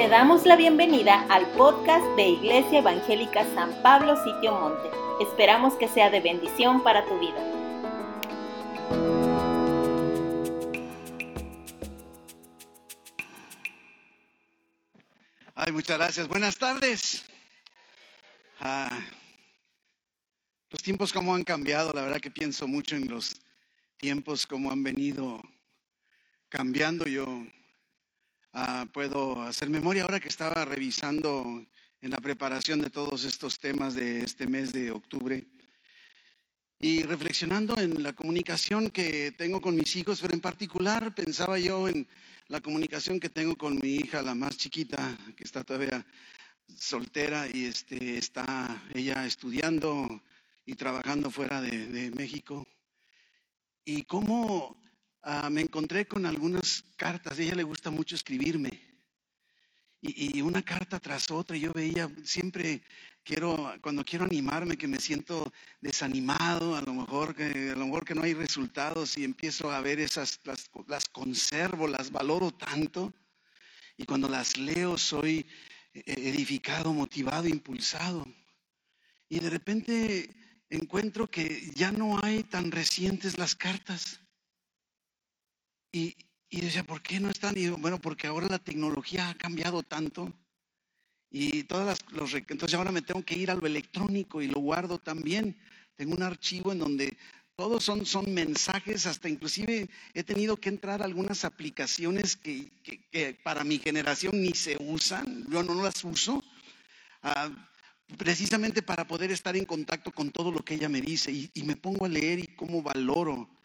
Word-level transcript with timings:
Te 0.00 0.08
damos 0.08 0.46
la 0.46 0.56
bienvenida 0.56 1.26
al 1.28 1.46
podcast 1.50 2.02
de 2.16 2.30
Iglesia 2.30 2.78
Evangélica 2.78 3.44
San 3.54 3.70
Pablo 3.82 4.16
Sitio 4.24 4.50
Monte. 4.52 4.88
Esperamos 5.20 5.74
que 5.74 5.88
sea 5.88 6.08
de 6.08 6.20
bendición 6.20 6.82
para 6.82 7.04
tu 7.04 7.18
vida. 7.18 7.36
Ay, 15.54 15.70
muchas 15.70 15.98
gracias. 15.98 16.28
Buenas 16.28 16.56
tardes. 16.56 17.22
Ah, 18.58 19.04
los 20.70 20.82
tiempos 20.82 21.12
como 21.12 21.34
han 21.34 21.44
cambiado, 21.44 21.92
la 21.92 22.00
verdad 22.00 22.22
que 22.22 22.30
pienso 22.30 22.66
mucho 22.66 22.96
en 22.96 23.06
los 23.06 23.38
tiempos 23.98 24.46
como 24.46 24.72
han 24.72 24.82
venido 24.82 25.42
cambiando. 26.48 27.04
Yo 27.04 27.44
Ah, 28.52 28.84
puedo 28.92 29.42
hacer 29.42 29.70
memoria 29.70 30.02
ahora 30.02 30.18
que 30.18 30.26
estaba 30.26 30.64
revisando 30.64 31.64
en 32.00 32.10
la 32.10 32.18
preparación 32.18 32.80
de 32.80 32.90
todos 32.90 33.22
estos 33.22 33.60
temas 33.60 33.94
de 33.94 34.24
este 34.24 34.48
mes 34.48 34.72
de 34.72 34.90
octubre 34.90 35.46
y 36.80 37.04
reflexionando 37.04 37.78
en 37.78 38.02
la 38.02 38.12
comunicación 38.12 38.90
que 38.90 39.30
tengo 39.30 39.60
con 39.60 39.76
mis 39.76 39.94
hijos, 39.94 40.20
pero 40.20 40.34
en 40.34 40.40
particular 40.40 41.14
pensaba 41.14 41.60
yo 41.60 41.86
en 41.86 42.08
la 42.48 42.60
comunicación 42.60 43.20
que 43.20 43.28
tengo 43.28 43.54
con 43.54 43.76
mi 43.76 43.94
hija, 43.96 44.20
la 44.20 44.34
más 44.34 44.56
chiquita, 44.56 45.16
que 45.36 45.44
está 45.44 45.62
todavía 45.62 46.04
soltera 46.76 47.46
y 47.46 47.66
este, 47.66 48.18
está 48.18 48.82
ella 48.92 49.26
estudiando 49.26 50.22
y 50.66 50.74
trabajando 50.74 51.30
fuera 51.30 51.60
de, 51.60 51.86
de 51.86 52.10
México. 52.10 52.66
Y 53.84 54.02
cómo 54.02 54.80
Ah, 55.22 55.50
me 55.50 55.60
encontré 55.60 56.06
con 56.06 56.24
algunas 56.24 56.84
cartas. 56.96 57.38
Ella 57.38 57.54
le 57.54 57.62
gusta 57.62 57.90
mucho 57.90 58.14
escribirme. 58.14 58.70
Y, 60.02 60.40
una 60.40 60.62
carta 60.62 60.98
tras 60.98 61.30
otra, 61.30 61.58
yo 61.58 61.74
veía, 61.74 62.10
siempre 62.24 62.82
quiero, 63.22 63.74
cuando 63.82 64.02
quiero 64.02 64.24
animarme, 64.24 64.78
que 64.78 64.88
me 64.88 64.98
siento 64.98 65.52
desanimado, 65.82 66.74
a 66.74 66.80
lo 66.80 66.94
mejor 66.94 67.34
que, 67.34 67.70
a 67.70 67.76
lo 67.76 67.84
mejor 67.84 68.06
que 68.06 68.14
no 68.14 68.22
hay 68.22 68.32
resultados 68.32 69.18
y 69.18 69.24
empiezo 69.24 69.70
a 69.70 69.82
ver 69.82 70.00
esas, 70.00 70.40
las, 70.44 70.70
las 70.86 71.04
conservo, 71.06 71.86
las 71.86 72.10
valoro 72.10 72.50
tanto. 72.50 73.12
Y 73.98 74.04
cuando 74.06 74.26
las 74.26 74.56
leo 74.56 74.96
soy 74.96 75.46
edificado, 75.92 76.94
motivado, 76.94 77.46
impulsado. 77.46 78.26
Y 79.28 79.40
de 79.40 79.50
repente 79.50 80.30
encuentro 80.70 81.28
que 81.28 81.70
ya 81.74 81.92
no 81.92 82.18
hay 82.22 82.44
tan 82.44 82.70
recientes 82.70 83.38
las 83.38 83.54
cartas. 83.54 84.20
Y, 85.92 86.16
decía, 86.50 86.84
¿por 86.84 87.02
qué 87.02 87.20
no 87.20 87.30
están? 87.30 87.56
Y 87.56 87.68
bueno, 87.68 88.00
porque 88.00 88.26
ahora 88.26 88.46
la 88.48 88.58
tecnología 88.58 89.28
ha 89.28 89.34
cambiado 89.34 89.82
tanto. 89.82 90.32
Y 91.30 91.64
todas 91.64 91.86
las, 91.86 92.12
los, 92.12 92.34
entonces 92.34 92.74
ahora 92.74 92.92
me 92.92 93.02
tengo 93.02 93.24
que 93.24 93.36
ir 93.36 93.50
a 93.50 93.54
lo 93.54 93.66
electrónico 93.66 94.42
y 94.42 94.48
lo 94.48 94.60
guardo 94.60 94.98
también. 94.98 95.56
Tengo 95.96 96.14
un 96.14 96.22
archivo 96.22 96.72
en 96.72 96.78
donde 96.78 97.16
todos 97.56 97.84
son, 97.84 98.06
son 98.06 98.32
mensajes, 98.32 99.06
hasta 99.06 99.28
inclusive 99.28 99.88
he 100.14 100.24
tenido 100.24 100.56
que 100.56 100.70
entrar 100.70 101.02
a 101.02 101.04
algunas 101.04 101.44
aplicaciones 101.44 102.36
que, 102.36 102.70
que, 102.82 103.38
para 103.44 103.64
mi 103.64 103.78
generación 103.78 104.40
ni 104.40 104.54
se 104.54 104.76
usan, 104.80 105.46
yo 105.50 105.62
no 105.62 105.74
las 105.82 106.02
uso, 106.02 106.42
ah, 107.22 107.50
precisamente 108.16 108.80
para 108.80 109.06
poder 109.06 109.30
estar 109.30 109.56
en 109.56 109.66
contacto 109.66 110.10
con 110.10 110.30
todo 110.30 110.50
lo 110.50 110.64
que 110.64 110.74
ella 110.74 110.88
me 110.88 111.02
dice 111.02 111.30
y 111.30 111.62
me 111.64 111.76
pongo 111.76 112.06
a 112.06 112.08
leer 112.08 112.38
y 112.38 112.46
cómo 112.56 112.82
valoro 112.82 113.59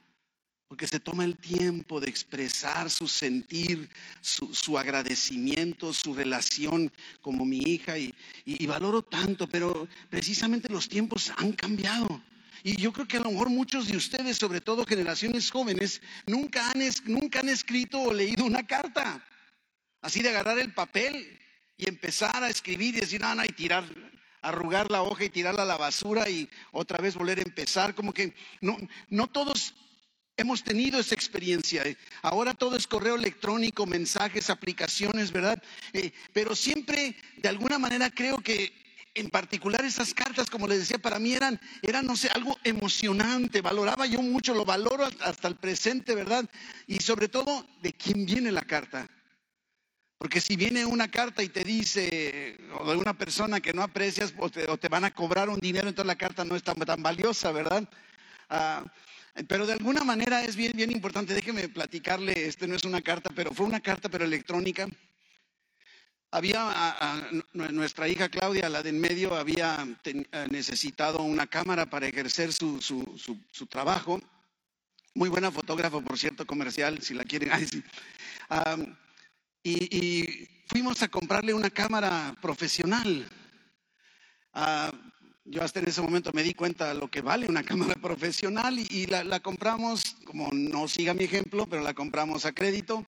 porque 0.67 0.87
se 0.87 0.99
toma 0.99 1.23
el 1.25 1.37
tiempo 1.37 1.99
de 1.99 2.09
expresar 2.09 2.89
su 2.89 3.07
sentir, 3.07 3.87
su, 4.21 4.77
agradecimiento, 4.77 5.93
su 5.93 6.13
relación 6.13 6.91
como 7.21 7.45
mi 7.45 7.59
hija 7.59 7.97
y, 7.97 8.13
valoro 8.65 9.03
tanto, 9.03 9.47
pero 9.47 9.87
precisamente 10.09 10.69
los 10.69 10.89
tiempos 10.89 11.31
han 11.37 11.51
cambiado. 11.53 12.21
Y 12.63 12.77
yo 12.77 12.91
creo 12.91 13.07
que 13.07 13.17
a 13.17 13.19
lo 13.19 13.29
mejor 13.29 13.49
muchos 13.49 13.87
de 13.87 13.95
ustedes, 13.95 14.37
sobre 14.37 14.59
todo 14.59 14.87
generaciones 14.87 15.51
jóvenes, 15.51 16.01
nunca 16.25 16.71
han, 16.71 16.81
nunca 17.05 17.41
han 17.41 17.49
escrito 17.49 18.01
o 18.01 18.13
leído 18.13 18.43
una 18.43 18.65
carta. 18.65 19.23
Así 20.01 20.23
de 20.23 20.29
agarrar 20.29 20.57
el 20.57 20.73
papel 20.73 21.39
y 21.77 21.87
empezar 21.87 22.43
a 22.43 22.49
escribir 22.49 22.95
y 22.95 23.01
decir, 23.01 23.21
no, 23.21 23.35
no, 23.35 23.45
y 23.45 23.49
tirar, 23.49 23.83
arrugar 24.41 24.89
la 24.89 25.03
hoja 25.03 25.25
y 25.25 25.29
tirarla 25.29 25.61
a 25.61 25.65
la 25.65 25.77
basura 25.77 26.27
y 26.27 26.49
otra 26.71 26.97
vez 26.97 27.13
volver 27.13 27.37
a 27.37 27.43
empezar. 27.43 27.93
Como 27.93 28.11
que 28.11 28.33
no, 28.61 28.77
no 29.09 29.27
todos 29.27 29.75
Hemos 30.37 30.63
tenido 30.63 30.99
esa 30.99 31.15
experiencia. 31.15 31.83
Eh. 31.83 31.95
Ahora 32.21 32.53
todo 32.53 32.75
es 32.75 32.87
correo 32.87 33.15
electrónico, 33.15 33.85
mensajes, 33.85 34.49
aplicaciones, 34.49 35.31
¿verdad? 35.31 35.61
Eh, 35.93 36.11
pero 36.33 36.55
siempre, 36.55 37.15
de 37.37 37.49
alguna 37.49 37.79
manera, 37.79 38.09
creo 38.09 38.39
que 38.39 38.73
en 39.13 39.29
particular 39.29 39.85
esas 39.85 40.13
cartas, 40.13 40.49
como 40.49 40.67
les 40.67 40.79
decía, 40.79 40.97
para 40.97 41.19
mí 41.19 41.33
eran, 41.33 41.59
eran, 41.81 42.05
no 42.05 42.17
sé, 42.17 42.27
algo 42.33 42.57
emocionante. 42.65 43.61
Valoraba 43.61 44.05
yo 44.07 44.21
mucho, 44.21 44.53
lo 44.53 44.65
valoro 44.65 45.07
hasta 45.21 45.47
el 45.47 45.55
presente, 45.55 46.13
¿verdad? 46.15 46.43
Y 46.85 46.99
sobre 46.99 47.29
todo, 47.29 47.65
de 47.81 47.93
quién 47.93 48.25
viene 48.25 48.51
la 48.51 48.63
carta. 48.63 49.07
Porque 50.17 50.41
si 50.41 50.57
viene 50.57 50.85
una 50.85 51.09
carta 51.09 51.43
y 51.43 51.49
te 51.49 51.63
dice, 51.63 52.57
o 52.77 52.91
de 52.91 52.97
una 52.97 53.13
persona 53.13 53.61
que 53.61 53.73
no 53.73 53.83
aprecias, 53.83 54.33
o 54.37 54.49
te, 54.49 54.89
van 54.89 55.05
a 55.05 55.13
cobrar 55.13 55.47
un 55.49 55.59
dinero, 55.59 55.87
entonces 55.87 56.07
la 56.07 56.17
carta 56.17 56.43
no 56.43 56.57
es 56.57 56.63
tan, 56.63 56.75
tan 56.75 57.01
valiosa, 57.01 57.53
¿verdad? 57.53 57.87
Ah, 58.49 58.83
pero 59.43 59.65
de 59.65 59.73
alguna 59.73 60.03
manera 60.03 60.43
es 60.43 60.55
bien, 60.55 60.71
bien 60.75 60.91
importante. 60.91 61.33
Déjeme 61.33 61.67
platicarle, 61.67 62.47
este 62.47 62.67
no 62.67 62.75
es 62.75 62.85
una 62.85 63.01
carta, 63.01 63.29
pero 63.35 63.53
fue 63.53 63.65
una 63.65 63.81
carta, 63.81 64.07
pero 64.07 64.23
electrónica. 64.23 64.87
Había 66.31 67.31
nuestra 67.53 68.07
hija 68.07 68.29
Claudia, 68.29 68.69
la 68.69 68.83
de 68.83 68.89
en 68.89 68.99
medio, 68.99 69.35
había 69.35 69.87
eh, 70.03 70.47
necesitado 70.49 71.21
una 71.21 71.47
cámara 71.47 71.85
para 71.85 72.07
ejercer 72.07 72.51
su, 72.51 72.81
su, 72.81 73.65
trabajo. 73.67 74.19
Muy 75.13 75.29
buena 75.29 75.51
fotógrafa, 75.51 76.01
por 76.01 76.17
cierto, 76.17 76.45
comercial, 76.45 77.01
si 77.01 77.13
la 77.13 77.23
quieren. 77.23 77.51
y, 79.63 80.49
fuimos 80.67 81.01
a 81.03 81.07
comprarle 81.07 81.53
una 81.53 81.69
cámara 81.69 82.35
profesional. 82.41 83.29
Ah, 84.53 84.91
yo 85.45 85.61
hasta 85.61 85.79
en 85.79 85.87
ese 85.87 86.01
momento 86.01 86.31
me 86.33 86.41
di 86.41 86.55
cuenta 86.55 86.89
de 86.89 86.99
lo 86.99 87.09
que 87.09 87.21
vale 87.21 87.47
una 87.47 87.63
cámara 87.63 87.95
profesional 87.95 88.77
y, 88.79 89.05
la, 89.05 89.39
compramos, 89.39 90.17
como 90.25 90.49
no 90.51 90.87
siga 90.87 91.13
mi 91.13 91.23
ejemplo, 91.23 91.67
pero 91.67 91.83
la 91.83 91.93
compramos 91.93 92.45
a 92.45 92.51
crédito 92.51 93.05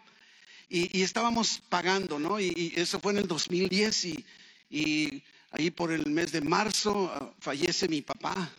y, 0.70 1.02
estábamos 1.02 1.62
pagando, 1.70 2.20
¿no? 2.20 2.40
Y, 2.40 2.74
eso 2.76 3.00
fue 3.00 3.14
en 3.14 3.20
el 3.20 3.28
2010 3.28 4.06
y, 4.06 4.26
y 4.70 5.24
ahí 5.52 5.72
por 5.72 5.92
el 5.92 6.10
mes 6.12 6.32
de 6.32 6.42
marzo 6.42 7.12
ah, 7.14 7.34
fallece 7.40 7.88
mi 7.88 8.02
papá, 8.02 8.52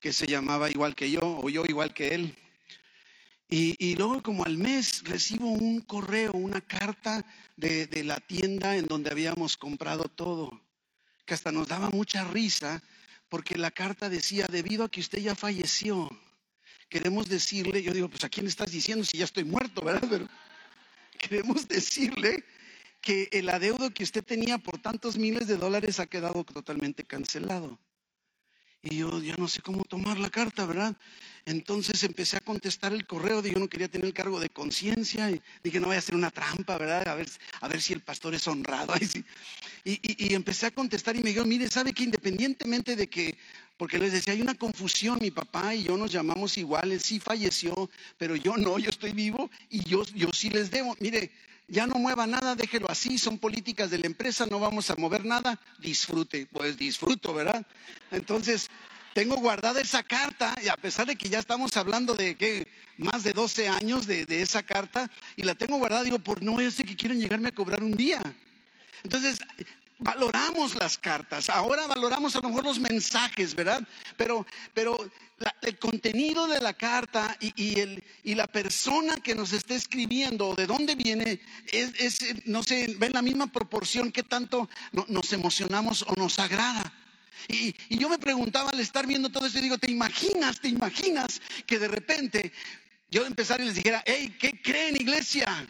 que 0.00 0.12
se 0.12 0.26
llamaba 0.26 0.70
igual 0.70 0.94
que 0.94 1.10
yo 1.10 1.20
o 1.22 1.48
yo 1.48 1.64
igual 1.66 1.92
que 1.92 2.14
él. 2.14 2.36
Y, 3.50 3.96
luego 3.96 4.22
como 4.22 4.44
al 4.44 4.58
mes 4.58 5.02
recibo 5.04 5.48
un 5.48 5.80
correo, 5.80 6.32
una 6.32 6.60
carta 6.60 7.24
de, 7.56 7.86
de 7.86 8.04
la 8.04 8.20
tienda 8.20 8.76
en 8.76 8.86
donde 8.86 9.10
habíamos 9.10 9.56
comprado 9.56 10.04
todo 10.04 10.67
que 11.28 11.34
hasta 11.34 11.52
nos 11.52 11.68
daba 11.68 11.90
mucha 11.90 12.24
risa 12.24 12.82
porque 13.28 13.58
la 13.58 13.70
carta 13.70 14.08
decía, 14.08 14.46
debido 14.50 14.84
a 14.84 14.90
que 14.90 15.00
usted 15.00 15.18
ya 15.18 15.34
falleció, 15.34 16.08
queremos 16.88 17.28
decirle, 17.28 17.82
yo 17.82 17.92
digo, 17.92 18.08
pues 18.08 18.24
a 18.24 18.30
quién 18.30 18.46
estás 18.46 18.70
diciendo 18.70 19.04
si 19.04 19.18
ya 19.18 19.26
estoy 19.26 19.44
muerto, 19.44 19.82
¿verdad? 19.82 20.08
Pero 20.10 20.26
queremos 21.18 21.68
decirle 21.68 22.44
que 23.02 23.28
el 23.32 23.50
adeudo 23.50 23.90
que 23.90 24.04
usted 24.04 24.24
tenía 24.24 24.56
por 24.56 24.78
tantos 24.78 25.18
miles 25.18 25.46
de 25.46 25.58
dólares 25.58 26.00
ha 26.00 26.06
quedado 26.06 26.42
totalmente 26.44 27.04
cancelado. 27.04 27.78
Y 28.82 28.98
yo 28.98 29.20
ya 29.20 29.34
no 29.36 29.48
sé 29.48 29.60
cómo 29.60 29.82
tomar 29.84 30.18
la 30.18 30.30
carta, 30.30 30.64
¿verdad? 30.64 30.96
Entonces 31.44 32.04
empecé 32.04 32.36
a 32.36 32.40
contestar 32.40 32.92
el 32.92 33.06
correo, 33.06 33.42
de 33.42 33.52
yo 33.52 33.58
no 33.58 33.68
quería 33.68 33.88
tener 33.88 34.06
el 34.06 34.12
cargo 34.12 34.38
de 34.38 34.50
conciencia, 34.50 35.30
y 35.30 35.40
dije, 35.64 35.80
no 35.80 35.88
voy 35.88 35.96
a 35.96 35.98
hacer 35.98 36.14
una 36.14 36.30
trampa, 36.30 36.76
¿verdad? 36.76 37.08
A 37.08 37.14
ver, 37.14 37.28
a 37.60 37.68
ver 37.68 37.80
si 37.80 37.92
el 37.92 38.00
pastor 38.00 38.34
es 38.34 38.46
honrado. 38.46 38.94
Y, 39.84 40.00
y, 40.02 40.34
empecé 40.34 40.66
a 40.66 40.70
contestar 40.70 41.16
y 41.16 41.22
me 41.22 41.30
dijo, 41.30 41.46
mire, 41.46 41.66
¿sabe 41.68 41.94
que 41.94 42.02
independientemente 42.02 42.94
de 42.94 43.08
que, 43.08 43.38
porque 43.78 43.98
les 43.98 44.12
decía, 44.12 44.34
hay 44.34 44.42
una 44.42 44.54
confusión, 44.54 45.18
mi 45.22 45.30
papá 45.30 45.74
y 45.74 45.84
yo 45.84 45.96
nos 45.96 46.12
llamamos 46.12 46.58
iguales, 46.58 47.04
sí 47.04 47.20
falleció, 47.20 47.88
pero 48.18 48.36
yo 48.36 48.56
no, 48.58 48.78
yo 48.78 48.90
estoy 48.90 49.12
vivo 49.12 49.50
y 49.70 49.88
yo, 49.88 50.02
yo 50.14 50.28
sí 50.34 50.50
les 50.50 50.70
debo. 50.70 50.94
Mire, 51.00 51.30
ya 51.68 51.86
no 51.86 51.96
mueva 51.96 52.26
nada, 52.26 52.54
déjelo 52.54 52.90
así, 52.90 53.18
son 53.18 53.38
políticas 53.38 53.90
de 53.90 53.98
la 53.98 54.06
empresa, 54.06 54.46
no 54.46 54.58
vamos 54.58 54.90
a 54.90 54.96
mover 54.96 55.24
nada, 55.24 55.60
disfrute, 55.78 56.46
pues 56.46 56.76
disfruto, 56.76 57.34
¿verdad? 57.34 57.64
Entonces, 58.10 58.68
tengo 59.14 59.36
guardada 59.36 59.80
esa 59.80 60.02
carta 60.02 60.54
y 60.62 60.68
a 60.68 60.76
pesar 60.76 61.06
de 61.06 61.16
que 61.16 61.28
ya 61.28 61.38
estamos 61.38 61.76
hablando 61.76 62.14
de 62.14 62.36
que 62.36 62.66
más 62.96 63.22
de 63.22 63.32
12 63.32 63.68
años 63.68 64.06
de, 64.06 64.26
esa 64.42 64.62
carta 64.62 65.10
y 65.36 65.42
la 65.42 65.54
tengo 65.54 65.76
guardada, 65.78 66.04
digo, 66.04 66.18
por 66.18 66.42
no 66.42 66.60
ese 66.60 66.84
que 66.84 66.96
quieren 66.96 67.20
llegarme 67.20 67.48
a 67.48 67.54
cobrar 67.54 67.82
un 67.82 67.92
día. 67.92 68.20
Entonces, 69.04 69.38
valoramos 69.98 70.74
las 70.76 70.96
cartas, 70.98 71.50
ahora 71.50 71.86
valoramos 71.86 72.34
a 72.36 72.40
lo 72.40 72.48
mejor 72.48 72.64
los 72.64 72.78
mensajes, 72.78 73.54
¿verdad? 73.54 73.82
Pero, 74.16 74.46
pero 74.74 75.10
el 75.62 75.78
contenido 75.78 76.46
de 76.46 76.60
la 76.60 76.72
carta 76.72 77.36
y, 77.40 77.78
el, 77.78 78.02
y, 78.22 78.34
la 78.34 78.46
persona 78.46 79.16
que 79.16 79.34
nos 79.34 79.52
está 79.52 79.74
escribiendo, 79.74 80.54
de 80.54 80.66
dónde 80.66 80.94
viene, 80.94 81.40
es, 81.72 82.20
no 82.46 82.62
sé, 82.62 82.94
ven 82.98 83.12
la 83.12 83.22
misma 83.22 83.46
proporción 83.46 84.12
que 84.12 84.22
tanto 84.22 84.68
nos 84.92 85.32
emocionamos 85.32 86.02
o 86.02 86.14
nos 86.16 86.38
agrada. 86.38 86.92
Y, 87.48 87.74
y, 87.88 87.98
yo 87.98 88.08
me 88.08 88.18
preguntaba 88.18 88.70
al 88.70 88.80
estar 88.80 89.06
viendo 89.06 89.30
todo 89.30 89.46
esto, 89.46 89.60
digo, 89.60 89.78
¿te 89.78 89.90
imaginas, 89.90 90.60
te 90.60 90.68
imaginas 90.68 91.40
que 91.66 91.78
de 91.78 91.88
repente 91.88 92.52
yo 93.10 93.24
empezara 93.26 93.62
y 93.62 93.66
les 93.66 93.76
dijera, 93.76 94.02
hey, 94.06 94.36
¿qué 94.38 94.60
creen 94.60 94.96
iglesia? 94.96 95.66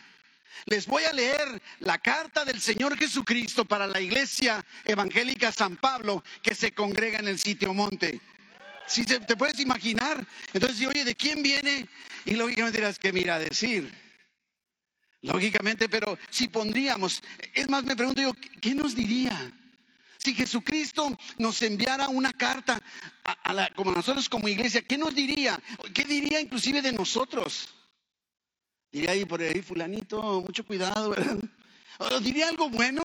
Les 0.66 0.86
voy 0.86 1.04
a 1.04 1.12
leer 1.12 1.62
la 1.80 1.98
carta 1.98 2.44
del 2.44 2.60
Señor 2.60 2.96
Jesucristo 2.96 3.64
para 3.64 3.86
la 3.86 4.00
iglesia 4.00 4.64
evangélica 4.84 5.52
San 5.52 5.76
Pablo 5.76 6.22
que 6.42 6.54
se 6.54 6.72
congrega 6.72 7.18
en 7.18 7.28
el 7.28 7.38
sitio 7.38 7.72
monte. 7.74 8.20
Si 8.86 9.04
te 9.04 9.36
puedes 9.36 9.60
imaginar, 9.60 10.26
entonces, 10.54 10.86
oye, 10.86 11.04
¿de 11.04 11.14
quién 11.14 11.42
viene? 11.42 11.86
Y 12.24 12.32
lógicamente 12.32 12.78
dirás, 12.78 12.98
que 12.98 13.12
mira 13.12 13.38
decir? 13.38 13.92
Lógicamente, 15.20 15.88
pero 15.88 16.18
si 16.30 16.48
pondríamos, 16.48 17.22
es 17.52 17.68
más, 17.68 17.84
me 17.84 17.96
pregunto 17.96 18.22
yo, 18.22 18.32
¿qué 18.60 18.74
nos 18.74 18.94
diría? 18.94 19.52
Si 20.16 20.34
Jesucristo 20.34 21.16
nos 21.38 21.60
enviara 21.62 22.08
una 22.08 22.32
carta 22.32 22.80
a, 23.24 23.52
la, 23.52 23.68
como 23.74 23.92
nosotros 23.92 24.28
como 24.28 24.48
iglesia, 24.48 24.82
¿qué 24.82 24.96
nos 24.96 25.14
diría? 25.14 25.60
¿Qué 25.92 26.04
diría 26.04 26.40
inclusive 26.40 26.82
de 26.82 26.92
nosotros? 26.92 27.68
Diría 28.90 29.10
ahí 29.10 29.24
por 29.24 29.42
ahí, 29.42 29.60
fulanito, 29.60 30.40
mucho 30.40 30.64
cuidado, 30.64 31.10
¿verdad? 31.10 31.38
O 31.98 32.20
diría 32.20 32.48
algo 32.48 32.70
bueno, 32.70 33.02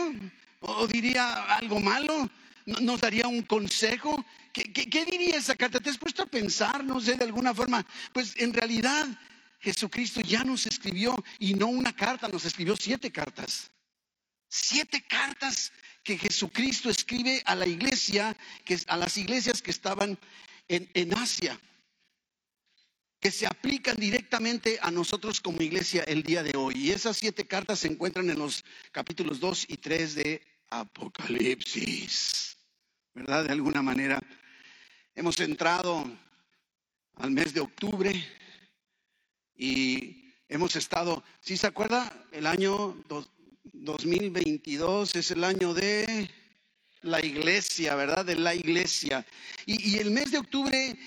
o 0.62 0.88
diría 0.88 1.56
algo 1.56 1.80
malo, 1.80 2.30
nos 2.66 3.02
daría 3.02 3.28
un 3.28 3.42
consejo. 3.42 4.24
¿Qué, 4.54 5.06
diría 5.06 5.38
esa 5.38 5.56
carta? 5.56 5.80
¿Te 5.80 5.90
has 5.90 5.98
puesto 5.98 6.24
a 6.24 6.28
pensar, 6.28 6.84
no 6.84 7.02
sé, 7.02 7.16
de 7.16 7.26
alguna 7.26 7.54
forma? 7.54 7.86
Pues 8.14 8.36
en 8.38 8.54
realidad 8.54 9.08
Jesucristo 9.60 10.22
ya 10.22 10.44
nos 10.44 10.66
escribió, 10.68 11.16
y 11.40 11.54
no 11.54 11.68
una 11.68 11.94
carta, 11.94 12.28
nos 12.28 12.46
escribió 12.46 12.76
siete 12.78 13.12
cartas. 13.12 13.72
Siete 14.48 15.02
cartas 15.02 15.74
que 16.04 16.18
Jesucristo 16.18 16.90
escribe 16.90 17.42
a 17.46 17.56
la 17.56 17.66
iglesia, 17.66 18.38
que, 18.64 18.80
a 18.88 18.96
las 18.96 19.18
iglesias 19.18 19.62
que 19.62 19.72
estaban 19.72 20.18
en, 20.68 20.90
en 20.94 21.18
Asia 21.18 21.60
que 23.24 23.31
se 23.31 23.48
aplican 23.48 23.96
directamente 23.96 24.80
a 24.81 24.92
nosotros 24.92 25.40
como 25.40 25.62
iglesia 25.62 26.04
el 26.04 26.24
día 26.24 26.44
de 26.44 26.58
hoy. 26.58 26.74
Y 26.75 26.92
esas 26.92 27.16
siete 27.16 27.48
cartas 27.48 27.80
se 27.80 27.88
encuentran 27.88 28.30
en 28.30 28.38
los 28.38 28.66
capítulos 28.92 29.40
2 29.40 29.68
y 29.70 29.78
3 29.78 30.16
de 30.16 30.42
Apocalipsis. 30.70 32.58
¿Verdad? 33.14 33.46
De 33.46 33.54
alguna 33.54 33.81
manera. 33.81 34.20
Hemos 35.16 35.40
entrado 35.40 36.06
al 37.16 37.31
mes 37.31 37.54
de 37.54 37.62
octubre 37.62 38.12
y 39.56 40.34
hemos 40.50 40.75
estado, 40.75 41.24
si 41.40 41.56
se 41.56 41.68
acuerda? 41.68 42.12
El 42.34 42.46
año 42.46 43.06
2022 43.72 45.16
es 45.16 45.31
el 45.31 45.46
año 45.46 45.74
de 45.74 46.30
la 47.04 47.25
iglesia, 47.25 47.96
¿verdad? 47.96 48.25
De 48.25 48.36
la 48.36 48.54
iglesia. 48.54 49.25
Y 49.66 49.98
el 50.00 50.12
mes 50.12 50.31
de 50.31 50.40
octubre 50.40 50.98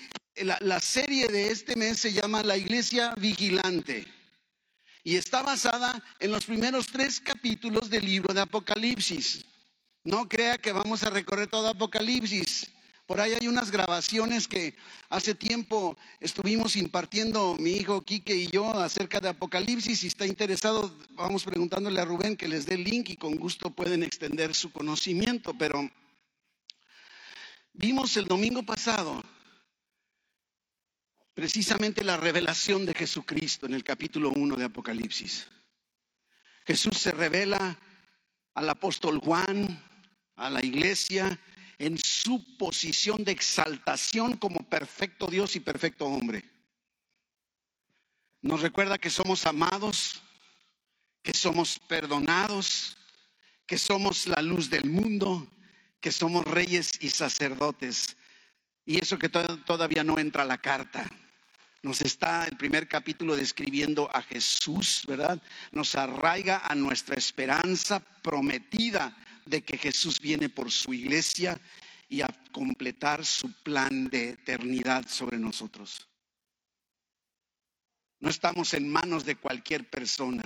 la, 0.43 0.79
serie 0.79 1.27
de 1.27 1.51
este 1.51 1.75
mes 1.75 1.99
se 1.99 2.13
llama 2.13 2.43
La 2.43 2.57
Iglesia 2.57 3.13
Vigilante 3.17 4.05
y 5.03 5.15
está 5.15 5.41
basada 5.41 6.03
en 6.19 6.31
los 6.31 6.45
primeros 6.45 6.87
tres 6.87 7.19
capítulos 7.19 7.89
del 7.89 8.05
libro 8.05 8.33
de 8.33 8.41
Apocalipsis. 8.41 9.45
No 10.03 10.27
crea 10.27 10.57
que 10.57 10.71
vamos 10.71 11.03
a 11.03 11.09
recorrer 11.09 11.47
todo 11.47 11.69
Apocalipsis. 11.69 12.69
Por 13.05 13.21
ahí 13.21 13.33
hay 13.39 13.47
unas 13.47 13.71
grabaciones 13.71 14.47
que 14.47 14.75
hace 15.09 15.33
tiempo 15.33 15.97
estuvimos 16.19 16.75
impartiendo 16.75 17.55
mi 17.57 17.71
hijo 17.71 18.01
Quique 18.01 18.35
y 18.35 18.47
yo 18.47 18.69
acerca 18.79 19.21
de 19.21 19.29
Apocalipsis. 19.29 20.01
Si 20.01 20.07
está 20.07 20.25
interesado, 20.25 20.93
vamos 21.11 21.45
preguntándole 21.45 22.01
a 22.01 22.05
Rubén 22.05 22.35
que 22.35 22.49
les 22.49 22.65
dé 22.65 22.75
el 22.75 22.83
link 22.83 23.09
y 23.09 23.15
con 23.15 23.35
gusto 23.37 23.69
pueden 23.69 24.03
extender 24.03 24.53
su 24.53 24.73
conocimiento. 24.73 25.53
Pero 25.57 25.89
vimos 27.73 28.17
el 28.17 28.25
domingo 28.25 28.61
pasado 28.63 29.23
precisamente 31.37 32.03
la 32.03 32.17
revelación 32.17 32.83
de 32.83 32.95
Jesucristo 32.95 33.67
en 33.67 33.75
el 33.75 33.83
capítulo 33.83 34.31
1 34.31 34.55
de 34.55 34.65
Apocalipsis. 34.65 35.47
Jesús 36.65 36.97
se 36.97 37.11
revela 37.11 37.77
al 38.55 38.67
apóstol 38.67 39.19
Juan, 39.19 39.79
a 40.35 40.49
la 40.49 40.65
iglesia, 40.65 41.39
en 41.77 41.99
su 41.99 42.57
posición 42.57 43.23
de 43.23 43.33
exaltación 43.33 44.37
como 44.37 44.67
perfecto 44.67 45.27
Dios 45.27 45.55
y 45.55 45.59
perfecto 45.59 46.05
hombre. 46.05 46.43
Nos 48.41 48.63
recuerda 48.63 48.97
que 48.97 49.11
somos 49.11 49.45
amados, 49.45 50.23
que 51.21 51.35
somos 51.35 51.77
perdonados, 51.87 52.97
que 53.67 53.77
somos 53.77 54.25
la 54.25 54.41
luz 54.41 54.71
del 54.71 54.89
mundo, 54.89 55.47
que 56.01 56.11
somos 56.11 56.45
reyes 56.45 56.93
y 56.99 57.11
sacerdotes. 57.11 58.17
Y 58.85 58.99
eso 58.99 59.19
que 59.19 59.29
todavía 59.29 60.03
no 60.03 60.17
entra 60.17 60.41
a 60.41 60.47
la 60.47 60.57
carta. 60.57 61.07
Nos 61.83 62.01
está 62.01 62.45
el 62.45 62.57
primer 62.57 62.87
capítulo 62.87 63.35
describiendo 63.35 64.09
a 64.13 64.21
Jesús, 64.21 65.03
¿verdad? 65.07 65.41
Nos 65.71 65.95
arraiga 65.95 66.61
a 66.65 66.75
nuestra 66.75 67.15
esperanza 67.15 67.99
prometida 67.99 69.15
de 69.45 69.61
que 69.61 69.77
Jesús 69.77 70.19
viene 70.19 70.49
por 70.49 70.71
su 70.71 70.93
iglesia 70.93 71.59
y 72.09 72.21
a 72.21 72.27
completar 72.51 73.25
su 73.25 73.51
plan 73.63 74.09
de 74.09 74.29
eternidad 74.29 75.07
sobre 75.07 75.37
nosotros. 75.37 76.07
No 78.19 78.29
estamos 78.29 78.73
en 78.73 78.89
manos 78.89 79.25
de 79.25 79.35
cualquier 79.35 79.87
persona. 79.89 80.43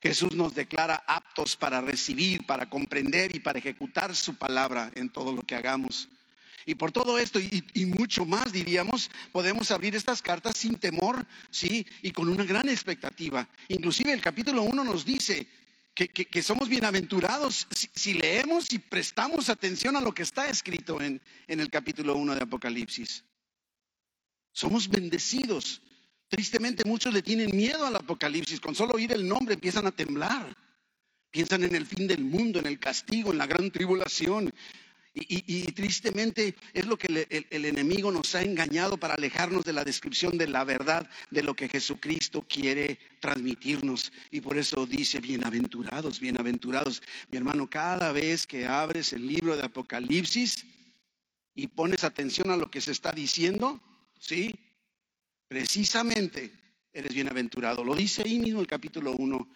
Jesús 0.00 0.34
nos 0.34 0.54
declara 0.54 1.04
aptos 1.06 1.56
para 1.56 1.80
recibir, 1.80 2.44
para 2.44 2.68
comprender 2.68 3.36
y 3.36 3.38
para 3.38 3.60
ejecutar 3.60 4.16
su 4.16 4.34
palabra 4.34 4.90
en 4.96 5.10
todo 5.10 5.32
lo 5.32 5.42
que 5.42 5.54
hagamos. 5.54 6.08
Y 6.66 6.74
por 6.74 6.92
todo 6.92 7.18
esto 7.18 7.40
y, 7.40 7.86
mucho 7.86 8.24
más, 8.24 8.52
diríamos, 8.52 9.10
podemos 9.32 9.70
abrir 9.70 9.96
estas 9.96 10.22
cartas 10.22 10.56
sin 10.56 10.76
temor, 10.76 11.26
¿sí? 11.50 11.86
Y 12.02 12.12
con 12.12 12.28
una 12.28 12.44
gran 12.44 12.68
expectativa. 12.68 13.48
Inclusive 13.68 14.12
el 14.12 14.20
capítulo 14.20 14.62
1 14.62 14.84
nos 14.84 15.04
dice 15.04 15.46
que, 15.94 16.42
somos 16.42 16.68
bienaventurados 16.68 17.66
si, 17.94 18.14
leemos 18.14 18.72
y 18.72 18.78
prestamos 18.78 19.48
atención 19.48 19.96
a 19.96 20.00
lo 20.00 20.12
que 20.12 20.22
está 20.22 20.48
escrito 20.48 21.00
en, 21.00 21.20
en 21.48 21.60
el 21.60 21.70
capítulo 21.70 22.16
1 22.16 22.34
de 22.34 22.42
Apocalipsis. 22.42 23.24
Somos 24.52 24.88
bendecidos. 24.88 25.82
Tristemente 26.28 26.84
muchos 26.84 27.12
le 27.12 27.22
tienen 27.22 27.54
miedo 27.54 27.84
al 27.84 27.96
Apocalipsis. 27.96 28.60
Con 28.60 28.74
solo 28.74 28.94
oír 28.94 29.12
el 29.12 29.26
nombre 29.26 29.54
empiezan 29.54 29.86
a 29.86 29.92
temblar. 29.92 30.56
Piensan 31.30 31.64
en 31.64 31.74
el 31.74 31.86
fin 31.86 32.06
del 32.06 32.22
mundo, 32.24 32.58
en 32.58 32.66
el 32.66 32.78
castigo, 32.78 33.32
en 33.32 33.38
la 33.38 33.46
gran 33.46 33.70
tribulación. 33.70 34.52
Y, 35.14 35.64
tristemente 35.72 36.54
es 36.72 36.86
lo 36.86 36.96
que 36.96 37.26
el, 37.50 37.64
enemigo 37.66 38.10
nos 38.10 38.34
ha 38.34 38.42
engañado 38.42 38.96
para 38.96 39.12
alejarnos 39.12 39.62
de 39.62 39.74
la 39.74 39.84
descripción 39.84 40.38
de 40.38 40.46
la 40.46 40.64
verdad 40.64 41.06
de 41.30 41.42
lo 41.42 41.54
que 41.54 41.68
Jesucristo 41.68 42.46
quiere 42.48 42.98
transmitirnos. 43.20 44.10
Y 44.30 44.40
por 44.40 44.56
eso 44.56 44.86
dice, 44.86 45.20
bienaventurados, 45.20 46.18
bienaventurados. 46.18 47.02
Mi 47.30 47.36
hermano, 47.36 47.68
cada 47.68 48.10
vez 48.12 48.46
que 48.46 48.66
abres 48.66 49.12
el 49.12 49.26
libro 49.26 49.54
de 49.54 49.64
Apocalipsis 49.64 50.64
y 51.54 51.66
pones 51.66 52.04
atención 52.04 52.50
a 52.50 52.56
lo 52.56 52.70
que 52.70 52.80
se 52.80 52.92
está 52.92 53.12
diciendo, 53.12 53.82
¿sí? 54.18 54.54
Precisamente 55.46 56.50
eres 56.90 57.12
bienaventurado. 57.12 57.84
Lo 57.84 57.94
dice 57.94 58.22
ahí 58.22 58.38
mismo 58.38 58.62
el 58.62 58.66
capítulo 58.66 59.12
1 59.12 59.46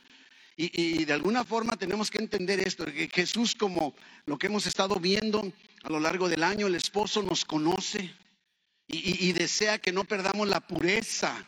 y, 0.58 1.04
de 1.04 1.12
alguna 1.12 1.44
forma 1.44 1.76
tenemos 1.76 2.10
que 2.10 2.18
entender 2.18 2.60
esto, 2.60 2.86
que 2.86 3.10
Jesús 3.12 3.54
como 3.54 3.94
lo 4.24 4.38
que 4.38 4.46
hemos 4.46 4.66
estado 4.66 4.96
viendo 4.96 5.52
a 5.82 5.90
lo 5.90 6.00
largo 6.00 6.30
del 6.30 6.42
año, 6.42 6.66
el 6.66 6.74
esposo 6.74 7.22
nos 7.22 7.44
conoce 7.44 8.14
y, 8.88 9.28
y 9.28 9.32
desea 9.32 9.78
que 9.78 9.92
no 9.92 10.04
perdamos 10.04 10.48
la 10.48 10.60
pureza 10.60 11.46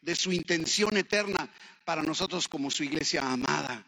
de 0.00 0.16
su 0.16 0.32
intención 0.32 0.96
eterna 0.96 1.48
para 1.84 2.02
nosotros 2.02 2.48
como 2.48 2.70
su 2.70 2.82
iglesia 2.82 3.30
amada. 3.30 3.86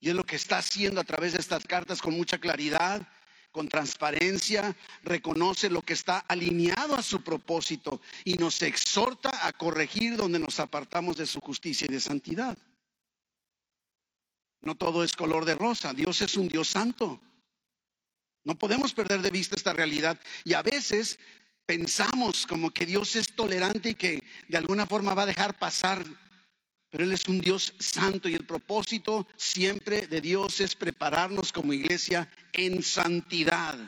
Y 0.00 0.10
es 0.10 0.14
lo 0.14 0.26
que 0.26 0.36
está 0.36 0.58
haciendo 0.58 1.00
a 1.00 1.04
través 1.04 1.32
de 1.32 1.38
estas 1.38 1.64
cartas 1.64 2.02
con 2.02 2.14
mucha 2.14 2.38
claridad, 2.38 3.08
con 3.52 3.68
transparencia, 3.68 4.76
reconoce 5.02 5.70
lo 5.70 5.82
que 5.82 5.92
está 5.92 6.18
alineado 6.18 6.96
a 6.96 7.02
su 7.02 7.22
propósito 7.22 8.00
y 8.24 8.34
nos 8.34 8.60
exhorta 8.62 9.46
a 9.46 9.52
corregir 9.52 10.16
donde 10.16 10.38
nos 10.38 10.58
apartamos 10.58 11.16
de 11.16 11.26
su 11.26 11.40
justicia 11.40 11.86
y 11.88 11.92
de 11.92 12.00
santidad. 12.00 12.58
No 14.62 14.76
todo 14.76 15.04
es 15.04 15.12
color 15.12 15.44
de 15.44 15.54
rosa. 15.54 15.92
Dios 15.92 16.22
es 16.22 16.36
un 16.36 16.48
Dios 16.48 16.68
santo. 16.68 17.20
No 18.44 18.56
podemos 18.56 18.94
perder 18.94 19.22
de 19.22 19.30
vista 19.30 19.56
esta 19.56 19.72
realidad. 19.72 20.18
Y 20.44 20.54
a 20.54 20.62
veces 20.62 21.18
pensamos 21.66 22.46
como 22.46 22.70
que 22.70 22.86
Dios 22.86 23.14
es 23.16 23.34
tolerante 23.34 23.90
y 23.90 23.94
que 23.94 24.22
de 24.48 24.56
alguna 24.58 24.86
forma 24.86 25.14
va 25.14 25.22
a 25.22 25.26
dejar 25.26 25.58
pasar 25.58 26.04
pero 26.92 27.04
Él 27.04 27.12
es 27.12 27.26
un 27.26 27.40
Dios 27.40 27.72
santo 27.78 28.28
y 28.28 28.34
el 28.34 28.44
propósito 28.44 29.26
siempre 29.38 30.06
de 30.06 30.20
Dios 30.20 30.60
es 30.60 30.76
prepararnos 30.76 31.50
como 31.50 31.72
iglesia 31.72 32.30
en 32.52 32.82
santidad. 32.82 33.78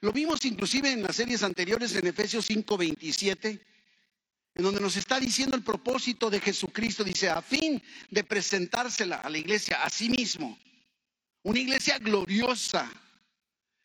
Lo 0.00 0.10
vimos 0.10 0.42
inclusive 0.46 0.90
en 0.90 1.02
las 1.02 1.16
series 1.16 1.42
anteriores 1.42 1.94
en 1.94 2.06
Efesios 2.06 2.48
5:27, 2.48 3.60
en 4.60 4.64
donde 4.64 4.80
nos 4.82 4.96
está 4.96 5.18
diciendo 5.18 5.56
el 5.56 5.62
propósito 5.62 6.28
de 6.28 6.38
Jesucristo, 6.38 7.02
dice, 7.02 7.30
a 7.30 7.40
fin 7.40 7.82
de 8.10 8.24
presentársela 8.24 9.16
a 9.16 9.30
la 9.30 9.38
iglesia 9.38 9.82
a 9.82 9.88
sí 9.88 10.10
mismo, 10.10 10.58
una 11.44 11.58
iglesia 11.58 11.98
gloriosa, 11.98 12.92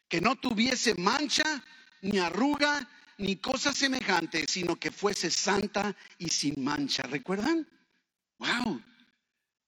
que 0.10 0.20
no 0.20 0.36
tuviese 0.36 0.94
mancha, 0.96 1.63
ni 2.01 2.20
arruga, 2.20 2.89
ni 3.20 3.38
cosa 3.38 3.72
semejante, 3.72 4.46
sino 4.50 4.75
que 4.75 4.91
fuese 4.91 5.32
santa 5.32 5.96
y 6.17 6.27
sin 6.27 6.62
mancha. 6.62 7.03
¿Recuerdan? 7.03 7.65
Wow. 8.38 8.84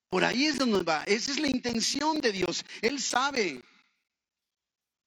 Por 0.10 0.26
ahí 0.26 0.48
es 0.48 0.58
donde 0.58 0.84
va. 0.84 1.04
Esa 1.04 1.32
es 1.32 1.40
la 1.40 1.48
intención 1.48 2.20
de 2.20 2.34
Dios. 2.34 2.66
Él 2.82 3.00
sabe 3.00 3.62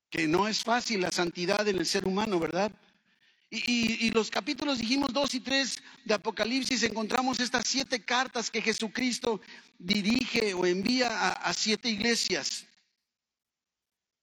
que 0.09 0.26
no 0.26 0.49
es 0.49 0.64
fácil 0.64 1.02
la 1.02 1.12
santidad 1.12 1.69
en 1.69 1.76
el 1.76 1.85
ser 1.85 2.07
humano, 2.07 2.40
¿verdad? 2.40 2.73
Y, 3.52 4.12
los 4.12 4.30
capítulos, 4.30 4.78
dijimos 4.78 5.12
dos 5.12 5.35
y 5.35 5.40
tres 5.40 5.83
de 6.04 6.14
Apocalipsis, 6.14 6.85
encontramos 6.85 7.40
estas 7.40 7.66
siete 7.66 8.00
cartas 8.04 8.49
que 8.49 8.62
Jesucristo 8.62 9.40
dirige 9.76 10.54
o 10.54 10.64
envía 10.66 11.33
a, 11.33 11.52
siete 11.52 11.88
iglesias. 11.88 12.64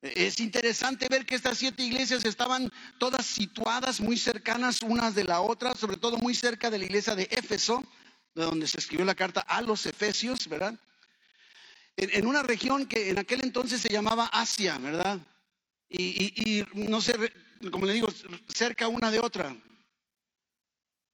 Es 0.02 0.40
interesante 0.40 1.08
ver 1.10 1.26
que 1.26 1.36
estas 1.36 1.58
siete 1.58 1.84
iglesias 1.84 2.24
estaban 2.24 2.72
todas 3.00 3.26
situadas 3.26 4.00
muy 4.00 4.18
cercanas 4.18 4.82
unas 4.82 5.14
de 5.14 5.26
la 5.26 5.42
otra, 5.42 5.76
sobre 5.76 5.98
todo 5.98 6.16
muy 6.18 6.34
cerca 6.34 6.70
de 6.70 6.78
la 6.78 6.86
iglesia 6.86 7.14
de 7.14 7.28
Éfeso, 7.30 7.84
de 8.34 8.44
donde 8.44 8.66
se 8.66 8.78
escribió 8.78 9.04
la 9.04 9.16
carta 9.16 9.42
a 9.42 9.62
los 9.62 9.86
Efesios, 9.86 10.48
¿verdad? 10.48 10.74
En, 11.98 12.28
una 12.28 12.44
región 12.44 12.86
que 12.86 13.10
en 13.10 13.20
aquel 13.20 13.44
entonces 13.44 13.82
se 13.82 13.90
llamaba 13.90 14.28
Asia, 14.28 14.78
¿verdad? 14.78 15.20
Y, 15.90 16.64
no 16.76 17.02
sé, 17.02 17.16
como 17.72 17.86
le 17.86 17.94
digo, 17.94 18.08
cerca 18.48 18.88
una 18.88 19.12
de 19.12 19.20
otra. 19.20 19.56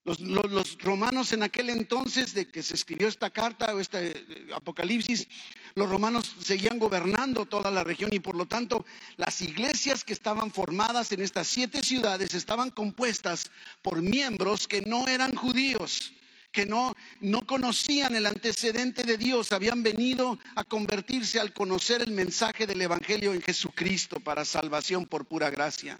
Los, 0.05 0.77
romanos 0.79 1.31
en 1.31 1.43
aquel 1.43 1.69
entonces 1.69 2.33
de 2.33 2.49
que 2.49 2.61
se 2.61 2.73
escribió 2.73 3.07
esta 3.07 3.29
carta 3.29 3.73
o 3.73 3.79
este 3.79 4.09
eh, 4.09 4.47
Apocalipsis, 4.53 5.29
los 5.75 5.89
romanos 5.89 6.35
seguían 6.43 6.77
gobernando 6.77 7.45
toda 7.45 7.71
la 7.71 7.85
región 7.85 8.13
y 8.13 8.19
por 8.19 8.35
lo 8.35 8.45
tanto 8.45 8.85
las 9.15 9.41
iglesias 9.41 10.03
que 10.03 10.11
estaban 10.11 10.51
formadas 10.51 11.13
en 11.13 11.21
estas 11.21 11.47
siete 11.47 11.81
ciudades 11.81 12.33
estaban 12.33 12.69
compuestas 12.69 13.49
por 13.81 14.01
miembros 14.01 14.67
que 14.67 14.81
no 14.81 15.07
eran 15.07 15.35
judíos 15.35 16.11
que 16.51 16.65
no, 16.67 16.95
no 17.19 17.47
conocían 17.47 18.15
el 18.15 18.27
antecedente 18.27 19.03
de 19.03 19.17
Dios, 19.17 19.51
habían 19.51 19.81
venido 19.81 20.37
a 20.55 20.63
convertirse 20.63 21.39
al 21.39 21.51
conocer 21.51 22.03
el 22.03 22.11
mensaje 22.11 22.67
del 22.67 22.79
Evangelio 22.79 23.33
en 23.33 23.41
Jesucristo 23.41 24.19
para 24.19 24.45
salvación 24.45 25.07
por 25.07 25.25
pura 25.25 25.49
gracia. 25.49 25.99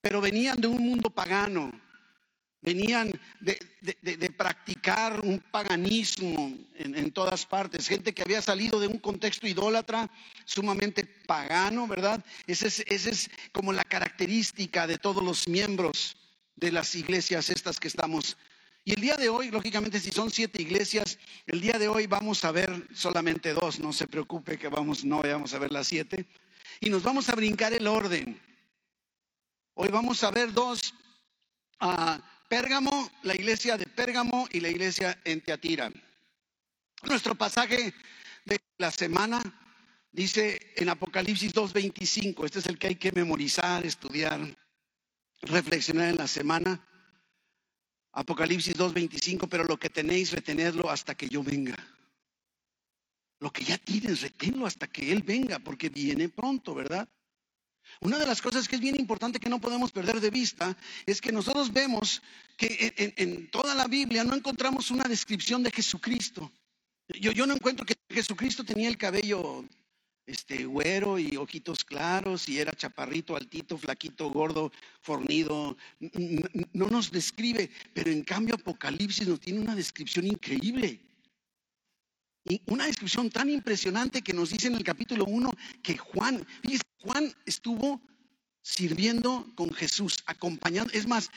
Pero 0.00 0.20
venían 0.20 0.60
de 0.60 0.68
un 0.68 0.80
mundo 0.80 1.10
pagano, 1.10 1.72
venían 2.60 3.10
de, 3.40 3.58
practicar 4.36 5.20
un 5.20 5.40
paganismo 5.40 6.56
en, 6.76 7.10
todas 7.12 7.46
partes, 7.46 7.88
gente 7.88 8.12
que 8.14 8.22
había 8.22 8.42
salido 8.42 8.78
de 8.80 8.86
un 8.86 8.98
contexto 8.98 9.46
idólatra 9.46 10.10
sumamente 10.44 11.04
pagano, 11.04 11.86
¿verdad? 11.86 12.24
Esa 12.46 12.66
es, 12.66 12.80
es 12.80 13.30
como 13.52 13.72
la 13.72 13.84
característica 13.84 14.86
de 14.86 14.98
todos 14.98 15.22
los 15.22 15.48
miembros 15.48 16.16
de 16.56 16.72
las 16.72 16.94
iglesias 16.94 17.50
estas 17.50 17.78
que 17.78 17.88
estamos 17.88 18.36
y 18.88 18.94
el 18.94 19.02
día 19.02 19.16
de 19.16 19.28
hoy, 19.28 19.50
lógicamente, 19.50 20.00
si 20.00 20.10
son 20.10 20.30
siete 20.30 20.62
iglesias, 20.62 21.18
el 21.46 21.60
día 21.60 21.78
de 21.78 21.88
hoy 21.88 22.06
vamos 22.06 22.42
a 22.46 22.52
ver 22.52 22.88
solamente 22.94 23.52
dos, 23.52 23.78
no 23.80 23.92
se 23.92 24.06
preocupe 24.06 24.56
que 24.56 24.68
vamos, 24.68 25.04
no 25.04 25.18
vayamos 25.18 25.52
a 25.52 25.58
ver 25.58 25.70
las 25.70 25.88
siete. 25.88 26.24
Y 26.80 26.88
nos 26.88 27.02
vamos 27.02 27.28
a 27.28 27.34
brincar 27.34 27.74
el 27.74 27.86
orden. 27.86 28.40
Hoy 29.80 29.90
vamos 29.90 30.24
a 30.24 30.32
ver 30.32 30.52
dos, 30.52 30.92
a 31.78 32.20
Pérgamo, 32.48 33.12
la 33.22 33.36
iglesia 33.36 33.76
de 33.76 33.86
Pérgamo 33.86 34.48
y 34.50 34.58
la 34.58 34.70
iglesia 34.70 35.20
en 35.22 35.40
Teatira. 35.40 35.88
Nuestro 37.04 37.36
pasaje 37.36 37.94
de 38.44 38.60
la 38.78 38.90
semana 38.90 39.40
dice 40.10 40.72
en 40.74 40.88
Apocalipsis 40.88 41.54
2.25, 41.54 42.44
este 42.44 42.58
es 42.58 42.66
el 42.66 42.76
que 42.76 42.88
hay 42.88 42.96
que 42.96 43.12
memorizar, 43.12 43.86
estudiar, 43.86 44.40
reflexionar 45.42 46.08
en 46.08 46.16
la 46.16 46.26
semana. 46.26 46.84
Apocalipsis 48.10 48.76
2.25, 48.76 49.48
pero 49.48 49.62
lo 49.62 49.78
que 49.78 49.90
tenéis, 49.90 50.32
retenerlo 50.32 50.90
hasta 50.90 51.14
que 51.14 51.28
yo 51.28 51.44
venga. 51.44 51.76
Lo 53.38 53.52
que 53.52 53.62
ya 53.62 53.78
tienes, 53.78 54.22
reténlo 54.22 54.66
hasta 54.66 54.88
que 54.88 55.12
Él 55.12 55.22
venga, 55.22 55.60
porque 55.60 55.88
viene 55.88 56.28
pronto, 56.28 56.74
¿verdad? 56.74 57.08
Una 58.00 58.18
de 58.18 58.26
las 58.26 58.40
cosas 58.40 58.68
que 58.68 58.76
es 58.76 58.80
bien 58.80 58.98
importante 58.98 59.40
que 59.40 59.48
no 59.48 59.60
podemos 59.60 59.90
perder 59.90 60.20
de 60.20 60.30
vista 60.30 60.76
es 61.06 61.20
que 61.20 61.32
nosotros 61.32 61.72
vemos 61.72 62.22
que 62.56 62.94
en, 63.16 63.50
toda 63.50 63.74
la 63.74 63.86
Biblia 63.86 64.24
no 64.24 64.34
encontramos 64.34 64.90
una 64.90 65.04
descripción 65.04 65.62
de 65.62 65.70
Jesucristo. 65.70 66.52
Yo, 67.08 67.32
yo 67.32 67.46
no 67.46 67.54
encuentro 67.54 67.84
que 67.84 67.96
Jesucristo 68.08 68.64
tenía 68.64 68.88
el 68.88 68.98
cabello 68.98 69.64
este 70.28 70.66
güero 70.66 71.18
y 71.18 71.36
ojitos 71.36 71.84
claros 71.84 72.48
y 72.48 72.58
era 72.58 72.72
chaparrito, 72.72 73.34
altito, 73.34 73.78
flaquito, 73.78 74.30
gordo, 74.30 74.70
fornido. 75.00 75.76
No 76.72 76.88
nos 76.88 77.10
describe, 77.10 77.70
pero 77.94 78.10
en 78.10 78.22
cambio 78.22 78.54
Apocalipsis 78.54 79.26
nos 79.26 79.40
tiene 79.40 79.60
una 79.60 79.74
descripción 79.74 80.26
increíble. 80.26 81.00
Una 82.66 82.86
descripción 82.86 83.30
tan 83.30 83.50
impresionante 83.50 84.22
que 84.22 84.32
nos 84.32 84.50
dice 84.50 84.68
en 84.68 84.74
el 84.74 84.84
capítulo 84.84 85.24
1 85.26 85.50
que 85.82 85.98
Juan, 85.98 86.46
fíjese, 86.62 86.82
Juan 87.00 87.34
estuvo 87.44 88.00
sirviendo 88.62 89.50
con 89.54 89.72
Jesús, 89.72 90.22
acompañando. 90.26 90.92
Es 90.92 91.06
más, 91.06 91.30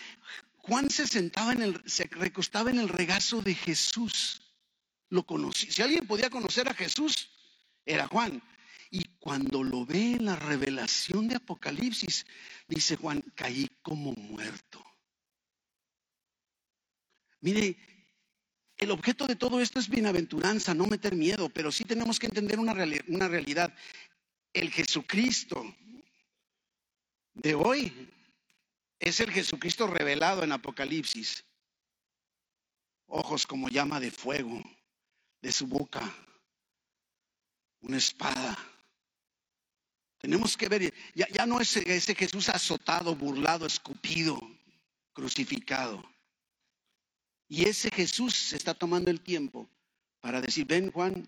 Juan 0.58 0.90
se 0.90 1.08
sentaba 1.08 1.54
en 1.54 1.62
el, 1.62 1.82
se 1.86 2.06
recostaba 2.12 2.70
en 2.70 2.80
el 2.80 2.90
regazo 2.90 3.42
de 3.42 3.56
Jesús. 3.56 4.42
Lo 5.10 5.24
conocí. 5.26 5.72
Si 5.72 5.82
alguien 5.82 6.08
podía 6.08 6.30
conocer 6.30 6.70
a 6.70 6.74
Jesús, 6.74 7.30
era 7.86 8.08
Juan. 8.08 8.42
Y 8.90 9.06
cuando 9.20 9.64
lo 9.64 9.86
ve 9.86 10.14
en 10.14 10.26
la 10.26 10.36
revelación 10.36 11.28
de 11.28 11.36
Apocalipsis, 11.36 12.26
dice 12.68 12.96
Juan, 12.96 13.22
caí 13.36 13.70
como 13.82 14.14
muerto. 14.14 14.84
Mire, 17.40 17.78
el 18.82 18.92
objeto 18.92 19.26
de 19.26 19.38
todo 19.38 19.62
esto 19.62 19.80
es 19.80 19.88
bienaventuranza, 19.88 20.74
no 20.74 20.86
meter 20.88 21.16
miedo, 21.16 21.48
pero 21.48 21.72
sí 21.72 21.86
tenemos 21.86 22.20
que 22.20 22.28
entender 22.28 22.60
una, 22.60 22.74
una 23.08 23.28
realidad. 23.30 23.74
El 24.52 24.70
Jesucristo 24.70 25.74
de 27.34 27.56
hoy 27.56 28.10
es 29.00 29.22
el 29.22 29.32
Jesucristo 29.32 29.88
revelado 29.88 30.44
en 30.44 30.52
Apocalipsis. 30.52 31.46
Ojos 33.08 33.48
como 33.48 33.70
llama 33.70 34.00
de 34.00 34.12
fuego, 34.12 34.62
de 35.42 35.52
su 35.54 35.68
boca, 35.68 36.14
una 37.82 37.98
espada 37.98 38.58
tenemos 40.22 40.56
que 40.56 40.70
ver, 40.70 40.94
ya, 41.16 41.46
no 41.48 41.60
es 41.60 41.78
ese 41.78 42.14
Jesús 42.14 42.48
azotado, 42.50 43.16
burlado, 43.16 43.66
escupido, 43.66 44.40
crucificado. 45.14 46.08
Y 47.52 47.68
ese 47.68 47.92
Jesús 47.92 48.54
está 48.54 48.74
tomando 48.74 49.12
el 49.12 49.20
tiempo 49.20 49.70
para 50.22 50.40
decir, 50.40 50.66
ven 50.66 50.90
Juan, 50.90 51.28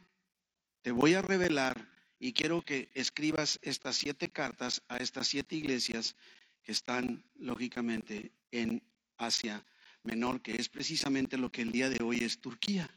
te 0.81 0.91
voy 0.91 1.15
a 1.15 1.21
revelar 1.21 1.85
y 2.17 2.31
quiero 2.31 2.61
que 2.61 2.89
escribas 2.93 3.59
estas 3.61 3.97
siete 3.97 4.29
cartas 4.29 4.81
a 4.87 4.95
estas 4.99 5.27
siete 5.27 5.57
iglesias 5.57 6.15
que 6.61 6.71
están 6.71 7.25
lógicamente 7.35 8.31
en 8.51 8.81
Asia 9.17 9.65
Menor, 10.03 10.41
que 10.41 10.55
es 10.55 10.69
precisamente 10.69 11.35
lo 11.35 11.51
que 11.51 11.61
el 11.61 11.73
día 11.73 11.89
de 11.89 12.01
hoy 12.01 12.19
es 12.23 12.39
Turquía 12.39 12.89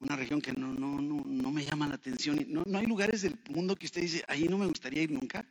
una 0.00 0.16
región 0.16 0.40
que 0.40 0.52
no, 0.52 0.72
no, 0.72 0.98
no, 1.02 1.22
no 1.26 1.50
me 1.50 1.64
llama 1.64 1.88
la 1.88 1.96
atención. 1.96 2.42
No, 2.48 2.62
no 2.66 2.78
hay 2.78 2.86
lugares 2.86 3.20
del 3.20 3.38
mundo 3.50 3.76
que 3.76 3.86
usted 3.86 4.00
dice, 4.00 4.24
ahí 4.28 4.48
no 4.48 4.58
me 4.58 4.66
gustaría 4.66 5.02
ir 5.02 5.10
nunca. 5.10 5.46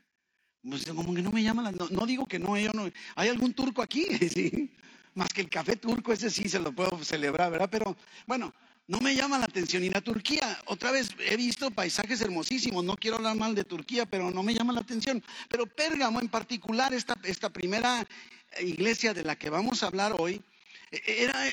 Pues 0.61 0.87
no, 0.91 1.03
no 1.03 2.05
digo 2.05 2.25
que 2.25 2.39
no, 2.39 2.57
yo 2.57 2.71
no, 2.73 2.89
hay 3.15 3.29
algún 3.29 3.53
turco 3.53 3.81
aquí, 3.81 4.05
¿sí? 4.29 4.71
Más 5.15 5.29
que 5.33 5.41
el 5.41 5.49
café 5.49 5.75
turco, 5.75 6.13
ese 6.13 6.29
sí 6.29 6.49
se 6.49 6.59
lo 6.59 6.71
puedo 6.71 7.03
celebrar, 7.03 7.51
¿verdad? 7.51 7.69
Pero 7.71 7.95
bueno, 8.25 8.53
no 8.87 8.99
me 8.99 9.15
llama 9.15 9.39
la 9.39 9.45
atención. 9.45 9.83
Y 9.83 9.89
la 9.89 10.01
Turquía, 10.01 10.59
otra 10.65 10.91
vez 10.91 11.09
he 11.19 11.37
visto 11.37 11.71
paisajes 11.71 12.21
hermosísimos, 12.21 12.83
no 12.83 12.95
quiero 12.95 13.17
hablar 13.17 13.35
mal 13.35 13.55
de 13.55 13.63
Turquía, 13.63 14.05
pero 14.05 14.31
no 14.31 14.43
me 14.43 14.53
llama 14.53 14.73
la 14.73 14.81
atención. 14.81 15.23
Pero 15.49 15.65
Pérgamo 15.65 16.19
en 16.19 16.29
particular, 16.29 16.93
esta, 16.93 17.15
esta 17.23 17.49
primera 17.49 18.05
iglesia 18.59 19.13
de 19.13 19.23
la 19.23 19.37
que 19.37 19.49
vamos 19.49 19.83
a 19.83 19.87
hablar 19.87 20.15
hoy, 20.17 20.41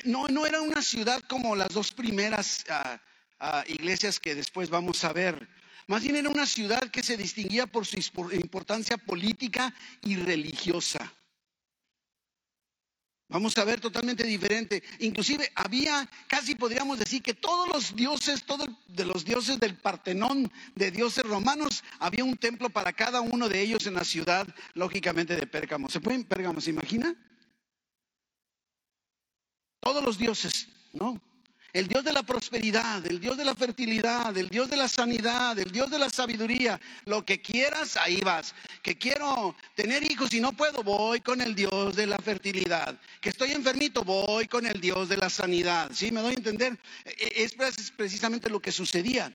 no, 0.05 0.27
no 0.27 0.45
era 0.45 0.61
una 0.61 0.81
ciudad 0.81 1.21
como 1.27 1.55
las 1.55 1.69
dos 1.69 1.91
primeras 1.91 2.63
ah, 2.69 2.99
ah, 3.39 3.63
iglesias 3.67 4.19
que 4.19 4.35
después 4.35 4.69
vamos 4.69 5.03
a 5.03 5.13
ver. 5.13 5.47
Más 5.87 6.03
bien 6.03 6.15
era 6.15 6.29
una 6.29 6.45
ciudad 6.45 6.89
que 6.91 7.01
se 7.01 7.17
distinguía 7.17 7.65
por 7.65 7.85
su 7.85 7.97
importancia 8.33 8.97
política 8.97 9.73
y 10.03 10.15
religiosa. 10.15 11.11
Vamos 13.31 13.57
a 13.57 13.63
ver 13.63 13.79
totalmente 13.79 14.25
diferente. 14.25 14.83
Inclusive 14.99 15.49
había, 15.55 16.07
casi 16.27 16.53
podríamos 16.53 16.99
decir 16.99 17.23
que 17.23 17.33
todos 17.33 17.69
los 17.69 17.95
dioses, 17.95 18.43
todos 18.43 18.67
de 18.89 19.05
los 19.05 19.23
dioses 19.23 19.57
del 19.57 19.77
Partenón, 19.77 20.51
de 20.75 20.91
dioses 20.91 21.23
romanos, 21.23 21.81
había 21.99 22.25
un 22.25 22.35
templo 22.35 22.69
para 22.69 22.91
cada 22.91 23.21
uno 23.21 23.47
de 23.47 23.61
ellos 23.61 23.87
en 23.87 23.93
la 23.93 24.03
ciudad, 24.03 24.45
lógicamente 24.73 25.37
de 25.37 25.47
Pérgamo. 25.47 25.89
¿Se 25.89 26.01
pueden 26.01 26.25
Pérgamo, 26.25 26.59
se 26.59 26.71
imagina? 26.71 27.15
Todos 29.79 30.03
los 30.03 30.17
dioses, 30.17 30.67
¿no? 30.91 31.21
El 31.73 31.87
Dios 31.87 32.03
de 32.03 32.11
la 32.11 32.23
prosperidad, 32.23 33.05
el 33.05 33.21
Dios 33.21 33.37
de 33.37 33.45
la 33.45 33.55
fertilidad, 33.55 34.35
el 34.37 34.49
Dios 34.49 34.69
de 34.69 34.75
la 34.75 34.89
sanidad, 34.89 35.57
el 35.57 35.71
Dios 35.71 35.89
de 35.89 35.99
la 35.99 36.09
sabiduría. 36.09 36.79
Lo 37.05 37.23
que 37.23 37.41
quieras, 37.41 37.95
ahí 37.95 38.19
vas. 38.21 38.53
Que 38.81 38.97
quiero 38.97 39.55
tener 39.75 40.03
hijos 40.03 40.33
y 40.33 40.41
no 40.41 40.51
puedo, 40.51 40.83
voy 40.83 41.21
con 41.21 41.39
el 41.39 41.55
Dios 41.55 41.95
de 41.95 42.07
la 42.07 42.17
fertilidad. 42.17 42.99
Que 43.21 43.29
estoy 43.29 43.51
enfermito, 43.51 44.03
voy 44.03 44.47
con 44.47 44.65
el 44.65 44.81
Dios 44.81 45.07
de 45.07 45.17
la 45.17 45.29
sanidad. 45.29 45.89
¿Sí? 45.93 46.11
¿Me 46.11 46.21
doy 46.21 46.33
a 46.33 46.37
entender? 46.37 46.77
E, 47.05 47.41
e, 47.41 47.43
es 47.43 47.55
precisamente 47.91 48.49
lo 48.49 48.61
que 48.61 48.73
sucedía. 48.73 49.33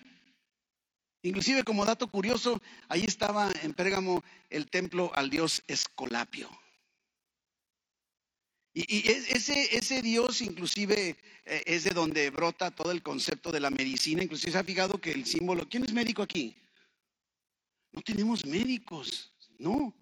Inclusive 1.22 1.64
como 1.64 1.84
dato 1.84 2.06
curioso, 2.08 2.60
ahí 2.88 3.04
estaba 3.04 3.50
en 3.62 3.72
Pérgamo 3.72 4.22
el 4.50 4.68
templo 4.68 5.10
al 5.14 5.30
dios 5.30 5.62
Escolapio. 5.66 6.48
Y, 8.78 9.10
ese, 9.10 9.74
ese 9.74 10.02
Dios 10.02 10.42
inclusive 10.42 11.16
eh, 11.46 11.62
es 11.64 11.84
de 11.84 11.92
donde 11.92 12.28
brota 12.28 12.70
todo 12.70 12.90
el 12.90 13.02
concepto 13.02 13.50
de 13.50 13.58
la 13.58 13.70
medicina. 13.70 14.22
Inclusive 14.22 14.52
se 14.52 14.58
ha 14.58 14.64
fijado 14.64 14.98
que 14.98 15.12
el 15.12 15.24
símbolo, 15.24 15.66
¿quién 15.66 15.84
es 15.84 15.94
médico 15.94 16.20
aquí? 16.20 16.54
No 17.90 18.02
tenemos 18.02 18.44
médicos, 18.44 19.32
no. 19.58 19.94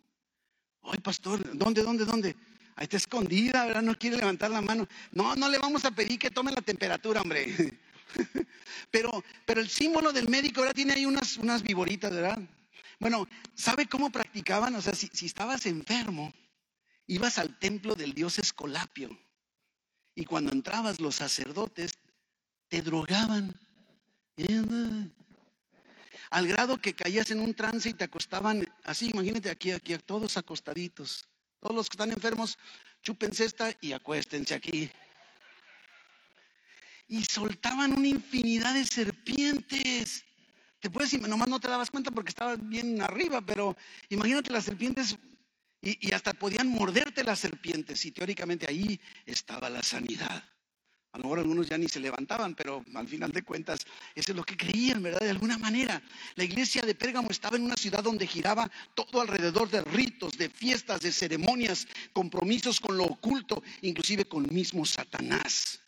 Ay, 0.82 0.98
pastor, 0.98 1.56
¿dónde, 1.56 1.82
dónde, 1.82 2.04
dónde? 2.04 2.34
Ahí 2.74 2.82
está 2.82 2.96
escondida, 2.96 3.64
¿verdad? 3.64 3.82
No 3.82 3.96
quiere 3.96 4.16
levantar 4.16 4.50
la 4.50 4.60
mano. 4.60 4.88
No, 5.12 5.36
no 5.36 5.48
le 5.48 5.58
vamos 5.58 5.84
a 5.84 5.92
pedir 5.92 6.18
que 6.18 6.32
tome 6.32 6.50
la 6.50 6.60
temperatura, 6.60 7.20
hombre. 7.20 7.46
Pero, 8.90 9.24
pero 9.44 9.60
el 9.60 9.68
símbolo 9.68 10.12
del 10.12 10.28
médico, 10.28 10.60
¿verdad? 10.60 10.74
Tiene 10.74 10.92
ahí 10.92 11.04
unas, 11.04 11.36
unas 11.36 11.64
viboritas, 11.64 12.12
¿verdad? 12.12 12.38
Bueno, 13.00 13.26
¿sabe 13.54 13.86
cómo 13.86 14.10
practicaban? 14.10 14.72
O 14.76 14.82
sea, 14.82 14.94
si, 14.94 15.08
si 15.12 15.26
estabas 15.26 15.66
enfermo, 15.66 16.32
ibas 17.06 17.38
al 17.38 17.58
templo 17.58 17.94
del 17.94 18.14
dios 18.14 18.38
Escolapio 18.38 19.16
y 20.14 20.25
cuando 20.25 20.52
entrabas 20.52 21.00
los 21.00 21.16
sacerdotes 21.16 21.99
te 22.68 22.82
drogaban. 22.82 23.54
Al 26.30 26.49
grado 26.49 26.78
que 26.78 26.94
caías 26.94 27.30
en 27.30 27.40
un 27.40 27.54
trance 27.54 27.88
y 27.88 27.94
te 27.94 28.04
acostaban 28.04 28.66
así, 28.84 29.11
imagínate 29.11 29.50
aquí, 29.50 29.70
aquí, 29.70 29.96
todos 29.99 30.37
acostaditos. 30.37 31.28
Todos 31.61 31.75
los 31.75 31.88
que 31.88 31.94
están 31.94 32.12
enfermos, 32.12 32.58
chúpense 33.02 33.44
esta 33.44 33.75
y 33.80 33.92
acuéstense 33.92 34.54
aquí. 34.54 34.90
Y 37.08 37.25
soltaban 37.25 37.92
una 37.92 38.08
infinidad 38.08 38.75
de 38.75 38.84
serpientes. 38.84 40.25
Te 40.80 40.90
puedes, 40.90 41.18
nomás 41.20 41.49
no 41.49 41.61
te 41.61 41.68
dabas 41.68 41.90
cuenta 41.90 42.11
porque 42.11 42.30
estabas 42.30 42.58
bien 42.68 43.00
arriba, 43.00 43.40
pero 43.40 43.76
imagínate 44.08 44.50
las 44.50 44.64
serpientes 44.64 45.16
y, 45.84 46.12
hasta 46.12 46.32
podían 46.32 46.68
morderte 46.68 47.22
las 47.22 47.40
serpientes 47.40 48.04
y 48.06 48.10
teóricamente 48.10 48.66
ahí 48.68 48.98
estaba 49.26 49.68
la 49.68 49.82
sanidad. 49.82 50.42
A 51.12 51.18
lo 51.18 51.24
mejor 51.24 51.38
algunos 51.38 51.68
ya 51.68 51.78
ni 51.78 51.86
se 51.86 52.00
levantaban, 52.00 52.56
pero 52.56 52.84
al 52.94 53.06
final 53.06 53.30
de 53.30 53.44
cuentas, 53.44 53.86
eso 54.16 54.32
es 54.32 54.36
lo 54.36 54.42
que 54.42 54.56
creían, 54.56 55.00
¿verdad? 55.00 55.20
De 55.20 55.30
alguna 55.30 55.58
manera. 55.58 56.02
La 56.34 56.42
iglesia 56.42 56.82
de 56.82 56.96
Pérgamo 56.96 57.30
estaba 57.30 57.56
en 57.56 57.62
una 57.62 57.76
ciudad 57.76 58.02
donde 58.02 58.26
giraba 58.26 58.68
todo 58.96 59.20
alrededor 59.20 59.70
de 59.70 59.82
ritos, 59.82 60.36
de 60.36 60.48
fiestas, 60.48 61.02
de 61.02 61.12
ceremonias, 61.12 61.86
compromisos 62.12 62.80
con 62.80 62.96
lo 62.96 63.04
oculto, 63.04 63.62
inclusive 63.82 64.24
con 64.24 64.44
el 64.44 64.50
mismo 64.50 64.84
Satanás. 64.84 65.78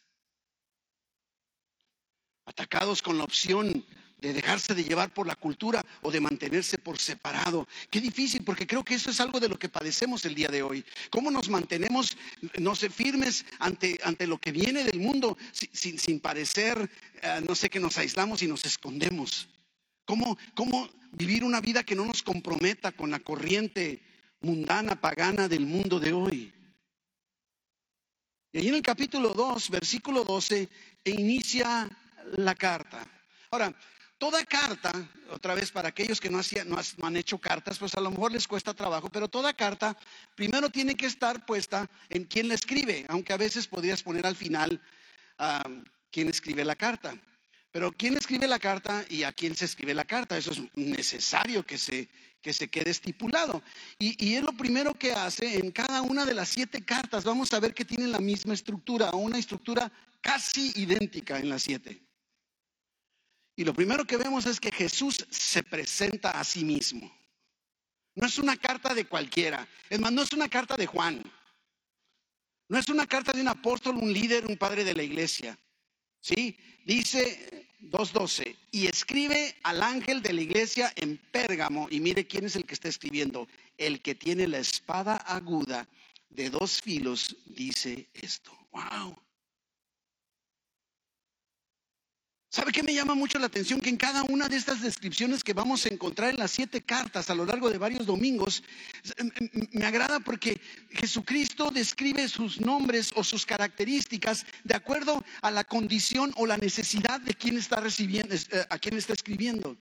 Atacados 2.44 3.02
con 3.02 3.18
la 3.18 3.24
opción 3.24 3.84
de 4.18 4.32
dejarse 4.32 4.74
de 4.74 4.84
llevar 4.84 5.12
por 5.12 5.26
la 5.26 5.36
cultura 5.36 5.84
o 6.02 6.10
de 6.10 6.20
mantenerse 6.20 6.78
por 6.78 6.98
separado. 6.98 7.68
Qué 7.90 8.00
difícil, 8.00 8.44
porque 8.44 8.66
creo 8.66 8.84
que 8.84 8.94
eso 8.94 9.10
es 9.10 9.20
algo 9.20 9.40
de 9.40 9.48
lo 9.48 9.58
que 9.58 9.68
padecemos 9.68 10.24
el 10.24 10.34
día 10.34 10.48
de 10.48 10.62
hoy. 10.62 10.84
¿Cómo 11.10 11.30
nos 11.30 11.48
mantenemos, 11.48 12.16
no 12.58 12.74
sé, 12.74 12.88
firmes 12.88 13.44
ante, 13.58 13.98
ante 14.02 14.26
lo 14.26 14.38
que 14.38 14.52
viene 14.52 14.84
del 14.84 15.00
mundo 15.00 15.36
sin, 15.52 15.98
sin 15.98 16.20
parecer, 16.20 16.90
eh, 17.22 17.42
no 17.46 17.54
sé, 17.54 17.68
que 17.68 17.80
nos 17.80 17.98
aislamos 17.98 18.42
y 18.42 18.46
nos 18.46 18.64
escondemos? 18.64 19.48
¿Cómo, 20.06 20.38
¿Cómo 20.54 20.88
vivir 21.12 21.44
una 21.44 21.60
vida 21.60 21.82
que 21.82 21.96
no 21.96 22.06
nos 22.06 22.22
comprometa 22.22 22.92
con 22.92 23.10
la 23.10 23.18
corriente 23.18 24.02
mundana, 24.40 24.98
pagana 25.00 25.48
del 25.48 25.66
mundo 25.66 26.00
de 26.00 26.12
hoy? 26.12 26.52
Y 28.52 28.58
ahí 28.58 28.68
en 28.68 28.76
el 28.76 28.82
capítulo 28.82 29.34
2, 29.34 29.68
versículo 29.68 30.24
12, 30.24 30.68
inicia 31.04 31.86
la 32.36 32.54
carta. 32.54 33.06
Ahora, 33.50 33.74
Toda 34.18 34.42
carta, 34.46 34.92
otra 35.30 35.54
vez 35.54 35.70
para 35.70 35.88
aquellos 35.88 36.20
que 36.20 36.30
no, 36.30 36.40
han 37.02 37.16
hecho 37.16 37.38
cartas, 37.38 37.78
pues 37.78 37.94
a 37.96 38.00
lo 38.00 38.10
mejor 38.10 38.32
les 38.32 38.48
cuesta 38.48 38.72
trabajo, 38.72 39.10
pero 39.10 39.28
toda 39.28 39.52
carta 39.52 39.94
primero 40.34 40.70
tiene 40.70 40.94
que 40.94 41.04
estar 41.04 41.44
puesta 41.44 41.90
en 42.08 42.24
quién 42.24 42.48
la 42.48 42.54
escribe, 42.54 43.04
aunque 43.08 43.34
a 43.34 43.36
veces 43.36 43.66
podrías 43.66 44.02
poner 44.02 44.26
al 44.26 44.34
final 44.34 44.80
quién 46.10 46.28
escribe 46.28 46.64
la 46.64 46.76
carta. 46.76 47.14
Pero 47.70 47.92
quién 47.92 48.16
escribe 48.16 48.48
la 48.48 48.58
carta 48.58 49.04
y 49.10 49.22
a 49.22 49.32
quién 49.32 49.54
se 49.54 49.66
escribe 49.66 49.92
la 49.92 50.06
carta, 50.06 50.38
eso 50.38 50.52
es 50.52 50.62
necesario 50.74 51.66
que 51.66 51.76
se, 51.76 52.08
que 52.40 52.54
se 52.54 52.68
quede 52.68 52.88
estipulado. 52.88 53.62
Y, 53.98 54.16
y, 54.24 54.36
es 54.36 54.42
lo 54.42 54.56
primero 54.56 54.94
que 54.94 55.12
hace 55.12 55.58
en 55.58 55.72
cada 55.72 56.00
una 56.00 56.24
de 56.24 56.32
las 56.32 56.48
siete 56.48 56.82
cartas. 56.86 57.24
Vamos 57.24 57.52
a 57.52 57.60
ver 57.60 57.74
que 57.74 57.84
tienen 57.84 58.12
la 58.12 58.20
misma 58.20 58.54
estructura, 58.54 59.10
una 59.10 59.36
estructura 59.36 59.92
casi 60.22 60.72
idéntica 60.76 61.38
en 61.38 61.50
las 61.50 61.64
siete. 61.64 62.05
Y 63.56 63.64
lo 63.64 63.72
primero 63.72 64.04
que 64.04 64.18
vemos 64.18 64.44
es 64.44 64.60
que 64.60 64.70
Jesús 64.70 65.26
se 65.30 65.62
presenta 65.62 66.38
a 66.38 66.44
sí 66.44 66.62
mismo. 66.62 67.10
No 68.14 68.26
es 68.26 68.38
una 68.38 68.56
carta 68.56 68.94
de 68.94 69.06
cualquiera. 69.06 69.66
Es 69.88 69.98
más, 69.98 70.12
no 70.12 70.22
es 70.22 70.32
una 70.34 70.48
carta 70.48 70.76
de 70.76 70.86
Juan. 70.86 71.22
No 72.68 72.78
es 72.78 72.88
una 72.88 73.06
carta 73.06 73.32
de 73.32 73.40
un 73.40 73.48
apóstol, 73.48 73.96
un 73.96 74.12
líder, 74.12 74.46
un 74.46 74.58
padre 74.58 74.84
de 74.84 74.94
la 74.94 75.02
iglesia. 75.02 75.58
¿Sí? 76.20 76.58
Dice 76.84 77.68
2.12. 77.80 78.56
Y 78.72 78.86
escribe 78.88 79.56
al 79.62 79.82
ángel 79.82 80.20
de 80.20 80.34
la 80.34 80.42
iglesia 80.42 80.92
en 80.96 81.16
Pérgamo. 81.16 81.88
Y 81.90 82.00
mire 82.00 82.26
quién 82.26 82.44
es 82.44 82.56
el 82.56 82.66
que 82.66 82.74
está 82.74 82.88
escribiendo. 82.88 83.48
El 83.78 84.02
que 84.02 84.14
tiene 84.14 84.46
la 84.46 84.58
espada 84.58 85.16
aguda 85.16 85.88
de 86.28 86.50
dos 86.50 86.82
filos 86.82 87.36
dice 87.46 88.08
esto. 88.12 88.52
¡Wow! 88.72 89.25
¿Sabe 92.56 92.72
qué 92.72 92.82
me 92.82 92.94
llama 92.94 93.14
mucho 93.14 93.38
la 93.38 93.48
atención? 93.48 93.82
Que 93.82 93.90
en 93.90 93.98
cada 93.98 94.22
una 94.22 94.48
de 94.48 94.56
estas 94.56 94.80
descripciones 94.80 95.44
que 95.44 95.52
vamos 95.52 95.84
a 95.84 95.90
encontrar 95.90 96.30
en 96.30 96.38
las 96.38 96.52
siete 96.52 96.80
cartas 96.80 97.28
a 97.28 97.34
lo 97.34 97.44
largo 97.44 97.68
de 97.68 97.76
varios 97.76 98.06
domingos, 98.06 98.62
me 99.72 99.84
agrada 99.84 100.20
porque 100.20 100.58
Jesucristo 100.88 101.70
describe 101.70 102.26
sus 102.28 102.58
nombres 102.58 103.12
o 103.14 103.22
sus 103.24 103.44
características 103.44 104.46
de 104.64 104.74
acuerdo 104.74 105.22
a 105.42 105.50
la 105.50 105.64
condición 105.64 106.32
o 106.36 106.46
la 106.46 106.56
necesidad 106.56 107.20
de 107.20 107.34
quien 107.34 107.58
está 107.58 107.78
recibiendo, 107.78 108.34
eh, 108.34 108.64
a 108.70 108.78
quien 108.78 108.96
está 108.96 109.12
escribiendo. 109.12 109.76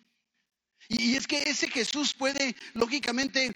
Y 0.90 1.16
es 1.16 1.28
que 1.28 1.44
ese 1.44 1.70
Jesús 1.70 2.14
puede, 2.14 2.58
lógicamente, 2.74 3.54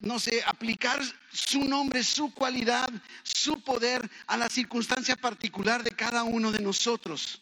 no 0.00 0.18
sé, 0.18 0.42
aplicar 0.44 1.00
su 1.32 1.62
nombre, 1.62 2.02
su 2.02 2.34
cualidad, 2.34 2.90
su 3.22 3.62
poder 3.62 4.10
a 4.26 4.36
la 4.36 4.48
circunstancia 4.48 5.14
particular 5.14 5.84
de 5.84 5.92
cada 5.92 6.24
uno 6.24 6.50
de 6.50 6.58
nosotros. 6.58 7.40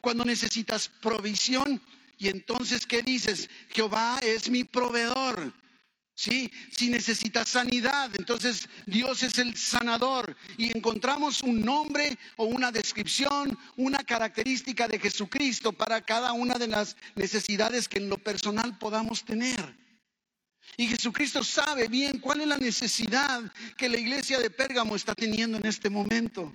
Cuando 0.00 0.24
necesitas 0.24 0.88
provisión, 0.88 1.80
y 2.18 2.28
entonces, 2.28 2.86
¿qué 2.86 3.02
dices? 3.02 3.50
Jehová 3.70 4.20
es 4.22 4.48
mi 4.48 4.62
proveedor. 4.62 5.52
¿Sí? 6.14 6.52
Si 6.70 6.88
necesitas 6.88 7.48
sanidad, 7.48 8.10
entonces 8.14 8.68
Dios 8.86 9.24
es 9.24 9.38
el 9.38 9.56
sanador. 9.56 10.36
Y 10.56 10.76
encontramos 10.76 11.42
un 11.42 11.62
nombre 11.62 12.16
o 12.36 12.44
una 12.44 12.70
descripción, 12.70 13.58
una 13.76 14.04
característica 14.04 14.86
de 14.86 15.00
Jesucristo 15.00 15.72
para 15.72 16.00
cada 16.02 16.32
una 16.32 16.58
de 16.58 16.68
las 16.68 16.96
necesidades 17.16 17.88
que 17.88 17.98
en 17.98 18.08
lo 18.08 18.18
personal 18.18 18.78
podamos 18.78 19.24
tener. 19.24 19.74
Y 20.76 20.86
Jesucristo 20.86 21.42
sabe 21.42 21.88
bien 21.88 22.18
cuál 22.18 22.42
es 22.42 22.46
la 22.46 22.58
necesidad 22.58 23.42
que 23.76 23.88
la 23.88 23.98
iglesia 23.98 24.38
de 24.38 24.50
Pérgamo 24.50 24.94
está 24.94 25.14
teniendo 25.14 25.58
en 25.58 25.66
este 25.66 25.90
momento. 25.90 26.54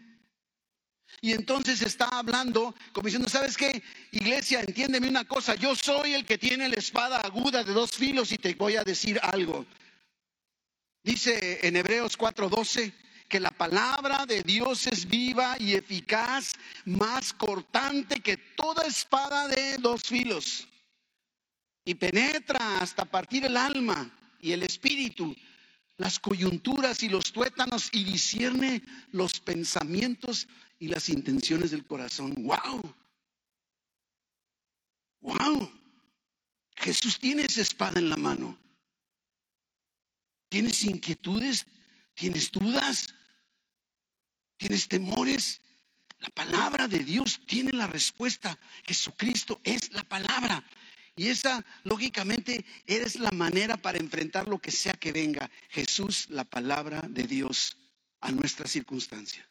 Y 1.22 1.32
entonces 1.32 1.82
está 1.82 2.08
hablando 2.10 2.76
como 2.94 3.06
diciendo, 3.06 3.30
¿sabes 3.30 3.58
qué? 3.58 3.82
Iglesia, 4.12 4.62
entiéndeme 4.62 5.10
una 5.10 5.26
cosa, 5.26 5.56
yo 5.56 5.76
soy 5.76 6.14
el 6.14 6.26
que 6.26 6.38
tiene 6.38 6.70
la 6.70 6.76
espada 6.76 7.18
aguda 7.18 7.64
de 7.64 7.74
dos 7.74 7.92
filos 7.92 8.32
y 8.32 8.38
te 8.38 8.54
voy 8.54 8.76
a 8.76 8.84
decir 8.84 9.20
algo. 9.24 9.66
Dice 11.04 11.66
en 11.66 11.76
Hebreos 11.76 12.18
4:12 12.18 12.94
que 13.28 13.40
la 13.40 13.52
palabra 13.52 14.26
de 14.26 14.42
Dios 14.44 14.88
es 14.88 15.08
viva 15.08 15.56
y 15.60 15.74
eficaz, 15.74 16.54
más 16.86 17.34
cortante 17.34 18.22
que 18.22 18.38
toda 18.38 18.86
espada 18.86 19.48
de 19.48 19.78
dos 19.78 20.04
filos. 20.04 20.68
Y 21.84 21.96
penetra 21.96 22.80
hasta 22.80 23.06
partir 23.06 23.46
el 23.46 23.58
alma 23.58 24.10
y 24.40 24.52
el 24.52 24.64
espíritu, 24.64 25.36
las 25.98 26.20
coyunturas 26.20 27.02
y 27.04 27.10
los 27.10 27.32
tuétanos 27.32 27.90
y 27.92 28.04
discierne 28.04 28.82
los 29.12 29.40
pensamientos 29.40 30.48
y 30.80 30.88
las 30.88 31.10
intenciones 31.10 31.72
del 31.72 31.86
corazón. 31.86 32.34
¡Wow! 32.38 32.96
¡Wow! 35.22 35.72
Jesús 36.76 37.20
tiene 37.20 37.44
esa 37.44 37.62
espada 37.62 38.00
en 38.00 38.10
la 38.10 38.18
mano. 38.18 38.58
¿Tienes 40.50 40.84
inquietudes? 40.84 41.66
¿Tienes 42.14 42.52
dudas? 42.52 43.14
¿Tienes 44.58 44.88
temores? 44.88 45.62
La 46.20 46.30
palabra 46.30 46.88
de 46.88 47.00
Dios 47.00 47.42
tiene 47.46 47.72
la 47.74 47.88
respuesta. 47.88 48.58
Jesucristo 48.84 49.60
es 49.64 49.92
la 49.92 50.04
palabra. 50.04 50.64
Y 51.16 51.30
esa, 51.30 51.66
lógicamente, 51.84 52.64
es 52.86 53.20
la 53.20 53.32
manera 53.32 53.78
para 53.78 53.98
enfrentar 53.98 54.48
lo 54.48 54.60
que 54.60 54.72
sea 54.72 54.94
que 54.94 55.12
venga. 55.12 55.50
Jesús, 55.70 56.30
la 56.30 56.44
palabra 56.44 57.02
de 57.10 57.24
Dios 57.24 57.78
a 58.22 58.32
nuestra 58.32 58.68
circunstancia. 58.68 59.48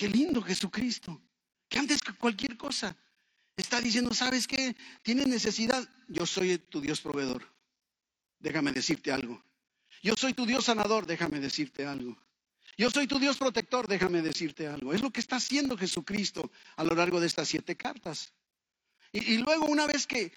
Qué 0.00 0.08
lindo 0.08 0.40
Jesucristo, 0.40 1.20
que 1.68 1.78
antes 1.78 2.00
que 2.00 2.14
cualquier 2.14 2.56
cosa 2.56 2.96
está 3.54 3.82
diciendo, 3.82 4.14
¿sabes 4.14 4.46
qué? 4.46 4.74
Tienes 5.02 5.26
necesidad, 5.26 5.86
yo 6.08 6.24
soy 6.24 6.56
tu 6.56 6.80
Dios 6.80 7.02
proveedor. 7.02 7.46
Déjame 8.38 8.72
decirte 8.72 9.12
algo. 9.12 9.44
Yo 10.02 10.14
soy 10.16 10.32
tu 10.32 10.46
Dios 10.46 10.64
sanador, 10.64 11.04
déjame 11.04 11.38
decirte 11.38 11.84
algo. 11.84 12.16
Yo 12.78 12.88
soy 12.88 13.06
tu 13.06 13.18
Dios 13.18 13.36
protector, 13.36 13.86
déjame 13.86 14.22
decirte 14.22 14.66
algo. 14.66 14.94
Es 14.94 15.02
lo 15.02 15.10
que 15.10 15.20
está 15.20 15.36
haciendo 15.36 15.76
Jesucristo 15.76 16.50
a 16.76 16.84
lo 16.84 16.94
largo 16.94 17.20
de 17.20 17.26
estas 17.26 17.48
siete 17.48 17.76
cartas. 17.76 18.32
Y, 19.12 19.36
luego 19.36 19.66
una 19.66 19.86
vez 19.86 20.06
que, 20.06 20.32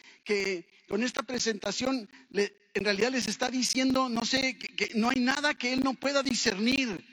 con 0.89 1.04
esta 1.04 1.23
presentación 1.23 2.10
en 2.34 2.84
realidad 2.84 3.12
les 3.12 3.30
está 3.30 3.49
diciendo, 3.49 4.10
no 4.10 4.26
sé, 4.26 4.58
que, 4.58 4.91
no 4.95 5.10
hay 5.10 5.21
nada 5.21 5.54
que 5.54 5.71
Él 5.71 5.86
no 5.86 5.93
pueda 5.93 6.21
discernir, 6.21 7.12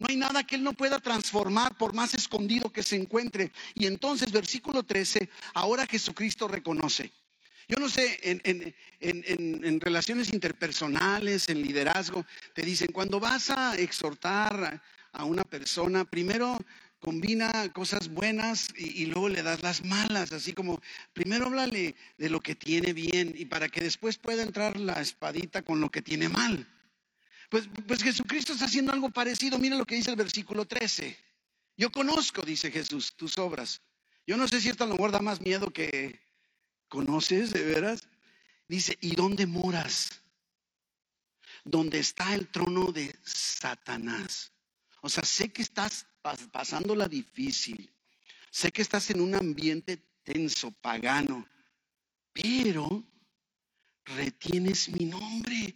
no 0.00 0.06
hay 0.08 0.16
nada 0.16 0.44
que 0.44 0.56
Él 0.56 0.64
no 0.64 0.72
pueda 0.72 0.98
transformar 0.98 1.76
por 1.76 1.94
más 1.94 2.14
escondido 2.14 2.72
que 2.72 2.82
se 2.82 2.96
encuentre. 2.96 3.52
Y 3.74 3.86
entonces, 3.86 4.32
versículo 4.32 4.82
13, 4.82 5.28
ahora 5.54 5.86
Jesucristo 5.86 6.48
reconoce. 6.48 7.12
Yo 7.68 7.76
no 7.78 7.88
sé, 7.88 8.18
en, 8.22 8.74
en, 8.98 9.80
relaciones 9.80 10.32
interpersonales, 10.32 11.48
en 11.48 11.62
liderazgo, 11.62 12.26
te 12.52 12.62
dicen, 12.62 12.90
cuando 12.90 13.20
vas 13.20 13.50
a 13.50 13.76
exhortar 13.76 14.82
a 15.12 15.24
una 15.24 15.44
persona, 15.44 16.04
primero 16.04 16.58
combina 16.98 17.68
cosas 17.72 18.08
buenas 18.08 18.68
y, 18.76 19.06
luego 19.06 19.28
le 19.28 19.42
das 19.42 19.62
las 19.62 19.84
malas, 19.84 20.32
así 20.32 20.52
como 20.52 20.82
primero 21.12 21.46
háblale 21.46 21.94
de 22.18 22.28
lo 22.28 22.40
que 22.40 22.54
tiene 22.54 22.92
bien 22.92 23.34
y 23.36 23.44
para 23.44 23.68
que 23.68 23.82
después 23.82 24.18
pueda 24.18 24.42
entrar 24.42 24.78
la 24.80 25.00
espadita 25.00 25.62
con 25.62 25.80
lo 25.80 25.90
que 25.90 26.02
tiene 26.02 26.28
mal. 26.28 26.66
Pues, 27.50 27.68
pues 27.86 28.02
Jesucristo 28.02 28.52
está 28.52 28.64
haciendo 28.64 28.92
algo 28.92 29.10
parecido. 29.10 29.58
Mira 29.58 29.76
lo 29.76 29.84
que 29.84 29.96
dice 29.96 30.10
el 30.10 30.16
versículo 30.16 30.64
13. 30.64 31.18
Yo 31.76 31.90
conozco, 31.90 32.42
dice 32.42 32.70
Jesús, 32.70 33.14
tus 33.16 33.36
obras. 33.38 33.82
Yo 34.26 34.36
no 34.36 34.46
sé 34.46 34.60
si 34.60 34.68
esto 34.68 34.84
a 34.84 34.86
lo 34.86 34.94
mejor 34.94 35.10
da 35.10 35.20
más 35.20 35.40
miedo 35.40 35.72
que 35.72 36.20
conoces, 36.88 37.52
de 37.52 37.64
veras. 37.64 38.08
Dice, 38.68 38.96
¿y 39.00 39.16
dónde 39.16 39.46
moras? 39.46 40.10
Donde 41.64 41.98
está 41.98 42.34
el 42.34 42.46
trono 42.48 42.92
de 42.92 43.14
Satanás. 43.24 44.52
O 45.02 45.08
sea, 45.08 45.24
sé 45.24 45.52
que 45.52 45.62
estás 45.62 46.06
pasándola 46.52 47.08
difícil. 47.08 47.92
Sé 48.52 48.70
que 48.70 48.82
estás 48.82 49.10
en 49.10 49.20
un 49.20 49.34
ambiente 49.34 49.96
tenso, 50.22 50.70
pagano, 50.70 51.48
pero 52.32 53.04
retienes 54.04 54.88
mi 54.90 55.06
nombre. 55.06 55.74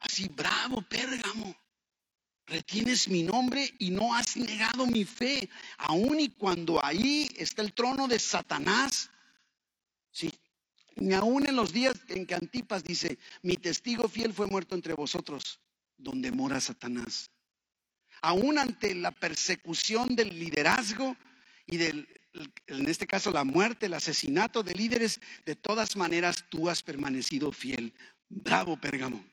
Así, 0.00 0.28
bravo, 0.28 0.82
Pérgamo. 0.82 1.56
Retienes 2.46 3.08
mi 3.08 3.22
nombre 3.22 3.74
y 3.78 3.90
no 3.90 4.14
has 4.14 4.36
negado 4.36 4.86
mi 4.86 5.04
fe, 5.04 5.50
aun 5.76 6.18
y 6.18 6.30
cuando 6.30 6.82
ahí 6.82 7.28
está 7.36 7.60
el 7.62 7.74
trono 7.74 8.08
de 8.08 8.18
Satanás. 8.18 9.10
Sí, 10.10 10.32
ni 10.96 11.12
aun 11.12 11.46
en 11.46 11.56
los 11.56 11.72
días 11.72 11.94
en 12.08 12.26
que 12.26 12.34
Antipas 12.34 12.82
dice, 12.82 13.18
mi 13.42 13.56
testigo 13.56 14.08
fiel 14.08 14.32
fue 14.32 14.46
muerto 14.46 14.74
entre 14.74 14.94
vosotros, 14.94 15.60
donde 15.98 16.32
mora 16.32 16.58
Satanás 16.58 17.30
aún 18.22 18.58
ante 18.58 18.94
la 18.94 19.10
persecución 19.10 20.16
del 20.16 20.38
liderazgo 20.38 21.16
y 21.66 21.76
del, 21.76 22.08
en 22.66 22.88
este 22.88 23.06
caso 23.06 23.30
la 23.30 23.44
muerte, 23.44 23.86
el 23.86 23.94
asesinato 23.94 24.62
de 24.62 24.74
líderes, 24.74 25.20
de 25.44 25.56
todas 25.56 25.96
maneras 25.96 26.44
tú 26.48 26.68
has 26.68 26.82
permanecido 26.82 27.52
fiel. 27.52 27.94
Bravo, 28.28 28.76
Pérgamo. 28.76 29.24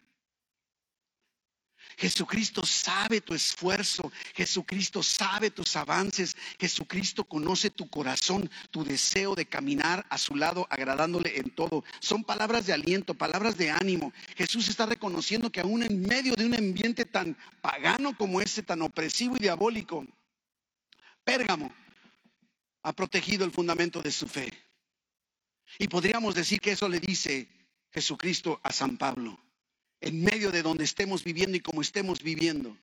Jesucristo 1.97 2.65
sabe 2.65 3.21
tu 3.21 3.33
esfuerzo, 3.33 4.11
Jesucristo 4.33 5.01
sabe 5.01 5.49
tus 5.49 5.75
avances, 5.75 6.35
Jesucristo 6.59 7.23
conoce 7.23 7.69
tu 7.69 7.89
corazón, 7.89 8.49
tu 8.71 8.83
deseo 8.83 9.35
de 9.35 9.45
caminar 9.45 10.05
a 10.09 10.17
su 10.17 10.35
lado, 10.35 10.67
agradándole 10.69 11.37
en 11.37 11.49
todo. 11.51 11.83
Son 11.99 12.23
palabras 12.23 12.65
de 12.65 12.73
aliento, 12.73 13.13
palabras 13.13 13.57
de 13.57 13.71
ánimo. 13.71 14.11
Jesús 14.35 14.67
está 14.67 14.85
reconociendo 14.85 15.51
que 15.51 15.61
aún 15.61 15.83
en 15.83 16.01
medio 16.01 16.35
de 16.35 16.45
un 16.45 16.55
ambiente 16.55 17.05
tan 17.05 17.37
pagano 17.61 18.17
como 18.17 18.41
este, 18.41 18.63
tan 18.63 18.81
opresivo 18.81 19.35
y 19.37 19.39
diabólico, 19.39 20.05
Pérgamo 21.23 21.73
ha 22.83 22.93
protegido 22.93 23.45
el 23.45 23.51
fundamento 23.51 24.01
de 24.01 24.11
su 24.11 24.27
fe. 24.27 24.51
Y 25.79 25.87
podríamos 25.87 26.35
decir 26.35 26.59
que 26.59 26.73
eso 26.73 26.87
le 26.87 26.99
dice 26.99 27.49
Jesucristo 27.91 28.59
a 28.63 28.71
San 28.71 28.97
Pablo 28.97 29.44
en 30.05 30.23
medio 30.23 30.51
de 30.51 30.61
donde 30.61 30.83
estemos 30.83 31.23
viviendo 31.23 31.57
y 31.57 31.61
como 31.61 31.81
estemos 31.81 32.21
viviendo. 32.21 32.77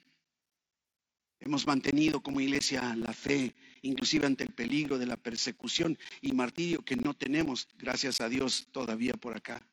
Hemos 1.41 1.67
mantenido 1.67 2.21
como 2.21 2.41
iglesia 2.41 2.95
la 2.97 3.13
fe, 3.13 3.55
inclusive 3.83 4.27
ante 4.27 4.43
el 4.43 4.53
peligro 4.53 4.99
de 4.99 5.07
la 5.07 5.17
persecución 5.17 5.97
y 6.21 6.33
martirio 6.33 6.85
que 6.85 6.97
no 6.97 7.15
tenemos, 7.15 7.69
gracias 7.79 8.21
a 8.21 8.29
Dios, 8.29 8.67
todavía 8.73 9.15
por 9.15 9.37
acá. 9.37 9.65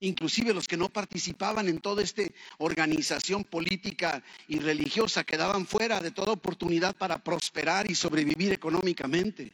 Inclusive 0.00 0.52
los 0.52 0.68
que 0.68 0.76
no 0.76 0.90
participaban 0.90 1.68
en 1.68 1.80
toda 1.80 2.02
esta 2.02 2.22
organización 2.58 3.44
política 3.44 4.22
y 4.46 4.58
religiosa 4.58 5.24
quedaban 5.24 5.66
fuera 5.66 6.00
de 6.00 6.10
toda 6.10 6.32
oportunidad 6.32 6.94
para 6.96 7.22
prosperar 7.24 7.90
y 7.90 7.94
sobrevivir 7.94 8.52
económicamente. 8.52 9.52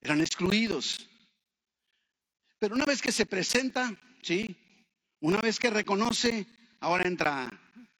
Eran 0.00 0.20
excluidos. 0.22 1.06
Pero 2.58 2.74
una 2.74 2.86
vez 2.86 3.00
que 3.02 3.12
se 3.12 3.26
presenta, 3.26 3.94
sí, 4.22 4.56
una 5.22 5.40
vez 5.40 5.58
que 5.58 5.70
reconoce, 5.70 6.46
ahora 6.80 7.06
entra, 7.06 7.48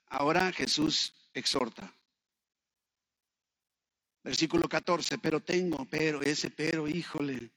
ahora 0.09 0.53
Jesús 0.53 1.15
exhorta. 1.33 1.93
Versículo 4.25 4.69
14, 4.69 5.19
pero 5.19 5.41
tengo, 5.41 5.85
pero, 5.85 6.21
ese 6.23 6.51
pero, 6.51 6.89
híjole. 6.89 7.53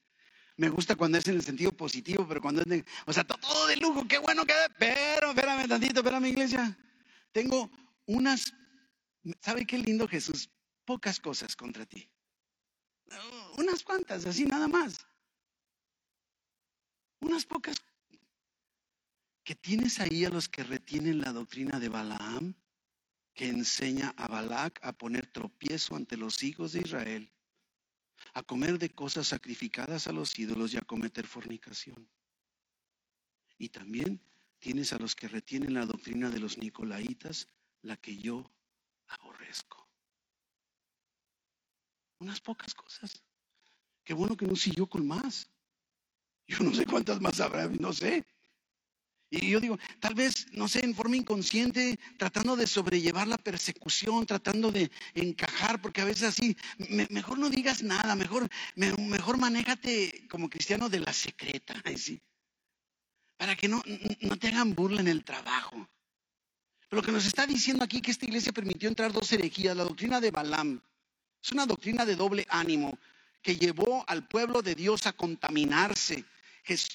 Me 0.58 0.70
gusta 0.70 0.96
cuando 0.96 1.18
es 1.18 1.28
en 1.28 1.36
el 1.36 1.44
sentido 1.44 1.72
positivo, 1.72 2.28
pero 2.28 2.42
cuando 2.42 2.62
es 2.62 2.68
de, 2.68 2.86
o 3.06 3.14
sea, 3.14 3.24
todo 3.24 3.68
de 3.68 3.78
lujo, 3.78 4.08
qué 4.08 4.20
bueno 4.20 4.46
que, 4.46 4.54
pero, 4.78 5.30
espérame 5.30 5.68
tantito, 5.68 6.00
espérame 6.00 6.28
iglesia. 6.28 6.78
Tengo 7.32 7.70
unas, 8.06 8.54
¿sabe 9.42 9.66
qué 9.66 9.80
lindo 9.80 10.08
Jesús? 10.08 10.50
Pocas 10.86 11.20
cosas 11.20 11.56
contra 11.56 11.86
ti. 11.88 12.08
Unas 13.58 13.84
cuantas, 13.84 14.26
así 14.26 14.46
nada 14.46 14.68
más. 14.68 15.06
Unas 17.20 17.46
pocas 17.46 17.78
que 19.46 19.56
tienes 19.56 20.00
ahí 20.00 20.26
a 20.26 20.32
los 20.32 20.50
que 20.50 20.64
retienen 20.64 21.22
la 21.22 21.32
doctrina 21.32 21.80
de 21.80 21.88
Balaam, 21.88 22.56
que 23.36 23.48
enseña 23.48 24.12
a 24.18 24.28
Balac 24.28 24.80
a 24.84 24.92
poner 24.92 25.28
tropiezo 25.28 25.96
ante 25.96 26.18
los 26.18 26.42
hijos 26.42 26.72
de 26.72 26.80
Israel, 26.80 27.32
a 28.34 28.42
comer 28.42 28.80
de 28.80 28.90
cosas 28.90 29.28
sacrificadas 29.28 30.08
a 30.08 30.12
los 30.12 30.38
ídolos 30.40 30.74
y 30.74 30.78
a 30.78 30.82
cometer 30.82 31.28
fornicación. 31.28 32.10
Y 33.60 33.70
también 33.70 34.20
tienes 34.58 34.94
a 34.94 34.98
los 34.98 35.16
que 35.16 35.28
retienen 35.28 35.76
la 35.76 35.86
doctrina 35.86 36.32
de 36.32 36.40
los 36.40 36.58
nicolaitas, 36.58 37.48
la 37.84 37.98
que 37.98 38.18
yo 38.18 38.52
aborrezco. 39.08 39.88
Unas 42.18 42.42
pocas 42.42 42.74
cosas. 42.74 43.24
Qué 44.04 44.16
bueno 44.16 44.36
que 44.36 44.48
no 44.48 44.56
siguió 44.56 44.88
con 44.88 45.06
más. 45.06 45.48
Yo 46.48 46.60
no 46.64 46.74
sé 46.74 46.86
cuántas 46.88 47.22
más 47.22 47.40
habrá, 47.40 47.68
no 47.68 47.94
sé. 47.94 48.26
Y 49.42 49.50
yo 49.50 49.60
digo, 49.60 49.78
tal 50.00 50.14
vez, 50.14 50.48
no 50.52 50.68
sé, 50.68 50.84
en 50.84 50.96
forma 50.96 51.16
inconsciente, 51.16 52.00
tratando 52.18 52.56
de 52.56 52.68
sobrellevar 52.68 53.28
la 53.28 53.38
persecución, 53.38 54.26
tratando 54.26 54.72
de 54.72 54.92
encajar, 55.14 55.82
porque 55.82 56.02
a 56.02 56.06
veces 56.06 56.24
así, 56.24 56.56
mejor 57.10 57.40
no 57.40 57.50
digas 57.50 57.84
nada, 57.84 58.16
mejor, 58.16 58.50
mejor 58.76 59.38
manéjate 59.38 60.28
como 60.30 60.50
cristiano 60.50 60.90
de 60.90 61.00
la 61.00 61.14
secreta, 61.14 61.76
¿sí? 61.98 62.22
para 63.38 63.56
que 63.56 63.68
no, 63.68 63.82
no 64.22 64.38
te 64.38 64.48
hagan 64.48 64.74
burla 64.74 65.02
en 65.02 65.08
el 65.08 65.24
trabajo. 65.24 65.88
Lo 66.90 67.02
que 67.02 67.12
nos 67.12 67.26
está 67.26 67.46
diciendo 67.46 67.84
aquí 67.84 68.02
que 68.02 68.12
esta 68.12 68.26
iglesia 68.26 68.54
permitió 68.54 68.88
entrar 68.88 69.12
dos 69.12 69.32
herejías, 69.34 69.76
la 69.76 69.84
doctrina 69.84 70.22
de 70.22 70.32
Balaam, 70.32 70.82
es 71.44 71.52
una 71.52 71.66
doctrina 71.66 72.06
de 72.06 72.16
doble 72.16 72.46
ánimo 72.50 72.98
que 73.42 73.56
llevó 73.56 74.04
al 74.08 74.28
pueblo 74.28 74.62
de 74.62 74.76
Dios 74.76 75.06
a 75.06 75.14
contaminarse 75.14 76.26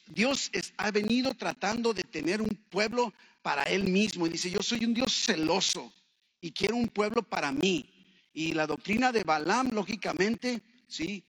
Dios 0.07 0.51
ha 0.77 0.91
venido 0.91 1.35
tratando 1.35 1.93
de 1.93 2.03
tener 2.03 2.43
un 2.43 2.49
pueblo 2.71 3.13
para 3.43 3.63
él 3.65 3.85
mismo 3.85 4.27
y 4.27 4.31
dice, 4.31 4.51
yo 4.51 4.63
soy 4.63 4.85
un 4.85 4.95
Dios 4.95 5.13
celoso 5.13 5.93
y 6.41 6.51
quiero 6.53 6.77
un 6.77 6.89
pueblo 6.89 7.23
para 7.23 7.53
mí. 7.53 7.89
Y 8.33 8.53
la 8.53 8.67
doctrina 8.67 9.13
de 9.13 9.25
Balaam, 9.25 9.71
lógicamente, 9.73 10.63
sí, 10.87 11.25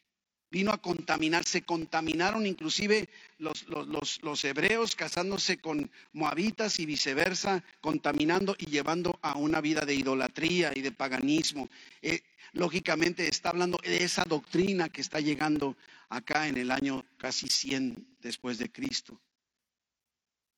vino 0.51 0.71
a 0.71 0.77
contaminar, 0.77 1.45
se 1.45 1.63
contaminaron 1.63 2.45
inclusive 2.45 3.07
los, 3.39 3.65
los, 3.67 4.45
hebreos 4.45 4.95
casándose 4.95 5.57
con 5.57 5.89
moabitas 6.11 6.79
y 6.79 6.85
viceversa, 6.85 7.63
contaminando 7.79 8.55
y 8.59 8.65
llevando 8.65 9.17
a 9.21 9.37
una 9.37 9.61
vida 9.61 9.85
de 9.85 9.95
idolatría 9.95 10.73
y 10.75 10.81
de 10.81 10.91
paganismo. 10.91 11.69
Eh, 12.01 12.21
lógicamente 12.51 13.27
está 13.27 13.49
hablando 13.49 13.79
de 13.81 14.03
esa 14.03 14.25
doctrina 14.25 14.89
que 14.89 15.01
está 15.01 15.21
llegando 15.21 15.77
acá 16.09 16.47
en 16.47 16.57
el 16.57 16.69
año 16.69 17.05
casi 17.17 17.47
100 17.47 18.17
después 18.19 18.57
de 18.57 18.69
Cristo. 18.69 19.19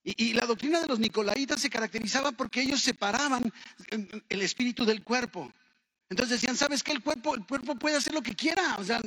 Y, 0.05 0.33
la 0.33 0.45
doctrina 0.45 0.81
de 0.81 0.87
los 0.87 0.99
nicolaitas 0.99 1.61
se 1.61 1.69
caracterizaba 1.69 2.33
porque 2.33 2.61
ellos 2.61 2.81
separaban 2.81 3.53
el 4.27 4.41
espíritu 4.41 4.83
del 4.83 5.01
cuerpo. 5.01 5.53
Entonces 6.09 6.41
decían, 6.41 6.57
¿sabes 6.57 6.83
qué? 6.83 6.91
El 6.91 7.01
cuerpo, 7.01 7.35
el 7.35 7.45
cuerpo 7.45 7.75
puede 7.75 7.95
hacer 7.95 8.13
lo 8.13 8.21
que 8.21 8.35
quiera, 8.35 8.75
o 8.79 8.83
sea, 8.83 9.01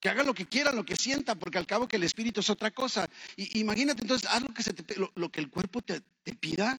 que 0.00 0.08
haga 0.08 0.22
lo 0.22 0.34
que 0.34 0.46
quiera, 0.46 0.72
lo 0.72 0.84
que 0.84 0.96
sienta, 0.96 1.34
porque 1.34 1.58
al 1.58 1.66
cabo 1.66 1.88
que 1.88 1.96
el 1.96 2.04
espíritu 2.04 2.40
es 2.40 2.50
otra 2.50 2.70
cosa. 2.70 3.08
Y, 3.36 3.60
imagínate 3.60 4.02
entonces, 4.02 4.28
haz 4.30 4.42
lo 4.42 4.52
que, 4.52 4.62
se 4.62 4.74
lo, 5.14 5.30
que 5.30 5.40
el 5.40 5.50
cuerpo 5.50 5.82
te, 5.82 6.00
te 6.22 6.34
pida. 6.34 6.78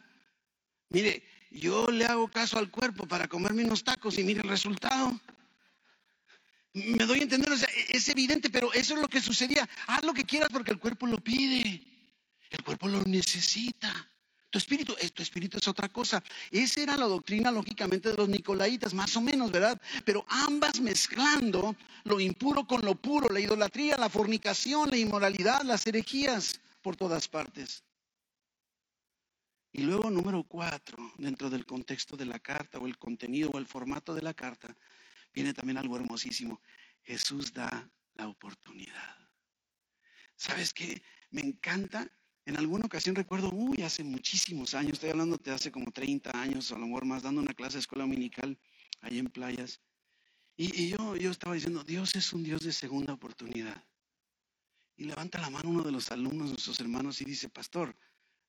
Mire, 0.89 1.23
yo 1.51 1.87
le 1.87 2.05
hago 2.05 2.29
caso 2.29 2.57
al 2.57 2.69
cuerpo 2.69 3.07
para 3.07 3.27
comerme 3.27 3.65
unos 3.65 3.83
tacos 3.83 4.17
y 4.17 4.23
mire 4.23 4.41
el 4.41 4.49
resultado. 4.49 5.19
Me 6.73 7.05
doy 7.05 7.19
a 7.19 7.23
entender, 7.23 7.51
o 7.51 7.57
sea, 7.57 7.69
es 7.89 8.07
evidente, 8.09 8.49
pero 8.49 8.71
eso 8.73 8.93
es 8.93 9.01
lo 9.01 9.07
que 9.07 9.19
sucedía. 9.19 9.67
Haz 9.87 10.03
lo 10.03 10.13
que 10.13 10.25
quieras 10.25 10.49
porque 10.51 10.71
el 10.71 10.79
cuerpo 10.79 11.07
lo 11.07 11.17
pide. 11.17 11.81
El 12.49 12.63
cuerpo 12.63 12.87
lo 12.87 13.03
necesita. 13.03 14.09
Tu 14.57 14.59
espíritu, 14.59 14.95
eh, 14.99 15.11
tu 15.11 15.21
espíritu 15.21 15.59
es 15.59 15.67
otra 15.67 15.87
cosa. 15.87 16.23
Esa 16.49 16.81
era 16.81 16.97
la 16.97 17.05
doctrina, 17.05 17.51
lógicamente, 17.51 18.09
de 18.09 18.17
los 18.17 18.27
nicolaitas, 18.27 18.91
más 18.91 19.15
o 19.15 19.21
menos, 19.21 19.51
¿verdad? 19.51 19.79
Pero 20.03 20.25
ambas 20.27 20.79
mezclando 20.79 21.75
lo 22.05 22.19
impuro 22.19 22.65
con 22.65 22.81
lo 22.81 22.95
puro, 22.95 23.29
la 23.29 23.39
idolatría, 23.39 23.97
la 23.97 24.09
fornicación, 24.09 24.89
la 24.89 24.97
inmoralidad, 24.97 25.61
las 25.61 25.85
herejías 25.85 26.59
por 26.81 26.95
todas 26.95 27.27
partes. 27.27 27.83
Y 29.73 29.83
luego, 29.83 30.09
número 30.09 30.41
cuatro, 30.41 30.97
dentro 31.19 31.51
del 31.51 31.63
contexto 31.63 32.17
de 32.17 32.25
la 32.25 32.39
carta 32.39 32.79
o 32.79 32.87
el 32.87 32.97
contenido 32.97 33.51
o 33.53 33.59
el 33.59 33.67
formato 33.67 34.15
de 34.15 34.23
la 34.23 34.33
carta, 34.33 34.75
viene 35.35 35.53
también 35.53 35.77
algo 35.77 35.97
hermosísimo. 35.97 36.61
Jesús 37.03 37.53
da 37.53 37.87
la 38.15 38.27
oportunidad. 38.27 39.17
¿Sabes 40.35 40.73
qué? 40.73 41.03
Me 41.29 41.41
encanta 41.41 42.11
en 42.47 42.55
alguna 42.55 42.85
ocasión 42.85 43.13
recuerdo, 43.13 43.49
uy, 43.51 43.81
hace 43.81 44.05
muchísimos 44.05 44.73
años, 44.73 44.93
estoy 44.93 45.09
hablando 45.09 45.35
de 45.35 45.51
hace 45.51 45.69
como 45.69 45.91
30 45.91 46.31
años, 46.31 46.71
a 46.71 46.77
lo 46.77 46.87
mejor 46.87 47.03
más, 47.03 47.21
dando 47.21 47.41
una 47.41 47.53
clase 47.53 47.73
de 47.73 47.81
escuela 47.81 48.05
dominical 48.05 48.57
ahí 49.01 49.19
en 49.19 49.27
playas. 49.27 49.81
Y, 50.55 50.87
yo, 50.87 51.17
yo 51.17 51.29
estaba 51.29 51.55
diciendo, 51.55 51.83
Dios 51.83 52.15
es 52.15 52.31
un 52.31 52.43
Dios 52.43 52.61
de 52.61 52.71
segunda 52.71 53.11
oportunidad. 53.11 53.83
Y 54.95 55.03
levanta 55.03 55.41
la 55.41 55.49
mano 55.49 55.69
uno 55.69 55.83
de 55.83 55.91
los 55.91 56.09
alumnos, 56.09 56.47
nuestros 56.47 56.79
hermanos, 56.79 57.19
y 57.19 57.25
dice, 57.25 57.49
pastor, 57.49 57.93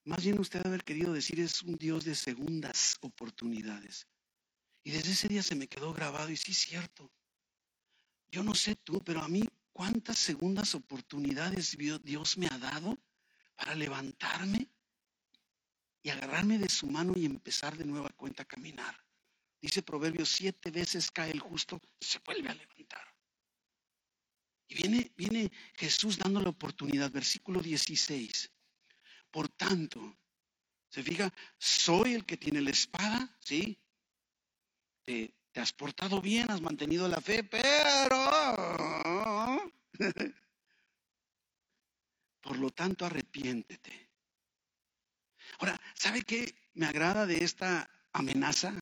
más 0.04 0.22
bien 0.22 0.38
usted 0.38 0.64
haber 0.64 0.84
querido 0.84 1.12
decir 1.12 1.40
es 1.40 1.60
un 1.62 1.74
Dios 1.74 2.04
de 2.04 2.14
segundas 2.14 2.98
oportunidades. 3.00 4.06
Y 4.84 4.92
desde 4.92 5.10
ese 5.10 5.26
día 5.26 5.42
se 5.42 5.56
me 5.56 5.66
quedó 5.66 5.92
grabado 5.92 6.30
y 6.30 6.36
sí 6.36 6.54
cierto. 6.54 7.10
Yo 8.30 8.44
no 8.44 8.54
sé 8.54 8.76
tú, 8.76 9.02
pero 9.04 9.22
a 9.22 9.28
mí 9.28 9.42
cuántas 9.72 10.18
segundas 10.18 10.76
oportunidades 10.76 11.76
Dios 12.04 12.38
me 12.38 12.46
ha 12.46 12.58
dado 12.58 12.96
para 13.58 13.74
levantarme 13.74 14.70
y 16.00 16.10
agarrarme 16.10 16.58
de 16.58 16.68
su 16.68 16.86
mano 16.86 17.12
y 17.16 17.26
empezar 17.26 17.76
de 17.76 17.84
nueva 17.84 18.08
cuenta 18.10 18.44
a 18.44 18.46
caminar. 18.46 18.96
Dice 19.60 19.82
Proverbios, 19.82 20.28
siete 20.28 20.70
veces 20.70 21.10
cae 21.10 21.32
el 21.32 21.40
justo, 21.40 21.80
se 22.00 22.20
vuelve 22.20 22.50
a 22.50 22.54
levantar. 22.54 23.02
Y 24.68 24.76
viene, 24.76 25.12
viene 25.16 25.50
Jesús 25.74 26.18
dando 26.18 26.40
la 26.40 26.50
oportunidad, 26.50 27.10
versículo 27.10 27.60
16. 27.60 28.48
Por 29.32 29.48
tanto, 29.48 30.16
se 30.88 31.02
fija, 31.02 31.34
soy 31.58 32.14
el 32.14 32.24
que 32.24 32.36
tiene 32.36 32.60
la 32.60 32.70
espada, 32.70 33.36
¿sí? 33.40 33.76
Te, 35.02 35.34
te 35.50 35.60
has 35.60 35.72
portado 35.72 36.20
bien, 36.20 36.48
has 36.48 36.60
mantenido 36.60 37.08
la 37.08 37.20
fe, 37.20 37.42
pero 37.42 37.68
Por 42.40 42.58
lo 42.58 42.70
tanto, 42.70 43.04
arrepiéntete. 43.04 44.08
Ahora, 45.58 45.80
¿sabe 45.94 46.22
qué 46.22 46.54
me 46.74 46.86
agrada 46.86 47.26
de 47.26 47.42
esta 47.42 47.90
amenaza? 48.12 48.74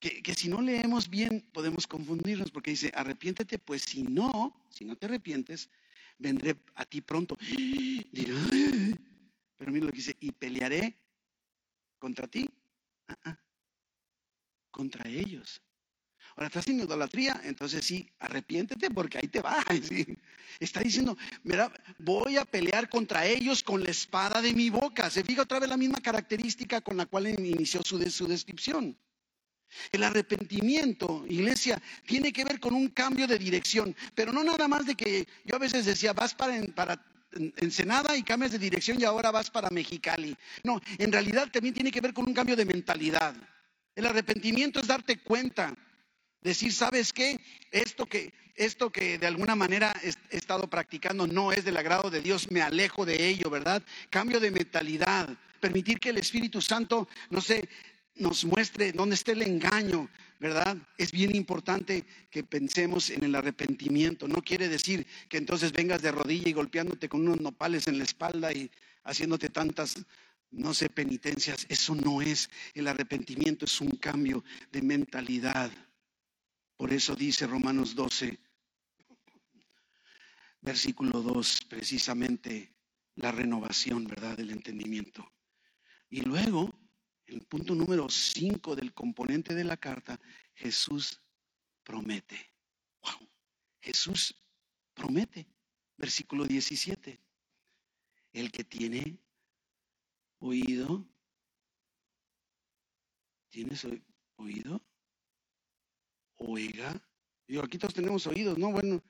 Que, 0.00 0.22
si 0.34 0.48
no 0.48 0.62
leemos 0.62 1.08
bien 1.08 1.40
podemos 1.52 1.86
confundirnos 1.86 2.52
porque 2.52 2.70
dice, 2.70 2.92
arrepiéntete, 2.94 3.58
pues 3.58 3.82
si 3.82 4.04
no, 4.04 4.64
si 4.70 4.84
no 4.84 4.96
te 4.96 5.06
arrepientes, 5.06 5.70
vendré 6.18 6.56
a 6.76 6.84
ti 6.84 7.00
pronto. 7.00 7.36
pero 9.56 9.72
mira 9.72 9.86
lo 9.86 9.90
que 9.90 9.96
dice, 9.96 10.16
y 10.20 10.30
pelearé 10.30 10.96
contra 11.98 12.28
ti, 12.28 12.48
ah, 13.08 13.18
ah, 13.24 13.38
contra 14.70 15.08
ellos. 15.08 15.60
Ahora 16.38 16.46
estás 16.46 16.68
en 16.68 16.78
idolatría, 16.78 17.40
entonces 17.42 17.84
sí, 17.84 18.08
arrepiéntete 18.20 18.92
porque 18.92 19.18
ahí 19.18 19.26
te 19.26 19.40
va. 19.40 19.56
Está 20.60 20.78
diciendo, 20.78 21.18
mira, 21.42 21.68
voy 21.98 22.36
a 22.36 22.44
pelear 22.44 22.88
contra 22.88 23.26
ellos 23.26 23.64
con 23.64 23.82
la 23.82 23.90
espada 23.90 24.40
de 24.40 24.52
mi 24.52 24.70
boca. 24.70 25.10
Se 25.10 25.24
fija 25.24 25.42
otra 25.42 25.58
vez 25.58 25.68
la 25.68 25.76
misma 25.76 25.98
característica 26.00 26.80
con 26.80 26.96
la 26.96 27.06
cual 27.06 27.26
inició 27.26 27.82
su, 27.82 28.00
su 28.08 28.28
descripción. 28.28 28.96
El 29.90 30.04
arrepentimiento, 30.04 31.24
iglesia, 31.28 31.82
tiene 32.06 32.32
que 32.32 32.44
ver 32.44 32.60
con 32.60 32.72
un 32.72 32.86
cambio 32.86 33.26
de 33.26 33.36
dirección, 33.36 33.96
pero 34.14 34.32
no 34.32 34.44
nada 34.44 34.68
más 34.68 34.86
de 34.86 34.94
que 34.94 35.26
yo 35.44 35.56
a 35.56 35.58
veces 35.58 35.86
decía, 35.86 36.12
vas 36.12 36.36
para, 36.36 36.62
para 36.68 37.04
Ensenada 37.56 38.16
y 38.16 38.22
cambias 38.22 38.52
de 38.52 38.60
dirección 38.60 39.00
y 39.00 39.04
ahora 39.04 39.32
vas 39.32 39.50
para 39.50 39.70
Mexicali. 39.70 40.36
No, 40.62 40.80
en 40.98 41.10
realidad 41.10 41.50
también 41.50 41.74
tiene 41.74 41.90
que 41.90 42.00
ver 42.00 42.14
con 42.14 42.28
un 42.28 42.32
cambio 42.32 42.54
de 42.54 42.64
mentalidad. 42.64 43.34
El 43.96 44.06
arrepentimiento 44.06 44.78
es 44.78 44.86
darte 44.86 45.18
cuenta 45.18 45.76
Decir, 46.42 46.72
¿sabes 46.72 47.12
qué? 47.12 47.40
Esto 47.70 48.06
que, 48.06 48.32
esto 48.54 48.90
que 48.90 49.18
de 49.18 49.26
alguna 49.26 49.56
manera 49.56 49.94
he 50.02 50.36
estado 50.36 50.68
practicando 50.68 51.26
no 51.26 51.52
es 51.52 51.64
del 51.64 51.76
agrado 51.76 52.10
de 52.10 52.20
Dios, 52.20 52.50
me 52.50 52.62
alejo 52.62 53.04
de 53.04 53.28
ello, 53.28 53.50
¿verdad? 53.50 53.82
Cambio 54.10 54.38
de 54.40 54.50
mentalidad, 54.50 55.28
permitir 55.60 55.98
que 55.98 56.10
el 56.10 56.18
Espíritu 56.18 56.60
Santo, 56.60 57.08
no 57.30 57.40
sé, 57.40 57.68
nos 58.18 58.44
muestre 58.44 58.92
dónde 58.92 59.14
está 59.14 59.32
el 59.32 59.42
engaño, 59.42 60.08
¿verdad? 60.40 60.76
Es 60.96 61.12
bien 61.12 61.34
importante 61.34 62.04
que 62.30 62.44
pensemos 62.44 63.10
en 63.10 63.24
el 63.24 63.34
arrepentimiento. 63.34 64.28
No 64.28 64.42
quiere 64.42 64.68
decir 64.68 65.06
que 65.28 65.38
entonces 65.38 65.72
vengas 65.72 66.02
de 66.02 66.12
rodilla 66.12 66.48
y 66.48 66.52
golpeándote 66.52 67.08
con 67.08 67.22
unos 67.22 67.40
nopales 67.40 67.86
en 67.86 67.98
la 67.98 68.04
espalda 68.04 68.52
y 68.52 68.70
haciéndote 69.04 69.50
tantas, 69.50 69.96
no 70.50 70.74
sé, 70.74 70.88
penitencias. 70.88 71.66
Eso 71.68 71.94
no 71.94 72.20
es. 72.20 72.50
El 72.74 72.88
arrepentimiento 72.88 73.64
es 73.64 73.80
un 73.80 73.90
cambio 73.90 74.44
de 74.72 74.82
mentalidad. 74.82 75.70
Por 76.78 76.92
eso 76.92 77.16
dice 77.16 77.44
Romanos 77.48 77.96
12, 77.96 78.38
versículo 80.60 81.20
2, 81.22 81.62
precisamente 81.68 82.72
la 83.16 83.32
renovación, 83.32 84.04
¿verdad?, 84.06 84.36
del 84.36 84.52
entendimiento. 84.52 85.28
Y 86.08 86.20
luego, 86.20 86.72
el 87.26 87.44
punto 87.46 87.74
número 87.74 88.08
5 88.08 88.76
del 88.76 88.94
componente 88.94 89.56
de 89.56 89.64
la 89.64 89.76
carta, 89.76 90.20
Jesús 90.54 91.20
promete. 91.82 92.54
Wow. 93.02 93.28
Jesús 93.80 94.32
promete. 94.94 95.48
Versículo 95.96 96.44
17. 96.44 97.20
El 98.34 98.52
que 98.52 98.62
tiene 98.62 99.18
oído, 100.38 101.04
¿tienes 103.50 103.84
oído? 104.36 104.87
Oiga. 106.38 107.00
Digo, 107.46 107.62
aquí 107.62 107.78
todos 107.78 107.94
tenemos 107.94 108.26
oídos, 108.26 108.58
¿no? 108.58 108.72
Bueno, 108.72 109.02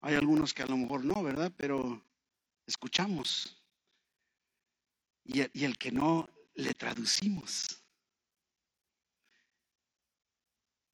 hay 0.00 0.14
algunos 0.14 0.52
que 0.52 0.62
a 0.62 0.66
lo 0.66 0.76
mejor 0.76 1.04
no, 1.04 1.22
¿verdad? 1.22 1.52
Pero 1.56 2.04
escuchamos. 2.66 3.58
Y, 5.24 5.40
el 5.40 5.78
que 5.78 5.92
no, 5.92 6.28
le 6.54 6.74
traducimos 6.74 7.82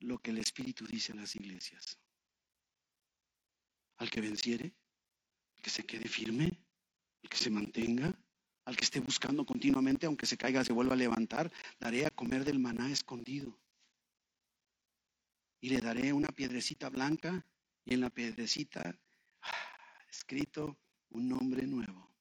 lo 0.00 0.18
que 0.18 0.30
el 0.30 0.38
Espíritu 0.38 0.86
dice 0.86 1.12
a 1.12 1.16
las 1.16 1.34
iglesias. 1.34 1.98
Al 3.96 4.10
que 4.10 4.20
venciere, 4.20 4.76
al 5.56 5.62
que 5.62 5.70
se 5.70 5.84
quede 5.84 6.08
firme, 6.08 6.64
al 7.22 7.30
que 7.30 7.36
se 7.36 7.50
mantenga, 7.50 8.12
al 8.66 8.76
que 8.76 8.84
esté 8.84 9.00
buscando 9.00 9.44
continuamente, 9.44 10.06
aunque 10.06 10.26
se 10.26 10.36
caiga, 10.36 10.62
se 10.62 10.74
vuelva 10.74 10.92
a 10.92 10.98
levantar, 10.98 11.50
daré 11.80 12.06
a 12.06 12.10
comer 12.10 12.44
del 12.44 12.60
maná 12.60 12.92
escondido 12.92 13.58
y 15.60 15.70
le 15.70 15.80
daré 15.80 16.12
una 16.12 16.28
piedrecita 16.28 16.88
blanca 16.88 17.44
y 17.84 17.94
en 17.94 18.00
la 18.00 18.10
piedrecita 18.10 18.98
ah, 19.42 20.04
escrito 20.10 20.78
un 21.10 21.28
nombre 21.28 21.66
nuevo, 21.66 22.14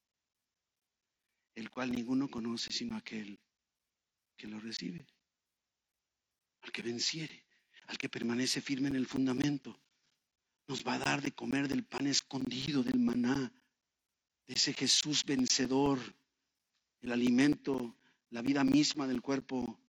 el 1.55 1.69
cual 1.69 1.91
ninguno 1.91 2.29
conoce 2.29 2.71
sino 2.71 2.95
aquel 2.95 3.39
que 4.35 4.47
lo 4.47 4.59
recibe, 4.59 5.05
al 6.61 6.71
que 6.71 6.81
venciere, 6.81 7.45
al 7.87 7.97
que 7.97 8.09
permanece 8.09 8.61
firme 8.61 8.89
en 8.89 8.95
el 8.95 9.07
fundamento. 9.07 9.79
Nos 10.67 10.85
va 10.85 10.95
a 10.95 10.99
dar 10.99 11.21
de 11.21 11.31
comer 11.31 11.67
del 11.67 11.85
pan 11.85 12.07
escondido, 12.07 12.83
del 12.83 12.99
maná, 12.99 13.51
de 14.47 14.53
ese 14.53 14.73
Jesús 14.73 15.25
vencedor, 15.25 15.99
el 17.01 17.11
alimento, 17.11 17.97
la 18.29 18.41
vida 18.41 18.63
misma 18.63 19.07
del 19.07 19.21
cuerpo 19.21 19.79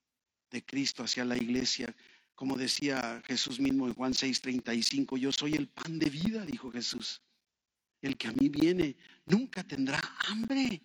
de 0.51 0.65
Cristo 0.65 1.03
hacia 1.03 1.25
la 1.25 1.37
iglesia. 1.37 1.95
Como 2.39 2.57
decía 2.57 3.21
Jesús 3.27 3.59
mismo 3.59 3.89
en 3.89 3.95
Juan 3.95 4.13
6:35, 4.13 5.19
yo 5.19 5.33
soy 5.33 5.55
el 5.55 5.67
pan 5.67 5.99
de 5.99 6.09
vida, 6.09 6.47
dijo 6.47 6.71
Jesús. 6.71 7.21
El 8.01 8.17
que 8.17 8.29
a 8.29 8.33
mí 8.33 8.49
viene 8.49 8.95
nunca 9.27 9.65
tendrá 9.65 10.01
hambre 10.29 10.81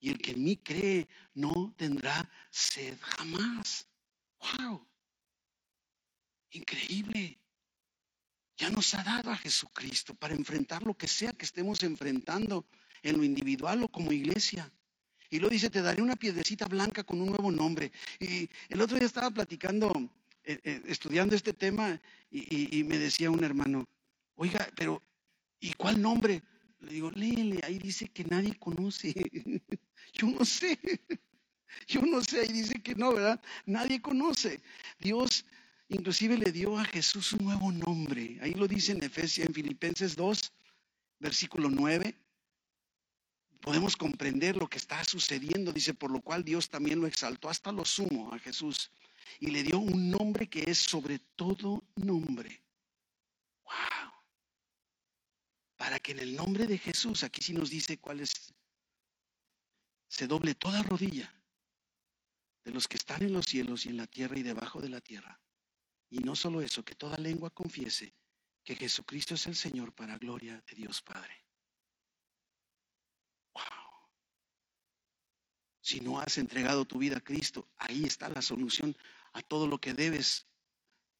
y 0.00 0.08
el 0.08 0.16
que 0.16 0.30
en 0.30 0.42
mí 0.42 0.56
cree 0.56 1.06
no 1.34 1.74
tendrá 1.76 2.26
sed 2.50 2.96
jamás. 3.02 3.86
¡Wow! 4.40 4.88
Increíble. 6.52 7.38
Ya 8.56 8.70
nos 8.70 8.94
ha 8.94 9.04
dado 9.04 9.30
a 9.30 9.36
Jesucristo 9.36 10.14
para 10.14 10.32
enfrentar 10.32 10.84
lo 10.84 10.96
que 10.96 11.06
sea 11.06 11.34
que 11.34 11.44
estemos 11.44 11.82
enfrentando 11.82 12.66
en 13.02 13.18
lo 13.18 13.24
individual 13.24 13.82
o 13.82 13.88
como 13.88 14.10
iglesia. 14.10 14.72
Y 15.28 15.38
lo 15.38 15.50
dice, 15.50 15.68
te 15.68 15.82
daré 15.82 16.00
una 16.00 16.16
piedrecita 16.16 16.64
blanca 16.64 17.04
con 17.04 17.20
un 17.20 17.28
nuevo 17.28 17.50
nombre. 17.50 17.92
Y 18.18 18.48
el 18.70 18.80
otro 18.80 18.96
día 18.96 19.06
estaba 19.06 19.30
platicando, 19.30 19.92
eh, 20.48 20.58
eh, 20.64 20.82
estudiando 20.86 21.36
este 21.36 21.52
tema, 21.52 22.00
y, 22.30 22.82
me 22.84 22.96
decía 22.96 23.30
un 23.30 23.44
hermano, 23.44 23.84
oiga, 24.34 24.66
pero 24.74 25.02
¿y 25.60 25.74
cuál 25.74 26.00
nombre? 26.00 26.42
Le 26.80 26.90
digo, 26.90 27.10
léele, 27.10 27.60
ahí 27.64 27.78
dice 27.78 28.08
que 28.08 28.24
nadie 28.24 28.54
conoce. 28.58 29.12
Yo 30.14 30.26
no 30.28 30.46
sé. 30.46 30.78
Yo 31.86 32.00
no 32.00 32.24
sé, 32.24 32.40
ahí 32.40 32.52
dice 32.52 32.80
que 32.80 32.94
no, 32.94 33.12
¿verdad? 33.12 33.42
Nadie 33.66 34.00
conoce. 34.00 34.62
Dios 34.98 35.44
inclusive 35.88 36.38
le 36.38 36.50
dio 36.50 36.78
a 36.78 36.84
Jesús 36.86 37.34
un 37.34 37.44
nuevo 37.44 37.70
nombre. 37.70 38.38
Ahí 38.40 38.54
lo 38.54 38.66
dice 38.66 38.92
en 38.92 39.04
Efesios, 39.04 39.48
en 39.48 39.52
Filipenses 39.52 40.16
2, 40.16 40.50
versículo 41.20 41.68
9 41.68 42.14
podemos 43.60 43.96
comprender 43.96 44.56
lo 44.56 44.66
que 44.66 44.78
está 44.78 45.04
sucediendo. 45.04 45.74
Dice, 45.74 45.92
por 45.92 46.10
lo 46.10 46.22
cual 46.22 46.42
Dios 46.42 46.70
también 46.70 47.00
lo 47.00 47.06
exaltó 47.06 47.50
hasta 47.50 47.70
lo 47.70 47.84
sumo 47.84 48.32
a 48.32 48.38
Jesús 48.38 48.90
y 49.40 49.48
le 49.48 49.62
dio 49.62 49.78
un 49.78 50.10
nombre 50.10 50.48
que 50.48 50.70
es 50.70 50.78
sobre 50.78 51.18
todo 51.18 51.84
nombre. 51.96 52.62
Wow. 53.64 54.12
Para 55.76 56.00
que 56.00 56.12
en 56.12 56.20
el 56.20 56.34
nombre 56.34 56.66
de 56.66 56.78
Jesús, 56.78 57.22
aquí 57.22 57.42
sí 57.42 57.52
nos 57.52 57.70
dice 57.70 57.98
cuál 57.98 58.20
es, 58.20 58.54
se 60.08 60.26
doble 60.26 60.54
toda 60.54 60.82
rodilla 60.82 61.32
de 62.64 62.72
los 62.72 62.88
que 62.88 62.96
están 62.96 63.22
en 63.22 63.32
los 63.32 63.46
cielos 63.46 63.86
y 63.86 63.90
en 63.90 63.96
la 63.96 64.06
tierra 64.06 64.38
y 64.38 64.42
debajo 64.42 64.80
de 64.80 64.88
la 64.88 65.00
tierra. 65.00 65.40
Y 66.10 66.18
no 66.18 66.34
solo 66.34 66.60
eso, 66.60 66.84
que 66.84 66.94
toda 66.94 67.16
lengua 67.18 67.50
confiese 67.50 68.14
que 68.64 68.76
Jesucristo 68.76 69.34
es 69.34 69.46
el 69.46 69.56
Señor 69.56 69.94
para 69.94 70.18
gloria 70.18 70.62
de 70.66 70.76
Dios 70.76 71.00
Padre. 71.02 71.48
Si 75.88 76.00
no 76.00 76.20
has 76.20 76.36
entregado 76.36 76.84
tu 76.84 76.98
vida 76.98 77.16
a 77.16 77.22
Cristo, 77.22 77.66
ahí 77.78 78.04
está 78.04 78.28
la 78.28 78.42
solución 78.42 78.94
a 79.38 79.42
todo 79.42 79.68
lo 79.68 79.78
que 79.78 79.94
debes 79.94 80.46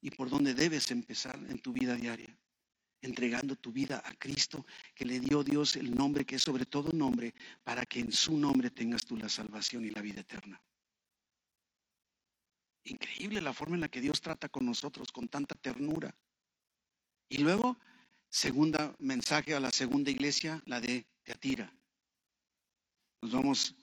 y 0.00 0.10
por 0.10 0.28
donde 0.28 0.54
debes 0.54 0.90
empezar 0.90 1.36
en 1.48 1.58
tu 1.60 1.72
vida 1.72 1.94
diaria. 1.94 2.36
Entregando 3.00 3.54
tu 3.54 3.70
vida 3.70 4.02
a 4.04 4.12
Cristo, 4.14 4.66
que 4.94 5.04
le 5.04 5.20
dio 5.20 5.44
Dios 5.44 5.76
el 5.76 5.94
nombre 5.94 6.24
que 6.24 6.34
es 6.36 6.42
sobre 6.42 6.66
todo 6.66 6.90
nombre, 6.92 7.32
para 7.62 7.86
que 7.86 8.00
en 8.00 8.10
su 8.10 8.36
nombre 8.36 8.70
tengas 8.70 9.04
tú 9.04 9.16
la 9.16 9.28
salvación 9.28 9.84
y 9.84 9.90
la 9.90 10.02
vida 10.02 10.20
eterna. 10.20 10.60
Increíble 12.84 13.40
la 13.40 13.52
forma 13.52 13.76
en 13.76 13.82
la 13.82 13.88
que 13.88 14.00
Dios 14.00 14.20
trata 14.20 14.48
con 14.48 14.66
nosotros, 14.66 15.12
con 15.12 15.28
tanta 15.28 15.54
ternura. 15.54 16.12
Y 17.28 17.38
luego, 17.38 17.78
segunda 18.28 18.96
mensaje 18.98 19.54
a 19.54 19.60
la 19.60 19.70
segunda 19.70 20.10
iglesia, 20.10 20.60
la 20.66 20.80
de 20.80 21.06
Teatira. 21.22 21.72
Nos 23.22 23.32
vamos 23.32 23.76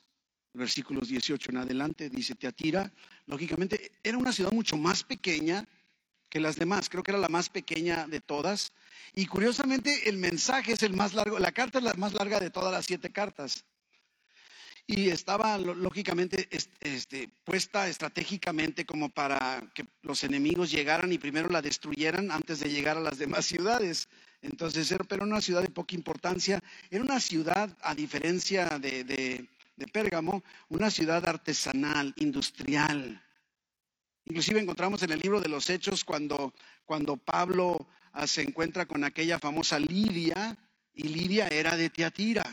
versículos 0.55 1.07
18 1.07 1.51
en 1.51 1.57
adelante, 1.57 2.09
dice 2.09 2.35
Teatira, 2.35 2.91
lógicamente 3.27 3.91
era 4.03 4.17
una 4.17 4.31
ciudad 4.31 4.51
mucho 4.51 4.77
más 4.77 5.03
pequeña 5.03 5.67
que 6.29 6.39
las 6.39 6.55
demás, 6.55 6.89
creo 6.89 7.03
que 7.03 7.11
era 7.11 7.19
la 7.19 7.29
más 7.29 7.49
pequeña 7.49 8.07
de 8.07 8.19
todas, 8.19 8.73
y 9.13 9.25
curiosamente 9.25 10.09
el 10.09 10.17
mensaje 10.17 10.73
es 10.73 10.83
el 10.83 10.93
más 10.93 11.13
largo, 11.13 11.39
la 11.39 11.51
carta 11.51 11.77
es 11.77 11.83
la 11.83 11.93
más 11.93 12.13
larga 12.13 12.39
de 12.39 12.49
todas 12.49 12.71
las 12.71 12.85
siete 12.85 13.11
cartas. 13.11 13.63
Y 14.87 15.09
estaba 15.09 15.57
lógicamente 15.57 16.47
este, 16.79 17.29
puesta 17.43 17.87
estratégicamente 17.87 18.85
como 18.85 19.09
para 19.09 19.63
que 19.73 19.85
los 20.03 20.23
enemigos 20.23 20.69
llegaran 20.69 21.11
y 21.11 21.17
primero 21.17 21.49
la 21.49 21.63
destruyeran 21.63 22.29
antes 22.29 22.59
de 22.59 22.69
llegar 22.69 22.97
a 22.97 23.01
las 23.01 23.17
demás 23.17 23.45
ciudades. 23.45 24.07
Entonces, 24.43 24.91
era, 24.91 25.03
pero 25.03 25.23
una 25.23 25.41
ciudad 25.41 25.63
de 25.63 25.71
poca 25.71 25.95
importancia. 25.95 26.61
Era 26.91 27.03
una 27.03 27.19
ciudad, 27.19 27.75
a 27.81 27.95
diferencia 27.95 28.77
de 28.77 29.47
Pérgamo, 29.91 30.43
una 30.69 30.89
ciudad 30.89 31.27
artesanal, 31.27 32.13
industrial. 32.17 33.21
Inclusive 34.25 34.61
encontramos 34.61 35.03
en 35.03 35.11
el 35.11 35.19
libro 35.19 35.41
de 35.41 35.49
los 35.49 35.69
Hechos 35.69 36.03
cuando, 36.03 36.53
cuando 36.85 37.17
Pablo 37.17 37.87
ah, 38.13 38.25
se 38.25 38.41
encuentra 38.41 38.85
con 38.85 39.03
aquella 39.03 39.37
famosa 39.37 39.77
Lidia, 39.77 40.57
y 40.93 41.09
Lidia 41.09 41.47
era 41.47 41.75
de 41.75 41.89
Tiatira. 41.89 42.43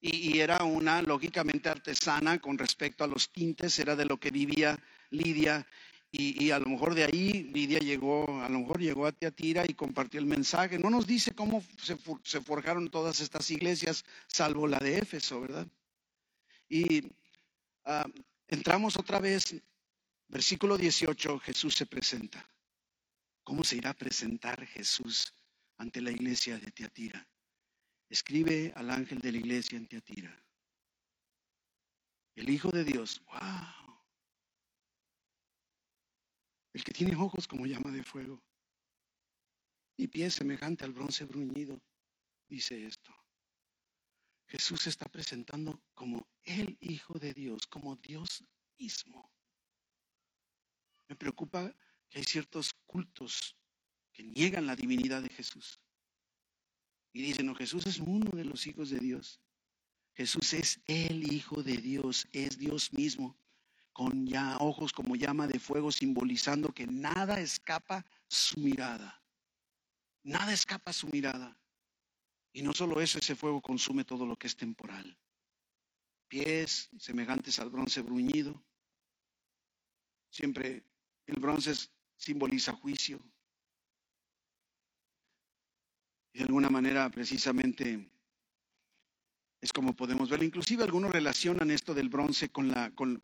Y, 0.00 0.38
era 0.38 0.62
una, 0.62 1.02
lógicamente, 1.02 1.68
artesana 1.68 2.38
con 2.38 2.56
respecto 2.56 3.02
a 3.02 3.08
los 3.08 3.32
tintes, 3.32 3.78
era 3.78 3.96
de 3.96 4.04
lo 4.04 4.18
que 4.18 4.30
vivía 4.30 4.78
Lidia. 5.10 5.66
Y, 6.10 6.50
a 6.50 6.58
lo 6.58 6.66
mejor 6.66 6.94
de 6.94 7.04
ahí 7.04 7.50
Lidia 7.52 7.80
llegó, 7.80 8.42
a 8.42 8.48
lo 8.48 8.60
mejor 8.60 8.80
llegó 8.80 9.06
a 9.06 9.12
Tiatira 9.12 9.64
y 9.66 9.74
compartió 9.74 10.20
el 10.20 10.26
mensaje. 10.26 10.78
No 10.78 10.90
nos 10.90 11.06
dice 11.06 11.34
cómo 11.34 11.64
se, 11.82 11.96
se 12.22 12.40
forjaron 12.40 12.90
todas 12.90 13.20
estas 13.20 13.50
iglesias, 13.50 14.04
salvo 14.26 14.68
la 14.68 14.78
de 14.78 14.98
Éfeso, 14.98 15.40
¿verdad? 15.40 15.66
Y 16.68 17.10
entramos 18.46 18.96
otra 18.98 19.18
vez, 19.20 19.54
versículo 20.28 20.76
18, 20.76 21.38
Jesús 21.40 21.74
se 21.74 21.86
presenta. 21.86 22.48
¿Cómo 23.42 23.64
se 23.64 23.76
irá 23.76 23.90
a 23.90 23.94
presentar 23.94 24.66
Jesús 24.66 25.32
ante 25.78 26.00
la 26.02 26.10
iglesia 26.10 26.58
de 26.58 26.70
Teatira? 26.70 27.26
Escribe 28.10 28.72
al 28.76 28.90
ángel 28.90 29.18
de 29.20 29.32
la 29.32 29.38
iglesia 29.38 29.78
en 29.78 29.86
Teatira. 29.86 30.42
El 32.34 32.50
Hijo 32.50 32.70
de 32.70 32.84
Dios, 32.84 33.22
wow. 33.26 33.88
El 36.74 36.84
que 36.84 36.92
tiene 36.92 37.16
ojos 37.16 37.48
como 37.48 37.66
llama 37.66 37.90
de 37.90 38.04
fuego 38.04 38.42
y 39.96 40.06
pies 40.06 40.34
semejante 40.34 40.84
al 40.84 40.92
bronce 40.92 41.24
bruñido, 41.24 41.80
dice 42.48 42.86
esto. 42.86 43.17
Jesús 44.48 44.82
se 44.82 44.90
está 44.90 45.06
presentando 45.06 45.82
como 45.94 46.26
el 46.44 46.78
Hijo 46.80 47.18
de 47.18 47.34
Dios, 47.34 47.66
como 47.66 47.96
Dios 47.96 48.44
mismo. 48.78 49.30
Me 51.06 51.16
preocupa 51.16 51.74
que 52.08 52.18
hay 52.18 52.24
ciertos 52.24 52.72
cultos 52.86 53.56
que 54.12 54.22
niegan 54.22 54.66
la 54.66 54.74
divinidad 54.74 55.22
de 55.22 55.28
Jesús. 55.28 55.80
Y 57.12 57.22
dicen, 57.22 57.46
no, 57.46 57.54
Jesús 57.54 57.86
es 57.86 57.98
uno 57.98 58.30
de 58.30 58.44
los 58.44 58.66
hijos 58.66 58.90
de 58.90 58.98
Dios. 58.98 59.40
Jesús 60.14 60.52
es 60.54 60.80
el 60.86 61.32
Hijo 61.32 61.62
de 61.62 61.76
Dios, 61.76 62.26
es 62.32 62.58
Dios 62.58 62.92
mismo, 62.92 63.38
con 63.92 64.26
ya 64.26 64.56
ojos 64.58 64.92
como 64.92 65.14
llama 65.14 65.46
de 65.46 65.58
fuego, 65.58 65.92
simbolizando 65.92 66.72
que 66.72 66.86
nada 66.86 67.40
escapa 67.40 68.04
su 68.28 68.60
mirada. 68.60 69.22
Nada 70.22 70.52
escapa 70.52 70.92
su 70.92 71.06
mirada. 71.08 71.58
Y 72.52 72.62
no 72.62 72.72
solo 72.72 73.00
eso, 73.00 73.18
ese 73.18 73.36
fuego 73.36 73.60
consume 73.60 74.04
todo 74.04 74.26
lo 74.26 74.36
que 74.36 74.46
es 74.46 74.56
temporal. 74.56 75.16
Pies 76.28 76.90
semejantes 76.98 77.58
al 77.58 77.70
bronce 77.70 78.02
bruñido. 78.02 78.62
Siempre 80.30 80.84
el 81.26 81.40
bronce 81.40 81.74
simboliza 82.16 82.72
juicio. 82.72 83.20
Y 86.32 86.38
de 86.38 86.44
alguna 86.44 86.68
manera 86.68 87.08
precisamente 87.10 88.10
es 89.60 89.72
como 89.72 89.94
podemos 89.94 90.28
ver. 90.28 90.42
Inclusive 90.42 90.84
algunos 90.84 91.10
relacionan 91.10 91.70
esto 91.70 91.94
del 91.94 92.08
bronce 92.08 92.50
con 92.50 92.68
la, 92.68 92.90
con, 92.94 93.20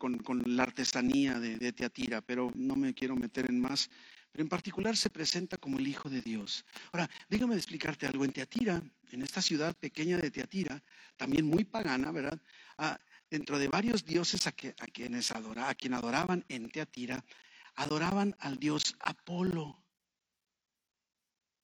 la 0.47 0.63
artesanía 0.63 1.39
de, 1.39 1.57
de 1.57 1.73
Teatira, 1.73 2.21
pero 2.21 2.51
no 2.55 2.77
me 2.77 2.95
quiero 2.95 3.17
meter 3.17 3.49
en 3.49 3.61
más 3.61 3.91
pero 4.35 4.43
en 4.43 4.49
particular 4.49 4.97
se 4.97 5.11
presenta 5.11 5.59
como 5.59 5.79
el 5.79 5.87
Hijo 5.87 6.11
de 6.11 6.21
Dios. 6.21 6.65
Ahora, 6.91 7.09
déjame 7.29 7.55
explicarte 7.55 8.05
algo. 8.05 8.25
En 8.25 8.33
Teatira, 8.33 8.83
en 9.13 9.23
esta 9.23 9.41
ciudad 9.41 9.77
pequeña 9.77 10.17
de 10.17 10.29
Teatira, 10.33 10.83
también 11.17 11.47
muy 11.47 11.63
pagana, 11.63 12.11
¿verdad? 12.11 12.37
Ah, 12.77 12.99
dentro 13.31 13.61
de 13.61 13.69
varios 13.69 14.05
dioses 14.05 14.49
a, 14.49 14.53
quienes 14.53 15.31
adora, 15.31 15.69
a 15.69 15.77
quien 15.77 15.95
adoraban 15.95 16.45
en 16.49 16.69
Teatira, 16.69 17.25
adoraban 17.77 18.35
al 18.41 18.59
dios 18.59 18.97
Apolo. 18.99 19.81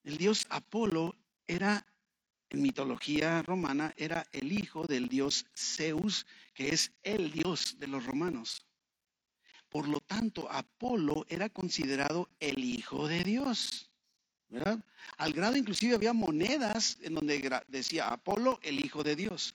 El 0.04 0.16
dios 0.16 0.46
Apolo 0.48 1.18
era, 1.48 1.84
en 2.50 2.62
mitología 2.62 3.42
romana, 3.42 3.92
era 3.96 4.24
el 4.30 4.52
hijo 4.52 4.86
del 4.86 5.08
dios 5.08 5.44
Zeus, 5.56 6.24
que 6.54 6.68
es 6.68 6.92
el 7.02 7.32
dios 7.32 7.80
de 7.80 7.88
los 7.88 8.06
romanos. 8.06 8.69
Por 9.70 9.88
lo 9.88 10.00
tanto, 10.00 10.50
Apolo 10.50 11.24
era 11.28 11.48
considerado 11.48 12.28
el 12.40 12.58
hijo 12.62 13.06
de 13.08 13.22
Dios. 13.22 13.90
¿verdad? 14.48 14.84
Al 15.16 15.32
grado 15.32 15.56
inclusive 15.56 15.94
había 15.94 16.12
monedas 16.12 16.98
en 17.02 17.14
donde 17.14 17.62
decía 17.68 18.08
Apolo, 18.08 18.58
el 18.62 18.84
hijo 18.84 19.04
de 19.04 19.14
Dios. 19.14 19.54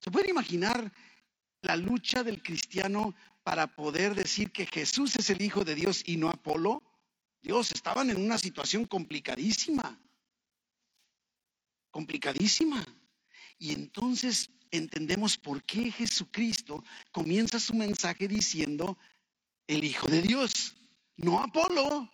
¿Se 0.00 0.10
puede 0.10 0.30
imaginar 0.30 0.90
la 1.60 1.76
lucha 1.76 2.24
del 2.24 2.42
cristiano 2.42 3.14
para 3.44 3.66
poder 3.66 4.14
decir 4.14 4.50
que 4.50 4.66
Jesús 4.66 5.16
es 5.16 5.28
el 5.28 5.42
hijo 5.42 5.64
de 5.64 5.74
Dios 5.74 6.02
y 6.06 6.16
no 6.16 6.30
Apolo? 6.30 6.82
Dios, 7.42 7.72
estaban 7.72 8.08
en 8.08 8.16
una 8.16 8.38
situación 8.38 8.86
complicadísima, 8.86 10.00
complicadísima. 11.90 12.86
Y 13.58 13.72
entonces 13.72 14.50
entendemos 14.70 15.36
por 15.36 15.62
qué 15.62 15.90
Jesucristo 15.90 16.82
comienza 17.10 17.60
su 17.60 17.74
mensaje 17.74 18.26
diciendo, 18.26 18.96
el 19.72 19.84
Hijo 19.84 20.06
de 20.08 20.22
Dios, 20.22 20.74
no 21.16 21.40
Apolo. 21.40 22.10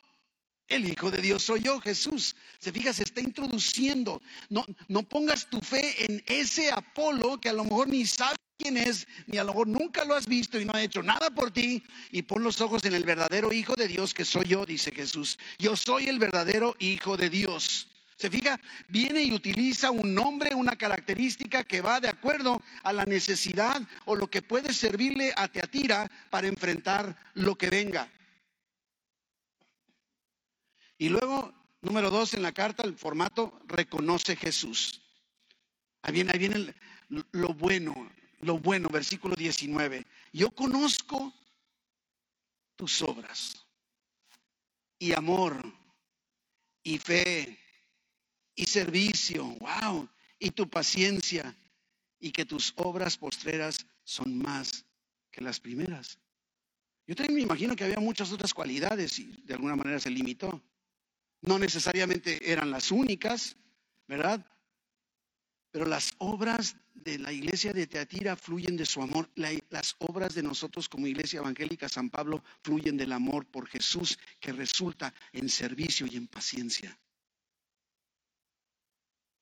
El 0.69 0.87
Hijo 0.87 1.11
de 1.11 1.23
Dios 1.23 1.45
soy 1.45 1.63
yo, 1.63 1.81
Jesús. 1.81 2.37
Se 2.59 2.73
fija, 2.73 2.93
se 2.93 3.05
está 3.05 3.21
introduciendo. 3.21 4.21
No, 4.51 4.67
no 4.89 5.03
pongas 5.03 5.49
tu 5.49 5.61
fe 5.61 6.05
en 6.05 6.23
ese 6.27 6.71
Apolo 6.71 7.41
que 7.41 7.49
a 7.49 7.55
lo 7.55 7.65
mejor 7.65 7.89
ni 7.89 8.05
sabe 8.05 8.37
quién 8.59 8.77
es, 8.77 9.09
ni 9.27 9.39
a 9.39 9.45
lo 9.45 9.53
mejor 9.53 9.69
nunca 9.69 10.05
lo 10.05 10.15
has 10.15 10.27
visto 10.27 10.61
y 10.61 10.67
no 10.67 10.75
ha 10.75 10.83
hecho 10.83 11.03
nada 11.03 11.31
por 11.31 11.51
ti. 11.51 11.83
Y 12.11 12.23
pon 12.23 12.43
los 12.43 12.61
ojos 12.61 12.85
en 12.85 12.93
el 12.93 13.05
verdadero 13.05 13.51
Hijo 13.51 13.77
de 13.77 13.89
Dios 13.89 14.13
que 14.13 14.27
soy 14.27 14.45
yo, 14.45 14.67
dice 14.67 14.93
Jesús. 14.93 15.39
Yo 15.59 15.75
soy 15.75 16.09
el 16.09 16.19
verdadero 16.19 16.77
Hijo 16.79 17.17
de 17.17 17.31
Dios. 17.31 17.89
Se 18.19 18.29
fija, 18.29 18.61
viene 18.89 19.23
y 19.23 19.33
utiliza 19.33 19.93
un 19.93 20.13
nombre, 20.13 20.53
una 20.53 20.75
característica 20.75 21.63
que 21.63 21.81
va 21.81 22.01
de 22.01 22.09
acuerdo 22.09 22.61
a 22.83 22.93
la 22.93 23.05
necesidad 23.05 23.81
o 24.07 24.17
lo 24.17 24.29
que 24.29 24.43
puede 24.43 24.75
servirle 24.75 25.33
a 25.37 25.47
Teatira 25.47 26.11
para 26.29 26.49
enfrentar 26.49 27.17
lo 27.35 27.55
que 27.55 27.71
venga. 27.71 28.11
Y 30.99 31.11
luego, 31.11 31.55
número 31.81 32.11
dos 32.11 32.35
en 32.35 32.43
la 32.43 32.51
carta, 32.51 32.83
el 32.83 32.99
formato 32.99 33.61
reconoce 33.69 34.35
Jesús. 34.35 35.01
Ahí 36.03 36.13
viene, 36.15 36.33
ahí 36.33 36.39
viene 36.41 36.75
lo 37.31 37.55
bueno, 37.55 38.11
lo 38.41 38.59
bueno, 38.59 38.89
versículo 38.89 39.37
19. 39.37 40.05
Yo 40.33 40.51
conozco 40.51 41.33
tus 42.75 43.01
obras 43.01 43.65
y 44.99 45.13
amor 45.13 45.73
y 46.83 46.99
fe 46.99 47.68
y 48.59 48.67
servicio, 48.67 49.45
wow, 49.61 50.09
y 50.37 50.51
tu 50.51 50.69
paciencia, 50.69 51.57
y 52.19 52.33
que 52.33 52.45
tus 52.45 52.73
obras 52.75 53.17
postreras 53.17 53.87
son 54.03 54.37
más 54.37 54.85
que 55.31 55.41
las 55.41 55.61
primeras. 55.61 56.19
Yo 57.07 57.15
también 57.15 57.37
me 57.37 57.43
imagino 57.43 57.77
que 57.77 57.85
había 57.85 58.01
muchas 58.01 58.33
otras 58.33 58.53
cualidades 58.53 59.21
y 59.21 59.27
de 59.45 59.55
alguna 59.55 59.77
manera 59.77 60.01
se 60.01 60.11
limitó. 60.11 60.61
No 61.41 61.57
necesariamente 61.57 62.51
eran 62.51 62.73
las 62.73 62.91
únicas, 62.91 63.57
¿verdad? 64.09 64.45
Pero 65.71 65.87
las 65.87 66.17
obras 66.19 66.75
de 66.95 67.17
la 67.17 67.33
iglesia 67.33 67.73
de 67.73 67.87
Teatira 67.87 68.35
fluyen 68.35 68.77
de 68.77 68.87
su 68.87 69.01
amor. 69.01 69.31
las 69.37 69.95
obras 70.01 70.35
de 70.35 70.43
nosotros 70.43 70.89
como 70.89 71.07
iglesia 71.07 71.39
evangélica 71.39 71.89
San 71.89 72.11
Pablo 72.11 72.43
fluyen 72.65 72.97
del 72.97 73.13
amor 73.13 73.47
por 73.47 73.69
Jesús 73.69 74.19
que 74.41 74.53
resulta 74.53 75.15
en 75.33 75.49
servicio 75.49 76.09
y 76.09 76.17
en 76.17 76.27
paciencia. 76.27 76.99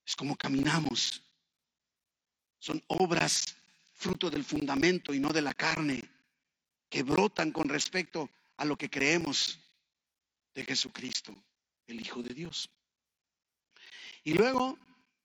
Es 0.07 0.15
como 0.15 0.37
caminamos. 0.37 1.23
Son 2.59 2.83
obras 2.87 3.57
fruto 3.93 4.31
del 4.31 4.45
fundamento 4.45 5.13
y 5.13 5.19
no 5.19 5.33
de 5.33 5.43
la 5.43 5.55
carne, 5.55 6.03
que 6.89 7.03
brotan 7.03 7.51
con 7.51 7.69
respecto 7.69 8.31
a 8.57 8.65
lo 8.65 8.77
que 8.77 8.89
creemos 8.89 9.59
de 10.55 10.65
Jesucristo, 10.65 11.35
el 11.87 12.01
Hijo 12.01 12.23
de 12.23 12.35
Dios. 12.35 12.71
Y 14.23 14.35
luego, 14.35 14.79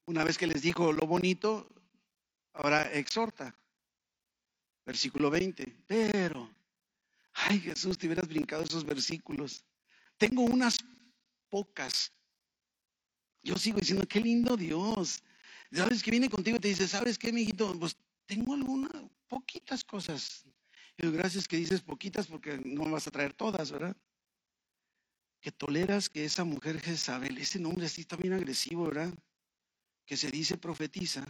una 0.06 0.24
vez 0.24 0.38
que 0.38 0.48
les 0.48 0.62
dijo 0.62 0.92
lo 0.92 1.06
bonito, 1.06 1.70
ahora 2.54 2.92
exhorta. 2.92 3.56
Versículo 4.86 5.30
20. 5.30 5.84
Pero, 5.88 6.50
ay 7.34 7.60
Jesús, 7.60 7.98
te 7.98 8.08
hubieras 8.08 8.28
brincado 8.28 8.64
esos 8.64 8.84
versículos. 8.84 9.64
Tengo 10.18 10.42
unas 10.44 10.78
pocas 11.50 12.12
yo 13.44 13.56
sigo 13.58 13.80
diciendo, 13.80 14.08
qué 14.08 14.20
lindo 14.20 14.56
Dios. 14.56 15.24
¿Sabes 15.72 16.04
que 16.04 16.12
viene 16.12 16.30
contigo 16.30 16.58
y 16.58 16.60
te 16.60 16.68
dice, 16.68 16.88
¿sabes 16.88 17.18
qué, 17.18 17.32
mijito? 17.32 17.78
Pues 17.80 17.96
tengo 18.26 18.54
algunas, 18.54 18.92
poquitas 19.28 19.84
cosas. 19.84 20.46
Y 20.98 21.10
gracias 21.10 21.48
que 21.48 21.58
dices 21.58 21.82
poquitas 21.82 22.28
porque 22.28 22.60
no 22.64 22.90
vas 22.92 23.08
a 23.08 23.12
traer 23.12 23.34
todas, 23.34 23.72
¿verdad? 23.72 23.96
Que 25.40 25.52
toleras 25.52 26.10
que 26.10 26.26
esa 26.26 26.44
mujer 26.44 26.80
Jezabel, 26.80 27.38
ese 27.38 27.60
nombre 27.60 27.86
así 27.86 28.02
está 28.02 28.16
bien 28.16 28.34
agresivo, 28.34 28.86
¿verdad? 28.86 29.14
Que 30.06 30.18
se 30.18 30.30
dice 30.30 30.58
profetiza, 30.58 31.26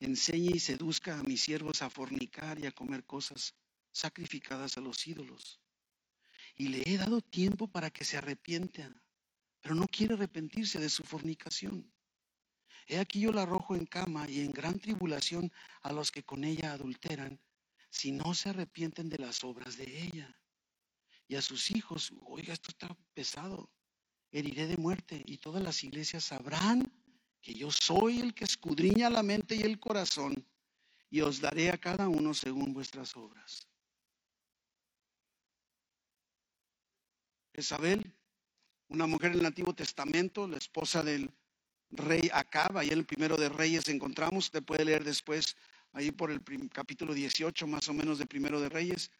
enseñe 0.00 0.56
y 0.56 0.60
seduzca 0.60 1.18
a 1.18 1.22
mis 1.22 1.40
siervos 1.40 1.80
a 1.80 1.88
fornicar 1.88 2.58
y 2.58 2.66
a 2.66 2.72
comer 2.72 3.04
cosas 3.04 3.54
sacrificadas 3.92 4.76
a 4.76 4.80
los 4.80 5.06
ídolos. 5.06 5.60
Y 6.56 6.68
le 6.68 6.82
he 6.84 6.98
dado 6.98 7.20
tiempo 7.20 7.68
para 7.68 7.90
que 7.90 8.04
se 8.04 8.18
arrepientan 8.18 9.00
pero 9.62 9.74
no 9.76 9.86
quiere 9.86 10.14
arrepentirse 10.14 10.80
de 10.80 10.90
su 10.90 11.04
fornicación. 11.04 11.90
He 12.88 12.98
aquí 12.98 13.20
yo 13.20 13.32
la 13.32 13.42
arrojo 13.42 13.76
en 13.76 13.86
cama 13.86 14.28
y 14.28 14.40
en 14.40 14.50
gran 14.50 14.78
tribulación 14.78 15.50
a 15.82 15.92
los 15.92 16.10
que 16.10 16.24
con 16.24 16.42
ella 16.42 16.72
adulteran, 16.72 17.40
si 17.88 18.10
no 18.10 18.34
se 18.34 18.50
arrepienten 18.50 19.08
de 19.08 19.18
las 19.18 19.44
obras 19.44 19.76
de 19.76 20.02
ella. 20.02 20.36
Y 21.28 21.36
a 21.36 21.42
sus 21.42 21.70
hijos, 21.70 22.12
oiga, 22.22 22.52
esto 22.52 22.70
está 22.70 22.94
pesado, 23.14 23.70
heriré 24.32 24.66
de 24.66 24.76
muerte 24.76 25.22
y 25.24 25.38
todas 25.38 25.62
las 25.62 25.84
iglesias 25.84 26.24
sabrán 26.24 26.92
que 27.40 27.54
yo 27.54 27.70
soy 27.70 28.18
el 28.18 28.34
que 28.34 28.44
escudriña 28.44 29.10
la 29.10 29.22
mente 29.22 29.54
y 29.54 29.62
el 29.62 29.78
corazón 29.78 30.46
y 31.08 31.20
os 31.20 31.40
daré 31.40 31.70
a 31.70 31.78
cada 31.78 32.08
uno 32.08 32.34
según 32.34 32.72
vuestras 32.72 33.16
obras. 33.16 33.68
Isabel 37.54 38.16
una 38.92 39.06
mujer 39.06 39.34
del 39.34 39.46
Antiguo 39.46 39.74
Testamento, 39.74 40.46
la 40.46 40.58
esposa 40.58 41.02
del 41.02 41.30
rey 41.90 42.30
Acab, 42.32 42.76
ahí 42.76 42.88
en 42.88 42.98
el 42.98 43.06
primero 43.06 43.38
de 43.38 43.48
Reyes 43.48 43.88
encontramos, 43.88 44.46
usted 44.46 44.62
puede 44.62 44.84
leer 44.84 45.02
después, 45.02 45.56
ahí 45.92 46.10
por 46.10 46.30
el 46.30 46.42
capítulo 46.70 47.14
18 47.14 47.66
más 47.66 47.88
o 47.88 47.94
menos 47.94 48.18
de 48.18 48.26
primero 48.26 48.60
de 48.60 48.68
Reyes, 48.68 49.10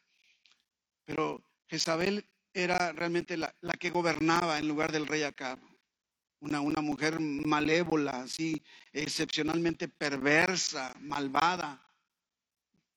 pero 1.04 1.42
Jezabel 1.68 2.28
era 2.52 2.92
realmente 2.92 3.38
la, 3.38 3.54
que 3.80 3.90
gobernaba 3.90 4.58
en 4.58 4.68
lugar 4.68 4.92
del 4.92 5.06
rey 5.06 5.22
Acab, 5.22 5.58
una, 6.40 6.60
una 6.60 6.82
mujer 6.82 7.18
malévola, 7.18 8.22
así, 8.22 8.62
excepcionalmente 8.92 9.88
perversa, 9.88 10.94
malvada, 11.00 11.82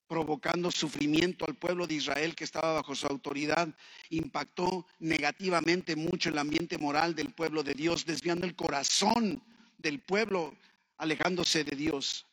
provocando 0.08 0.72
sufrimiento 0.72 1.46
al 1.48 1.56
pueblo 1.56 1.88
de 1.88 1.96
Israel 1.96 2.36
que 2.36 2.44
estaba 2.44 2.74
bajo 2.74 2.96
su 2.96 3.08
autoridad, 3.08 3.68
impactó 4.10 4.86
negativamente 5.00 5.96
mucho 5.96 6.30
el 6.30 6.38
ambiente 6.38 6.78
moral 6.78 7.16
del 7.16 7.34
pueblo 7.34 7.64
de 7.64 7.74
Dios, 7.74 8.06
desviando 8.06 8.46
el 8.46 8.56
corazón 8.56 9.44
del 9.78 10.00
pueblo, 10.00 10.56
alejándose 10.98 11.64
de 11.64 11.76
Dios. 11.76 12.26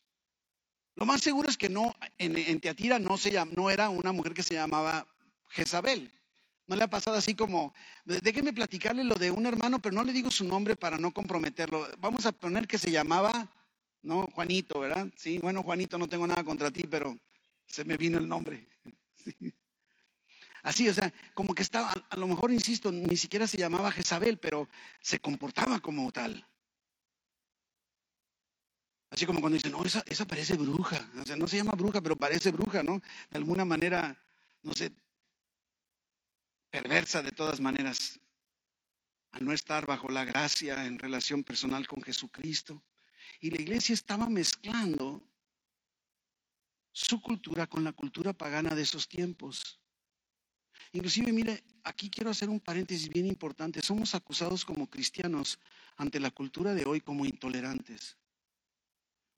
Lo 0.97 1.07
más 1.07 1.23
seguro 1.23 1.49
es 1.49 1.57
que 1.57 1.69
no, 1.69 1.95
en, 2.19 2.61
Teatira 2.61 2.99
no, 2.99 3.17
se 3.17 3.33
no 3.57 3.71
era 3.71 3.89
una 3.89 4.13
mujer 4.13 4.35
que 4.35 4.43
se 4.43 4.55
llamaba 4.55 5.07
Jezabel. 5.49 6.13
No 6.67 6.77
le 6.77 6.85
ha 6.85 6.89
pasado 6.89 7.17
así 7.17 7.35
como, 7.35 7.75
déjeme 8.05 8.53
platicarle 8.53 9.03
lo 9.05 9.15
de 9.15 9.31
un 9.31 9.47
hermano, 9.47 9.81
pero 9.81 9.95
no 9.95 10.05
le 10.05 10.13
digo 10.13 10.31
su 10.31 10.45
nombre 10.45 10.77
para 10.77 10.99
no 10.99 11.13
comprometerlo. 11.13 11.89
Vamos 11.99 12.27
a 12.27 12.33
poner 12.33 12.69
que 12.69 12.79
se 12.79 12.91
llamaba, 12.91 13.51
no, 14.03 14.29
Juanito, 14.35 14.81
¿verdad? 14.81 15.09
Sí, 15.17 15.39
bueno, 15.39 15.63
Juanito, 15.63 15.99
no 15.99 16.09
tengo 16.09 16.27
nada 16.27 16.45
contra 16.45 16.71
ti, 16.71 16.85
pero 16.85 17.19
se 17.73 17.85
me 17.87 17.97
vino 17.97 18.19
el 18.19 18.29
nombre. 18.29 18.69
Así, 20.63 20.89
o 20.89 20.95
sea, 20.95 21.13
como 21.33 21.55
que 21.55 21.63
estaba, 21.63 21.91
a 21.91 22.17
lo 22.17 22.29
mejor, 22.29 22.53
insisto, 22.53 22.93
ni 22.93 23.17
siquiera 23.17 23.47
se 23.47 23.57
llamaba 23.57 23.91
Jezabel, 23.91 24.39
pero 24.39 24.69
se 25.01 25.19
comportaba 25.21 25.81
como 25.81 26.13
tal. 26.13 26.47
Así 29.11 29.25
como 29.27 29.41
cuando 29.41 29.57
dicen, 29.57 29.73
no, 29.73 29.85
esa, 29.85 30.05
esa 30.07 30.27
parece 30.27 30.55
bruja. 30.55 31.11
O 31.19 31.25
sea, 31.25 31.35
no 31.37 31.49
se 31.49 31.57
llama 31.57 31.73
bruja, 31.73 32.01
pero 32.03 32.15
parece 32.15 32.51
bruja, 32.51 32.83
¿no? 32.83 33.01
De 33.31 33.39
alguna 33.39 33.65
manera, 33.65 34.23
no 34.63 34.75
sé, 34.75 34.93
perversa 36.71 37.23
de 37.23 37.33
todas 37.33 37.59
maneras, 37.59 38.21
al 39.33 39.47
no 39.47 39.53
estar 39.53 39.87
bajo 39.87 40.11
la 40.11 40.27
gracia 40.27 40.85
en 40.85 40.99
relación 40.99 41.43
personal 41.43 41.89
con 41.89 42.03
Jesucristo. 42.03 42.85
Y 43.41 43.51
la 43.51 43.61
iglesia 43.61 43.95
estaba 43.95 44.29
mezclando 44.29 45.32
su 46.93 47.21
cultura 47.21 47.67
con 47.67 47.85
la 47.85 47.93
cultura 47.93 48.33
pagana 48.33 48.75
de 48.75 48.83
esos 48.83 49.09
tiempos. 49.09 49.81
Inclusive, 50.93 51.33
mire, 51.33 51.65
aquí 51.85 52.11
quiero 52.11 52.31
hacer 52.31 52.51
un 52.51 52.61
paréntesis 52.61 53.09
bien 53.09 53.27
importante. 53.27 53.81
Somos 53.81 54.15
acusados 54.15 54.65
como 54.65 54.91
cristianos 54.91 55.59
ante 55.97 56.21
la 56.21 56.31
cultura 56.31 56.75
de 56.75 56.85
hoy 56.85 57.01
como 57.01 57.25
intolerantes. 57.25 58.19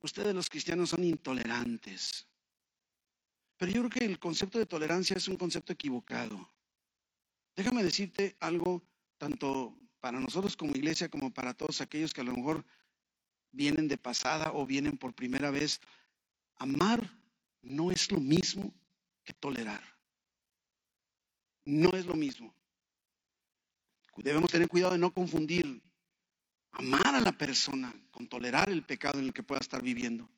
Ustedes 0.01 0.35
los 0.35 0.51
cristianos 0.51 0.91
son 0.91 1.05
intolerantes. 1.05 2.27
Pero 3.57 3.71
yo 3.71 3.81
creo 3.83 3.91
que 3.91 4.05
el 4.05 4.19
concepto 4.19 4.59
de 4.59 4.67
tolerancia 4.67 5.17
es 5.17 5.29
un 5.29 5.37
concepto 5.37 5.73
equivocado. 5.73 6.51
Déjame 7.55 7.85
decirte 7.85 8.37
algo, 8.41 8.83
tanto 9.17 9.79
para 10.01 10.19
nosotros 10.19 10.57
como 10.57 10.73
iglesia, 10.73 11.09
como 11.09 11.33
para 11.33 11.55
todos 11.55 11.81
aquellos 11.81 12.13
que 12.13 12.21
a 12.21 12.25
lo 12.25 12.35
mejor 12.35 12.67
vienen 13.53 13.87
de 13.87 13.97
pasada 13.97 14.51
o 14.53 14.67
vienen 14.67 14.99
por 14.99 15.15
primera 15.15 15.53
vez. 15.53 15.81
Amar 16.57 17.24
no 17.65 17.91
es 17.91 18.11
lo 18.11 18.21
mismo 18.21 18.73
que 19.25 19.33
tolerar. 19.33 19.83
No 21.65 21.91
es 21.91 22.07
lo 22.07 22.15
mismo. 22.15 22.55
Debemos 24.17 24.51
tener 24.51 24.69
cuidado 24.69 24.93
de 24.93 24.99
no 24.99 25.13
confundir 25.13 25.83
amar 26.73 27.15
a 27.15 27.21
la 27.21 27.33
persona 27.33 27.93
con 28.11 28.29
tolerar 28.29 28.71
el 28.71 28.85
pecado 28.85 29.19
en 29.19 29.27
el 29.27 29.33
que 29.33 29.43
pueda 29.43 29.61
estar 29.61 29.83
viviendo. 29.83 30.29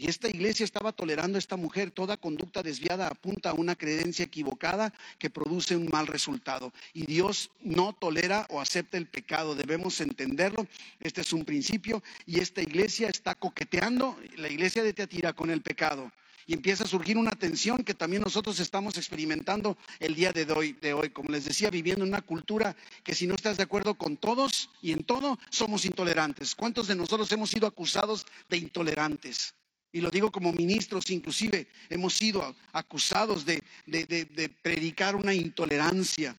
Y 0.00 0.08
esta 0.08 0.28
iglesia 0.28 0.62
estaba 0.62 0.92
tolerando 0.92 1.36
a 1.36 1.40
esta 1.40 1.56
mujer. 1.56 1.90
Toda 1.90 2.16
conducta 2.16 2.62
desviada 2.62 3.08
apunta 3.08 3.50
a 3.50 3.54
una 3.54 3.74
creencia 3.74 4.24
equivocada 4.24 4.94
que 5.18 5.28
produce 5.28 5.74
un 5.74 5.88
mal 5.90 6.06
resultado. 6.06 6.72
Y 6.94 7.04
Dios 7.04 7.50
no 7.62 7.92
tolera 7.92 8.46
o 8.50 8.60
acepta 8.60 8.96
el 8.96 9.06
pecado. 9.06 9.56
Debemos 9.56 10.00
entenderlo. 10.00 10.68
Este 11.00 11.22
es 11.22 11.32
un 11.32 11.44
principio. 11.44 12.00
Y 12.26 12.38
esta 12.38 12.62
iglesia 12.62 13.08
está 13.08 13.34
coqueteando, 13.34 14.16
la 14.36 14.48
iglesia 14.48 14.84
de 14.84 14.92
Teatira, 14.92 15.32
con 15.32 15.50
el 15.50 15.62
pecado 15.62 16.12
y 16.46 16.54
empieza 16.54 16.84
a 16.84 16.86
surgir 16.86 17.18
una 17.18 17.32
tensión 17.32 17.84
que 17.84 17.92
también 17.92 18.22
nosotros 18.22 18.58
estamos 18.58 18.96
experimentando 18.96 19.76
el 20.00 20.14
día 20.14 20.32
de 20.32 20.50
hoy, 20.50 20.72
de 20.80 20.94
hoy. 20.94 21.10
Como 21.10 21.28
les 21.30 21.44
decía, 21.44 21.68
viviendo 21.68 22.04
en 22.04 22.08
una 22.08 22.22
cultura 22.22 22.74
que 23.04 23.14
si 23.14 23.26
no 23.26 23.34
estás 23.34 23.58
de 23.58 23.64
acuerdo 23.64 23.96
con 23.96 24.16
todos 24.16 24.70
y 24.80 24.92
en 24.92 25.04
todo, 25.04 25.38
somos 25.50 25.84
intolerantes. 25.84 26.54
¿Cuántos 26.54 26.86
de 26.86 26.94
nosotros 26.94 27.30
hemos 27.32 27.50
sido 27.50 27.66
acusados 27.66 28.26
de 28.48 28.56
intolerantes? 28.56 29.57
Y 29.90 30.00
lo 30.00 30.10
digo 30.10 30.30
como 30.30 30.52
ministros, 30.52 31.10
inclusive 31.10 31.68
hemos 31.88 32.14
sido 32.14 32.54
acusados 32.72 33.44
de, 33.44 33.62
predicar 34.62 35.16
una 35.16 35.32
intolerancia. 35.32 36.36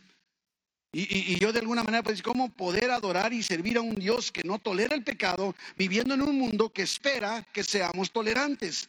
Y, 0.92 1.40
yo 1.40 1.52
de 1.52 1.60
alguna 1.60 1.84
manera, 1.84 2.04
pues, 2.04 2.22
¿cómo 2.22 2.50
poder 2.50 2.92
adorar 2.92 3.34
y 3.34 3.44
servir 3.44 3.78
a 3.78 3.82
un 3.82 3.96
Dios 3.96 4.32
que 4.32 4.44
no 4.44 4.60
tolera 4.60 4.96
el 4.96 5.04
pecado, 5.04 5.56
viviendo 5.78 6.14
en 6.14 6.22
un 6.22 6.38
mundo 6.38 6.72
que 6.72 6.84
espera 6.84 7.46
que 7.52 7.64
seamos 7.64 8.12
tolerantes? 8.12 8.88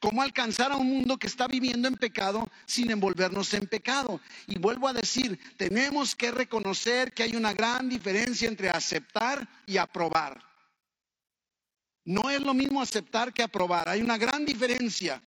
¿Cómo 0.00 0.22
alcanzar 0.22 0.72
a 0.72 0.76
un 0.76 0.88
mundo 0.88 1.18
que 1.18 1.26
está 1.26 1.46
viviendo 1.46 1.86
en 1.86 1.94
pecado 1.94 2.48
sin 2.64 2.90
envolvernos 2.90 3.52
en 3.54 3.66
pecado? 3.66 4.20
Y 4.46 4.58
vuelvo 4.58 4.88
a 4.88 4.92
decir, 4.92 5.38
tenemos 5.56 6.14
que 6.14 6.30
reconocer 6.30 7.12
que 7.12 7.22
hay 7.24 7.36
una 7.36 7.52
gran 7.52 7.88
diferencia 7.88 8.48
entre 8.48 8.70
aceptar 8.70 9.46
y 9.66 9.76
aprobar. 9.76 10.49
No 12.10 12.28
es 12.28 12.40
lo 12.40 12.54
mismo 12.54 12.82
aceptar 12.82 13.32
que 13.32 13.44
aprobar. 13.44 13.88
Hay 13.88 14.02
una 14.02 14.18
gran 14.18 14.44
diferencia. 14.44 15.22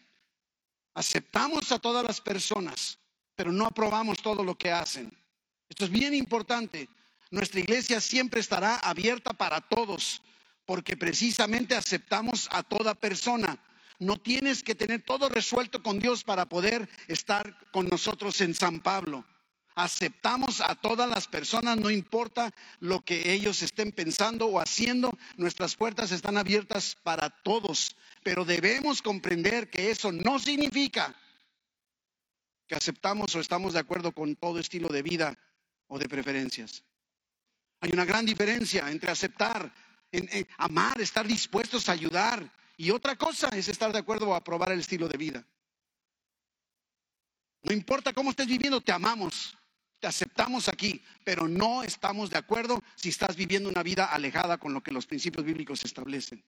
Aceptamos 0.93 1.71
a 1.71 1.79
todas 1.79 2.03
las 2.03 2.19
personas, 2.19 2.99
pero 3.37 3.53
no 3.53 3.65
aprobamos 3.65 4.21
todo 4.21 4.43
lo 4.43 4.57
que 4.57 4.69
hacen. 4.69 5.09
Esto 5.69 5.85
es 5.85 5.89
bien 5.89 6.13
importante. 6.13 6.89
Nuestra 7.31 7.61
iglesia 7.61 8.01
siempre 8.01 8.41
estará 8.41 8.75
abierta 8.75 9.31
para 9.31 9.61
todos, 9.61 10.21
porque 10.65 10.97
precisamente 10.97 11.73
aceptamos 11.73 12.49
a 12.51 12.63
toda 12.63 12.95
persona. 12.95 13.57
No 13.99 14.17
tienes 14.17 14.61
que 14.61 14.75
tener 14.75 15.03
todo 15.03 15.29
resuelto 15.29 15.81
con 15.81 15.99
Dios 15.99 16.25
para 16.25 16.49
poder 16.49 16.89
estar 17.07 17.71
con 17.71 17.87
nosotros 17.87 18.41
en 18.41 18.53
San 18.53 18.81
Pablo. 18.81 19.23
Aceptamos 19.75 20.61
a 20.61 20.75
todas 20.75 21.09
las 21.09 21.27
personas, 21.27 21.77
no 21.77 21.89
importa 21.89 22.53
lo 22.79 23.01
que 23.01 23.33
ellos 23.33 23.61
estén 23.63 23.91
pensando 23.91 24.45
o 24.45 24.59
haciendo, 24.59 25.17
nuestras 25.35 25.75
puertas 25.75 26.11
están 26.11 26.37
abiertas 26.37 26.95
para 27.01 27.29
todos, 27.29 27.95
pero 28.21 28.45
debemos 28.45 29.01
comprender 29.01 29.69
que 29.69 29.89
eso 29.89 30.11
no 30.11 30.37
significa 30.37 31.15
que 32.67 32.75
aceptamos 32.75 33.35
o 33.35 33.39
estamos 33.39 33.73
de 33.73 33.79
acuerdo 33.79 34.11
con 34.11 34.35
todo 34.35 34.59
estilo 34.59 34.89
de 34.89 35.01
vida 35.01 35.37
o 35.87 35.97
de 35.97 36.07
preferencias. 36.07 36.83
Hay 37.81 37.91
una 37.91 38.05
gran 38.05 38.25
diferencia 38.25 38.89
entre 38.89 39.11
aceptar, 39.11 39.73
amar, 40.57 41.01
estar 41.01 41.27
dispuestos 41.27 41.89
a 41.89 41.93
ayudar 41.93 42.47
y 42.77 42.91
otra 42.91 43.15
cosa 43.15 43.49
es 43.49 43.67
estar 43.67 43.91
de 43.91 43.99
acuerdo 43.99 44.29
o 44.29 44.35
aprobar 44.35 44.71
el 44.71 44.79
estilo 44.79 45.07
de 45.07 45.17
vida. 45.17 45.45
No 47.63 47.73
importa 47.73 48.13
cómo 48.13 48.29
estés 48.29 48.47
viviendo, 48.47 48.79
te 48.79 48.91
amamos 48.91 49.57
te 50.03 50.07
aceptamos 50.07 50.67
aquí, 50.67 51.01
pero 51.23 51.47
no 51.47 51.81
estamos 51.81 52.29
de 52.29 52.37
acuerdo 52.37 52.83
si 52.93 53.07
estás 53.07 53.37
viviendo 53.37 53.69
una 53.69 53.81
vida 53.83 54.07
alejada 54.07 54.57
con 54.57 54.73
lo 54.73 54.83
que 54.83 54.91
los 54.91 55.07
principios 55.07 55.45
bíblicos 55.45 55.85
establecen. 55.85 56.43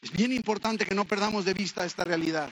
Es 0.00 0.12
bien 0.12 0.30
importante 0.30 0.86
que 0.86 0.94
no 0.94 1.04
perdamos 1.04 1.44
de 1.44 1.52
vista 1.52 1.84
esta 1.84 2.04
realidad. 2.04 2.48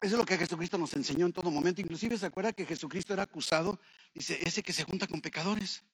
Eso 0.00 0.14
es 0.14 0.18
lo 0.18 0.24
que 0.24 0.38
Jesucristo 0.38 0.78
nos 0.78 0.94
enseñó 0.94 1.26
en 1.26 1.34
todo 1.34 1.50
momento. 1.50 1.82
Inclusive 1.82 2.16
se 2.16 2.24
acuerda 2.24 2.54
que 2.54 2.64
Jesucristo 2.64 3.12
era 3.12 3.24
acusado, 3.24 3.78
dice, 4.14 4.38
ese 4.42 4.62
que 4.62 4.72
se 4.72 4.84
junta 4.84 5.06
con 5.06 5.20
pecadores. 5.20 5.84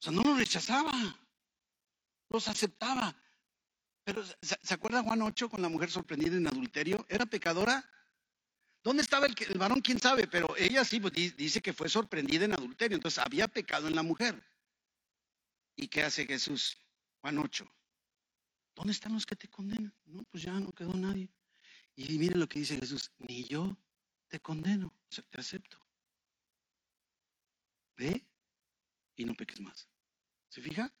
O 0.00 0.02
sea, 0.02 0.12
no 0.12 0.22
los 0.22 0.36
rechazaba, 0.36 0.92
los 2.28 2.46
aceptaba. 2.46 3.16
Pero 4.04 4.22
¿se 4.42 4.74
acuerda 4.74 5.02
Juan 5.02 5.22
8 5.22 5.48
con 5.48 5.62
la 5.62 5.68
mujer 5.68 5.90
sorprendida 5.90 6.36
en 6.36 6.46
adulterio? 6.46 7.06
¿Era 7.08 7.24
pecadora? 7.24 7.90
¿Dónde 8.82 9.02
estaba 9.02 9.26
el, 9.26 9.34
varón? 9.58 9.80
¿Quién 9.80 9.98
sabe? 9.98 10.26
Pero 10.28 10.54
ella 10.58 10.84
sí 10.84 11.00
pues, 11.00 11.14
dice 11.14 11.62
que 11.62 11.72
fue 11.72 11.88
sorprendida 11.88 12.44
en 12.44 12.52
adulterio. 12.52 12.96
Entonces 12.96 13.24
había 13.24 13.48
pecado 13.48 13.88
en 13.88 13.96
la 13.96 14.02
mujer. 14.02 14.44
¿Y 15.74 15.88
qué 15.88 16.02
hace 16.02 16.26
Jesús? 16.26 16.76
Juan 17.22 17.38
8. 17.38 17.66
¿Dónde 18.74 18.92
están 18.92 19.14
los 19.14 19.24
que 19.24 19.36
te 19.36 19.48
condenan? 19.48 19.94
No, 20.04 20.22
pues 20.24 20.42
ya 20.42 20.52
no 20.52 20.70
quedó 20.72 20.92
nadie. 20.92 21.30
Y 21.96 22.18
miren 22.18 22.40
lo 22.40 22.48
que 22.48 22.58
dice 22.58 22.78
Jesús. 22.78 23.10
Ni 23.18 23.44
yo 23.44 23.74
te 24.28 24.38
condeno, 24.38 24.92
te 25.08 25.40
acepto. 25.40 25.78
Ve 27.96 28.22
y 29.16 29.24
no 29.24 29.34
peques 29.34 29.60
más. 29.60 29.88
¿Se 30.48 30.60
fija? 30.60 30.92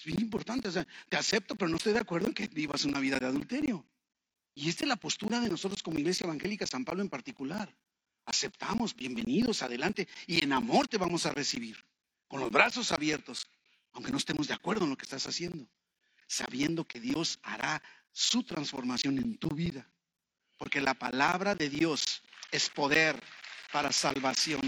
Es 0.00 0.06
bien 0.06 0.22
importante, 0.22 0.66
o 0.66 0.72
sea, 0.72 0.86
te 1.10 1.18
acepto, 1.18 1.56
pero 1.56 1.68
no 1.68 1.76
estoy 1.76 1.92
de 1.92 1.98
acuerdo 1.98 2.28
en 2.28 2.32
que 2.32 2.48
vivas 2.48 2.86
una 2.86 3.00
vida 3.00 3.18
de 3.18 3.26
adulterio. 3.26 3.86
Y 4.54 4.70
esta 4.70 4.84
es 4.84 4.88
la 4.88 4.96
postura 4.96 5.40
de 5.40 5.50
nosotros 5.50 5.82
como 5.82 5.98
Iglesia 5.98 6.24
Evangélica 6.24 6.66
San 6.66 6.86
Pablo 6.86 7.02
en 7.02 7.10
particular. 7.10 7.76
Aceptamos, 8.24 8.96
bienvenidos, 8.96 9.60
adelante, 9.60 10.08
y 10.26 10.42
en 10.42 10.54
amor 10.54 10.88
te 10.88 10.96
vamos 10.96 11.26
a 11.26 11.32
recibir, 11.32 11.84
con 12.28 12.40
los 12.40 12.50
brazos 12.50 12.92
abiertos, 12.92 13.46
aunque 13.92 14.10
no 14.10 14.16
estemos 14.16 14.48
de 14.48 14.54
acuerdo 14.54 14.84
en 14.84 14.90
lo 14.90 14.96
que 14.96 15.04
estás 15.04 15.26
haciendo, 15.26 15.68
sabiendo 16.26 16.86
que 16.86 16.98
Dios 16.98 17.38
hará 17.42 17.82
su 18.10 18.42
transformación 18.42 19.18
en 19.18 19.36
tu 19.36 19.50
vida, 19.50 19.86
porque 20.56 20.80
la 20.80 20.94
palabra 20.94 21.54
de 21.54 21.68
Dios 21.68 22.22
es 22.50 22.70
poder 22.70 23.22
para 23.70 23.92
salvación. 23.92 24.62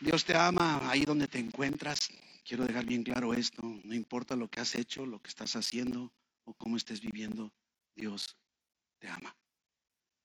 Dios 0.00 0.24
te 0.24 0.34
ama 0.34 0.90
ahí 0.90 1.04
donde 1.04 1.28
te 1.28 1.38
encuentras. 1.38 2.08
Quiero 2.42 2.66
dejar 2.66 2.86
bien 2.86 3.02
claro 3.02 3.34
esto. 3.34 3.62
No 3.84 3.94
importa 3.94 4.34
lo 4.34 4.48
que 4.48 4.60
has 4.60 4.74
hecho, 4.74 5.04
lo 5.04 5.20
que 5.20 5.28
estás 5.28 5.54
haciendo 5.56 6.10
o 6.44 6.54
cómo 6.54 6.78
estés 6.78 7.02
viviendo, 7.02 7.52
Dios 7.94 8.36
te 8.98 9.08
ama. 9.08 9.36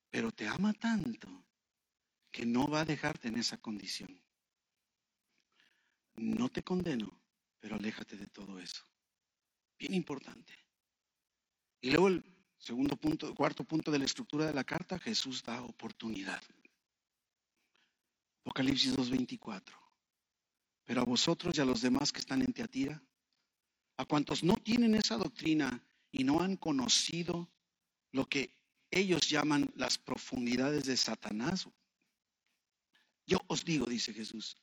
Pero 0.09 0.31
te 0.31 0.47
ama 0.47 0.73
tanto 0.73 1.45
que 2.31 2.45
no 2.45 2.67
va 2.67 2.81
a 2.81 2.85
dejarte 2.85 3.27
en 3.27 3.37
esa 3.37 3.57
condición. 3.57 4.21
No 6.15 6.47
te 6.47 6.63
condeno, 6.63 7.21
pero 7.59 7.75
aléjate 7.75 8.15
de 8.15 8.27
todo 8.27 8.59
eso. 8.59 8.83
Bien 9.77 9.93
importante. 9.93 10.53
Y 11.81 11.91
luego 11.91 12.07
el 12.07 12.23
segundo 12.57 12.95
punto, 12.95 13.35
cuarto 13.35 13.65
punto 13.65 13.91
de 13.91 13.99
la 13.99 14.05
estructura 14.05 14.45
de 14.45 14.53
la 14.53 14.63
carta, 14.63 14.97
Jesús 14.99 15.43
da 15.43 15.61
oportunidad. 15.61 16.41
Apocalipsis 18.45 18.95
2.24. 18.95 19.73
Pero 20.85 21.01
a 21.01 21.03
vosotros 21.03 21.57
y 21.57 21.61
a 21.61 21.65
los 21.65 21.81
demás 21.81 22.11
que 22.11 22.19
están 22.19 22.43
en 22.43 22.53
Teatira, 22.53 23.03
a 23.97 24.05
cuantos 24.05 24.43
no 24.43 24.55
tienen 24.57 24.93
esa 24.93 25.17
doctrina 25.17 25.83
y 26.11 26.23
no 26.23 26.41
han 26.41 26.55
conocido 26.55 27.51
lo 28.11 28.29
que 28.29 28.55
ellos 28.91 29.27
llaman 29.27 29.73
las 29.75 29.97
profundidades 29.97 30.85
de 30.85 30.95
Satanás, 30.95 31.67
yo 33.25 33.39
os 33.47 33.65
digo, 33.65 33.87
dice 33.87 34.13
Jesús, 34.13 34.57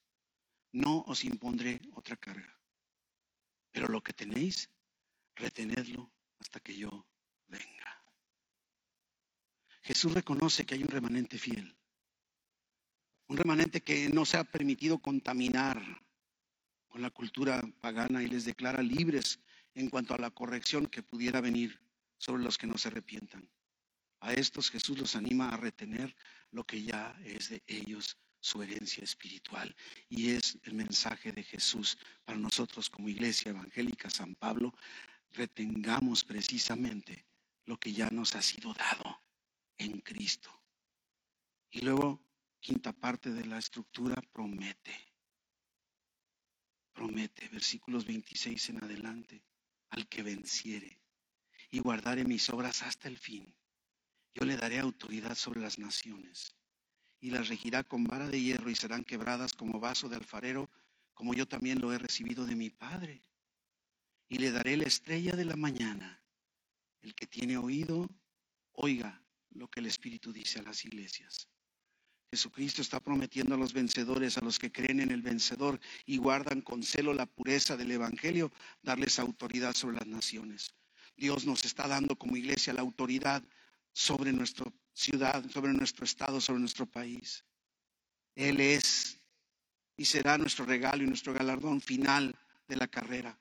no 0.71 1.01
os 1.09 1.25
impondré 1.25 1.81
otra 1.95 2.17
carga, 2.17 2.57
pero 3.73 3.89
lo 3.89 4.01
que 4.01 4.13
tenéis, 4.13 4.71
retenedlo 5.35 6.13
hasta 6.39 6.61
que 6.61 6.77
yo 6.77 7.09
venga. 7.49 8.05
Jesús 9.83 10.15
reconoce 10.15 10.65
que 10.65 10.77
hay 10.77 10.83
un 10.83 10.89
remanente 10.89 11.37
fiel 11.37 11.77
un 13.33 13.39
remanente 13.39 13.81
que 13.81 14.11
no 14.11 14.27
se 14.27 14.37
ha 14.37 14.45
permitido 14.45 14.99
contaminar 14.99 15.83
con 16.87 17.01
la 17.01 17.09
cultura 17.09 17.63
pagana 17.81 18.23
y 18.23 18.27
les 18.27 18.45
declara 18.45 18.83
libres 18.83 19.41
en 19.75 19.89
cuanto 19.89 20.13
a 20.13 20.19
la 20.19 20.31
corrección 20.31 20.87
que 20.87 21.03
pudiera 21.03 21.41
venir 21.41 21.81
sobre 22.19 22.43
los 22.43 22.59
que 22.59 22.67
no 22.67 22.77
se 22.77 22.89
arrepientan. 22.89 23.49
A 24.21 24.35
estos 24.35 24.71
Jesús 24.71 24.99
los 24.99 25.17
anima 25.17 25.49
a 25.49 25.57
retener 25.57 26.15
lo 26.51 26.65
que 26.65 26.83
ya 26.83 27.19
es 27.25 27.49
de 27.49 27.63
ellos 27.67 28.19
su 28.39 28.63
herencia 28.63 29.03
espiritual. 29.03 29.75
Y 30.11 30.33
es 30.33 30.59
el 30.65 30.75
mensaje 30.75 31.33
de 31.33 31.43
Jesús 31.43 31.97
para 32.27 32.39
nosotros 32.39 32.91
como 32.91 33.09
Iglesia 33.09 33.53
Evangélica 33.53 34.11
San 34.11 34.35
Pablo. 34.35 34.75
Retengamos 35.31 36.23
precisamente 36.23 37.25
lo 37.65 37.79
que 37.79 37.95
ya 37.95 38.11
nos 38.11 38.35
ha 38.35 38.43
sido 38.43 38.75
dado 38.75 39.23
en 39.79 40.01
Cristo. 40.01 40.51
Y 41.71 41.81
luego, 41.81 42.32
quinta 42.63 42.93
parte 42.93 43.33
de 43.33 43.45
la 43.45 43.59
estructura, 43.59 44.15
promete. 44.33 44.95
Promete, 46.93 47.49
versículos 47.49 48.07
26 48.07 48.69
en 48.71 48.85
adelante, 48.85 49.45
al 49.91 50.09
que 50.09 50.23
venciere 50.23 51.01
y 51.71 51.81
guardaré 51.81 52.25
mis 52.25 52.49
obras 52.51 52.83
hasta 52.83 53.09
el 53.09 53.19
fin. 53.19 53.53
Yo 54.33 54.45
le 54.45 54.57
daré 54.57 54.79
autoridad 54.79 55.35
sobre 55.35 55.61
las 55.61 55.81
naciones 55.81 56.55
y 57.19 57.31
las 57.31 57.49
regirá 57.49 57.83
con 57.83 58.05
vara 58.05 58.29
de 58.29 58.41
hierro 58.41 58.71
y 58.71 58.77
serán 58.77 59.05
quebradas 59.05 59.55
como 59.55 59.81
vaso 59.81 60.09
de 60.09 60.17
alfarero, 60.17 60.71
como 61.15 61.35
yo 61.35 61.49
también 61.49 61.81
lo 61.81 61.93
he 61.93 61.99
recibido 61.99 62.47
de 62.47 62.55
mi 62.55 62.71
Padre. 62.71 63.25
Y 64.29 64.39
le 64.39 64.53
daré 64.53 64.77
la 64.77 64.85
estrella 64.85 65.35
de 65.35 65.45
la 65.45 65.57
mañana. 65.57 66.23
El 67.01 67.15
que 67.17 67.27
tiene 67.27 67.57
oído, 67.57 68.09
oiga 68.71 69.21
lo 69.51 69.69
que 69.69 69.81
el 69.81 69.87
Espíritu 69.87 70.33
dice 70.33 70.61
a 70.61 70.63
las 70.63 70.85
iglesias. 70.85 71.49
Jesucristo 72.33 72.81
está 72.81 72.99
prometiendo 72.99 73.55
a 73.55 73.59
los 73.59 73.75
vencedores, 73.75 74.39
a 74.39 74.41
los 74.41 74.59
que 74.59 74.73
creen 74.73 75.01
en 75.01 75.11
el 75.11 75.21
vencedor 75.21 75.79
y 76.07 76.17
guardan 76.17 76.63
con 76.63 76.83
celo 76.83 77.13
la 77.13 77.27
pureza 77.27 77.77
del 77.77 77.91
Evangelio, 77.91 78.51
darles 78.83 79.19
autoridad 79.19 79.75
sobre 79.75 79.99
las 79.99 80.07
naciones. 80.07 80.75
Dios 81.15 81.45
nos 81.45 81.67
está 81.67 81.87
dando 81.87 82.17
como 82.17 82.39
iglesia 82.39 82.73
la 82.73 82.81
autoridad 82.81 83.45
sobre 83.93 84.33
nuestra 84.33 84.65
ciudad, 84.95 85.45
sobre 85.51 85.75
nuestro 85.75 86.07
estado, 86.07 86.41
sobre 86.41 86.61
nuestro 86.61 86.87
país. 86.87 87.45
Él 88.35 88.61
es 88.61 89.19
y 89.99 90.07
será 90.07 90.39
nuestro 90.39 90.65
regalo 90.65 91.03
y 91.03 91.07
nuestro 91.07 91.35
galardón 91.35 91.83
final 91.83 92.35
de 92.67 92.77
la 92.77 92.89
carrera. 92.89 93.39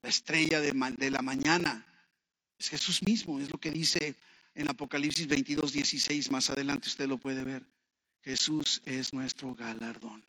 La 0.00 0.08
estrella 0.08 0.62
de, 0.62 0.72
de 0.96 1.10
la 1.10 1.20
mañana 1.20 1.86
es 2.58 2.70
Jesús 2.70 3.02
mismo, 3.02 3.38
es 3.38 3.50
lo 3.50 3.60
que 3.60 3.70
dice 3.70 4.14
en 4.54 4.70
Apocalipsis 4.70 5.26
22, 5.26 5.74
16. 5.74 6.30
Más 6.30 6.48
adelante 6.48 6.88
usted 6.88 7.06
lo 7.06 7.18
puede 7.18 7.44
ver. 7.44 7.66
Jesús 8.22 8.82
es 8.84 9.12
nuestro 9.12 9.54
galardón. 9.54 10.24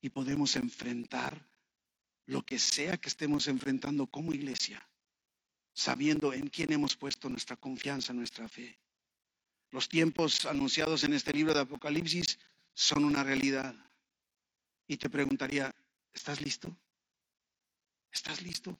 Y 0.00 0.10
podemos 0.10 0.56
enfrentar 0.56 1.46
lo 2.26 2.44
que 2.44 2.58
sea 2.58 2.96
que 2.96 3.08
estemos 3.08 3.48
enfrentando 3.48 4.06
como 4.06 4.32
iglesia 4.32 4.86
sabiendo 5.76 6.32
en 6.32 6.48
quién 6.48 6.72
hemos 6.72 6.96
puesto 6.96 7.28
nuestra 7.28 7.56
confianza, 7.56 8.14
nuestra 8.14 8.48
fe. 8.48 8.78
Los 9.70 9.90
tiempos 9.90 10.46
anunciados 10.46 11.04
en 11.04 11.12
este 11.12 11.34
libro 11.34 11.52
de 11.52 11.60
Apocalipsis 11.60 12.38
son 12.72 13.04
una 13.04 13.22
realidad. 13.22 13.74
Y 14.88 14.96
te 14.96 15.10
preguntaría, 15.10 15.74
¿estás 16.14 16.40
listo? 16.40 16.74
¿Estás 18.10 18.40
listo? 18.40 18.78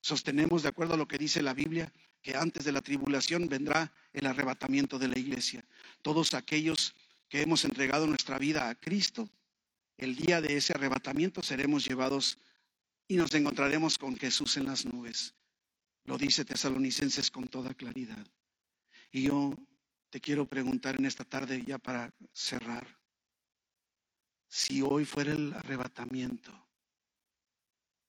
Sostenemos, 0.00 0.62
de 0.62 0.70
acuerdo 0.70 0.94
a 0.94 0.96
lo 0.96 1.06
que 1.06 1.18
dice 1.18 1.42
la 1.42 1.52
Biblia, 1.52 1.92
que 2.24 2.34
antes 2.34 2.64
de 2.64 2.72
la 2.72 2.80
tribulación 2.80 3.50
vendrá 3.50 3.92
el 4.14 4.24
arrebatamiento 4.24 4.98
de 4.98 5.08
la 5.08 5.18
iglesia. 5.18 5.62
Todos 6.00 6.32
aquellos 6.32 6.94
que 7.28 7.42
hemos 7.42 7.66
entregado 7.66 8.06
nuestra 8.06 8.38
vida 8.38 8.70
a 8.70 8.74
Cristo, 8.74 9.28
el 9.98 10.16
día 10.16 10.40
de 10.40 10.56
ese 10.56 10.72
arrebatamiento 10.72 11.42
seremos 11.42 11.84
llevados 11.84 12.38
y 13.06 13.16
nos 13.16 13.34
encontraremos 13.34 13.98
con 13.98 14.16
Jesús 14.16 14.56
en 14.56 14.64
las 14.64 14.86
nubes. 14.86 15.34
Lo 16.04 16.16
dice 16.16 16.46
Tesalonicenses 16.46 17.30
con 17.30 17.46
toda 17.46 17.74
claridad. 17.74 18.26
Y 19.12 19.24
yo 19.24 19.54
te 20.08 20.18
quiero 20.18 20.46
preguntar 20.46 20.96
en 20.98 21.04
esta 21.04 21.24
tarde 21.24 21.62
ya 21.62 21.76
para 21.76 22.10
cerrar. 22.32 22.86
Si 24.48 24.80
hoy 24.80 25.04
fuera 25.04 25.32
el 25.32 25.52
arrebatamiento, 25.52 26.52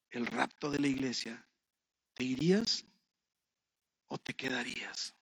el 0.10 0.26
rapto 0.26 0.72
de 0.72 0.80
la 0.80 0.88
iglesia, 0.88 1.46
¿te 2.14 2.24
irías 2.24 2.86
o 4.08 4.18
te 4.18 4.36
quedarías? 4.36 5.16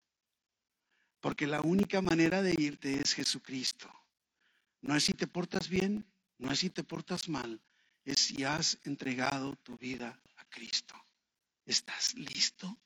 Porque 1.20 1.46
la 1.46 1.60
única 1.60 2.02
manera 2.02 2.42
de 2.42 2.54
irte 2.58 3.00
es 3.00 3.14
Jesucristo. 3.14 3.90
No 4.82 4.94
es 4.94 5.04
si 5.04 5.14
te 5.14 5.26
portas 5.26 5.68
bien, 5.68 6.04
no 6.38 6.52
es 6.52 6.58
si 6.58 6.70
te 6.70 6.84
portas 6.84 7.28
mal, 7.28 7.62
es 8.04 8.20
si 8.20 8.44
has 8.44 8.78
entregado 8.84 9.56
tu 9.56 9.78
vida 9.78 10.20
a 10.36 10.44
Cristo. 10.46 10.94
¿Estás 11.64 12.14
listo? 12.14 12.78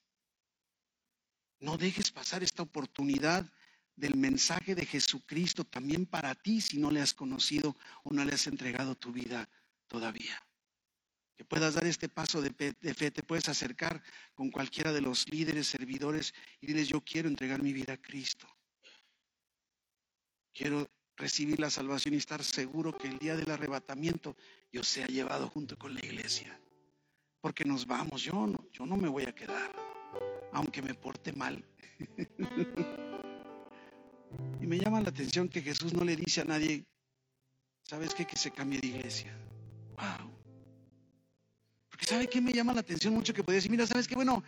No 1.60 1.76
dejes 1.76 2.12
pasar 2.12 2.44
esta 2.44 2.62
oportunidad 2.62 3.44
del 3.96 4.14
mensaje 4.14 4.76
de 4.76 4.86
Jesucristo 4.86 5.64
también 5.64 6.06
para 6.06 6.36
ti 6.36 6.60
si 6.60 6.78
no 6.78 6.90
le 6.92 7.00
has 7.00 7.12
conocido 7.12 7.76
o 8.04 8.12
no 8.12 8.24
le 8.24 8.34
has 8.34 8.46
entregado 8.46 8.94
tu 8.94 9.10
vida 9.10 9.48
todavía. 9.88 10.40
Que 11.38 11.44
puedas 11.44 11.74
dar 11.74 11.86
este 11.86 12.10
paso 12.10 12.42
de 12.42 12.50
fe, 12.50 13.10
te 13.10 13.22
puedes 13.22 13.48
acercar 13.48 14.02
con 14.34 14.50
cualquiera 14.50 14.92
de 14.92 15.00
los 15.00 15.26
líderes, 15.30 15.68
servidores 15.68 16.34
y 16.60 16.66
diles, 16.66 16.88
yo 16.88 17.00
quiero 17.00 17.28
entregar 17.28 17.62
mi 17.62 17.72
vida 17.72 17.94
a 17.94 18.02
Cristo. 18.02 18.46
Quiero 20.52 20.90
recibir 21.16 21.58
la 21.58 21.70
salvación 21.70 22.14
y 22.14 22.18
estar 22.18 22.44
seguro 22.44 22.98
que 22.98 23.08
el 23.08 23.18
día 23.18 23.36
del 23.36 23.50
arrebatamiento 23.50 24.36
yo 24.70 24.84
sea 24.84 25.06
llevado 25.06 25.48
junto 25.48 25.78
con 25.78 25.94
la 25.94 26.04
iglesia 26.04 26.60
porque 27.40 27.64
nos 27.64 27.86
vamos. 27.86 28.22
Yo 28.22 28.46
no, 28.46 28.68
yo 28.72 28.86
no 28.86 28.96
me 28.96 29.08
voy 29.08 29.24
a 29.24 29.34
quedar, 29.34 29.74
aunque 30.52 30.82
me 30.82 30.94
porte 30.94 31.32
mal. 31.32 31.64
y 34.60 34.66
me 34.66 34.78
llama 34.78 35.00
la 35.00 35.08
atención 35.10 35.48
que 35.48 35.62
Jesús 35.62 35.94
no 35.94 36.04
le 36.04 36.16
dice 36.16 36.42
a 36.42 36.44
nadie, 36.44 36.84
¿sabes 37.82 38.14
qué? 38.14 38.26
Que 38.26 38.36
se 38.36 38.50
cambie 38.50 38.80
de 38.80 38.88
iglesia. 38.88 39.32
Wow. 39.96 40.37
¿Sabe 42.06 42.26
qué 42.28 42.40
me 42.40 42.52
llama 42.52 42.74
la 42.74 42.80
atención 42.80 43.14
mucho? 43.14 43.34
Que 43.34 43.42
puede 43.42 43.56
decir, 43.56 43.70
mira, 43.70 43.86
¿sabes 43.86 44.06
qué? 44.08 44.14
Bueno, 44.14 44.42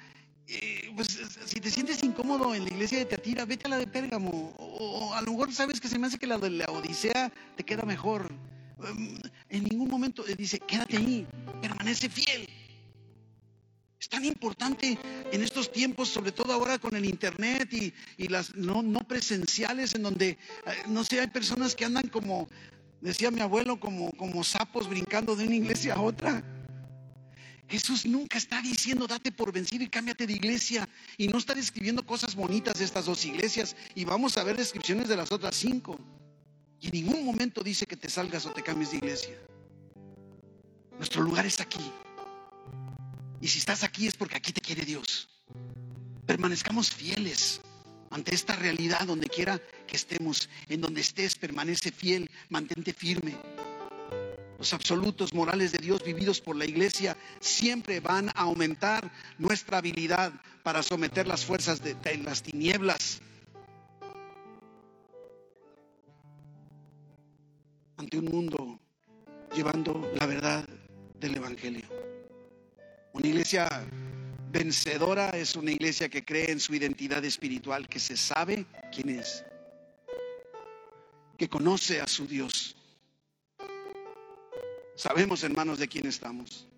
eh, 0.53 0.91
pues 0.97 1.19
si 1.47 1.61
te 1.61 1.71
sientes 1.71 2.03
incómodo 2.03 2.55
en 2.55 2.65
la 2.65 2.71
iglesia 2.71 2.99
de 2.99 3.05
Teatira, 3.05 3.45
vete 3.45 3.67
a 3.67 3.71
la 3.71 3.79
de 3.79 3.87
Pérgamo. 3.87 4.53
O, 4.59 5.15
a 5.15 5.23
lo 5.23 5.33
mejor 5.33 5.53
sabes 5.53 5.81
que 5.81 5.89
se 5.89 5.99
me 5.99 6.09
hace 6.09 6.19
que 6.19 6.27
la 6.27 6.39
de 6.39 6.51
la 6.51 6.67
Odisea 6.67 7.33
te 7.57 7.65
queda 7.65 7.83
mejor. 7.83 8.33
Em, 8.85 9.17
en 9.49 9.65
ningún 9.65 9.89
momento 9.89 10.25
dice, 10.25 10.59
quédate 10.59 10.97
ahí, 10.97 11.27
permanece 11.61 12.09
fiel. 12.09 12.49
Es 14.01 14.09
tan 14.09 14.25
importante 14.25 14.99
en 15.31 15.43
estos 15.43 15.71
tiempos, 15.71 16.09
sobre 16.09 16.33
todo 16.33 16.53
ahora 16.53 16.79
con 16.79 16.97
el 16.97 17.05
internet 17.05 17.69
y, 18.17 18.29
las 18.29 18.55
no, 18.57 18.83
presenciales, 19.07 19.95
en 19.95 20.03
donde, 20.03 20.31
eh, 20.31 20.39
no 20.89 21.05
sé, 21.05 21.21
hay 21.21 21.27
personas 21.27 21.75
que 21.75 21.85
andan 21.85 22.09
como, 22.09 22.49
decía 23.03 23.31
mi 23.31 23.41
abuelo, 23.41 23.79
como, 23.79 24.11
como 24.13 24.43
sapos 24.43 24.89
brincando 24.89 25.37
de 25.37 25.47
una 25.47 25.57
iglesia 25.57 25.95
a 25.95 26.01
otra. 26.01 26.43
Jesús 27.71 28.05
nunca 28.05 28.37
está 28.37 28.61
diciendo 28.61 29.07
date 29.07 29.31
por 29.31 29.53
vencido 29.53 29.85
y 29.85 29.89
cámbiate 29.89 30.27
de 30.27 30.33
iglesia. 30.33 30.89
Y 31.17 31.29
no 31.29 31.39
está 31.39 31.55
describiendo 31.55 32.05
cosas 32.05 32.35
bonitas 32.35 32.79
de 32.79 32.85
estas 32.85 33.07
dos 33.07 33.25
iglesias. 33.25 33.77
Y 33.95 34.05
vamos 34.05 34.37
a 34.37 34.43
ver 34.43 34.57
descripciones 34.57 35.09
de 35.09 35.17
las 35.17 35.31
otras 35.31 35.55
cinco. 35.55 35.97
Y 36.81 36.89
en 36.89 36.93
ningún 36.93 37.25
momento 37.25 37.63
dice 37.63 37.87
que 37.87 37.97
te 37.97 38.11
salgas 38.11 38.45
o 38.47 38.51
te 38.51 38.63
cambies 38.63 38.91
de 38.91 38.97
iglesia. 38.97 39.39
Nuestro 40.97 41.23
lugar 41.23 41.47
es 41.47 41.61
aquí. 41.61 41.93
Y 43.41 43.47
si 43.47 43.59
estás 43.59 43.85
aquí 43.85 44.09
es 44.09 44.17
porque 44.17 44.37
aquí 44.37 44.53
te 44.53 44.61
quiere 44.61 44.85
Dios. 44.85 45.29
Permanezcamos 46.27 46.91
fieles 46.91 47.61
ante 48.11 48.35
esta 48.35 48.57
realidad 48.57 49.07
donde 49.07 49.29
quiera 49.29 49.61
que 49.87 49.95
estemos, 49.97 50.49
en 50.69 50.81
donde 50.81 51.03
estés, 51.03 51.37
permanece 51.37 51.93
fiel, 51.93 52.29
mantente 52.49 52.93
firme. 52.93 53.37
Los 54.61 54.75
absolutos 54.75 55.33
morales 55.33 55.73
de 55.73 55.79
Dios 55.79 56.05
vividos 56.05 56.43
por 56.43 56.55
la 56.55 56.67
iglesia 56.67 57.17
siempre 57.41 58.01
van 58.01 58.29
a 58.29 58.43
aumentar 58.43 59.11
nuestra 59.39 59.79
habilidad 59.79 60.35
para 60.63 60.83
someter 60.83 61.27
las 61.27 61.47
fuerzas 61.47 61.83
de, 61.83 61.95
de 61.95 62.19
las 62.19 62.43
tinieblas. 62.43 63.23
Ante 67.97 68.19
un 68.19 68.27
mundo 68.27 68.79
llevando 69.57 70.13
la 70.15 70.27
verdad 70.27 70.69
del 71.19 71.37
Evangelio. 71.37 71.89
Una 73.15 73.29
iglesia 73.29 73.67
vencedora 74.53 75.31
es 75.31 75.57
una 75.57 75.71
iglesia 75.71 76.11
que 76.11 76.23
cree 76.23 76.51
en 76.51 76.61
su 76.61 76.75
identidad 76.75 77.25
espiritual, 77.25 77.89
que 77.89 77.99
se 77.99 78.19
sabe 78.19 78.67
quién 78.95 79.09
es, 79.09 79.43
que 81.39 81.49
conoce 81.49 82.03
a 82.03 82.07
su 82.07 82.27
Dios. 82.27 82.77
Sabemos, 85.01 85.43
hermanos, 85.45 85.79
de 85.79 85.89
quién 85.89 86.07
estamos 86.07 86.69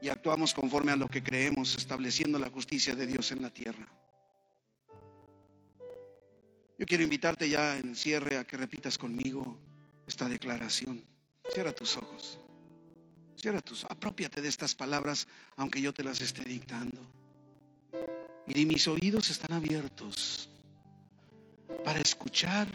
y 0.00 0.08
actuamos 0.08 0.54
conforme 0.54 0.92
a 0.92 0.96
lo 0.96 1.08
que 1.08 1.20
creemos, 1.20 1.74
estableciendo 1.74 2.38
la 2.38 2.48
justicia 2.48 2.94
de 2.94 3.08
Dios 3.08 3.32
en 3.32 3.42
la 3.42 3.50
tierra. 3.50 3.88
Yo 6.78 6.86
quiero 6.86 7.02
invitarte 7.02 7.50
ya 7.50 7.76
en 7.76 7.96
cierre 7.96 8.36
a 8.36 8.44
que 8.44 8.56
repitas 8.56 8.96
conmigo 8.96 9.58
esta 10.06 10.28
declaración. 10.28 11.04
Cierra 11.52 11.72
tus 11.72 11.96
ojos. 11.96 12.38
Cierra 13.34 13.60
tus, 13.60 13.84
apropiate 13.86 14.40
de 14.40 14.48
estas 14.48 14.76
palabras, 14.76 15.26
aunque 15.56 15.80
yo 15.80 15.92
te 15.92 16.04
las 16.04 16.20
esté 16.20 16.44
dictando. 16.44 17.00
Y 18.46 18.64
mis 18.64 18.86
oídos 18.86 19.28
están 19.28 19.54
abiertos 19.54 20.48
para 21.84 21.98
escuchar 21.98 22.68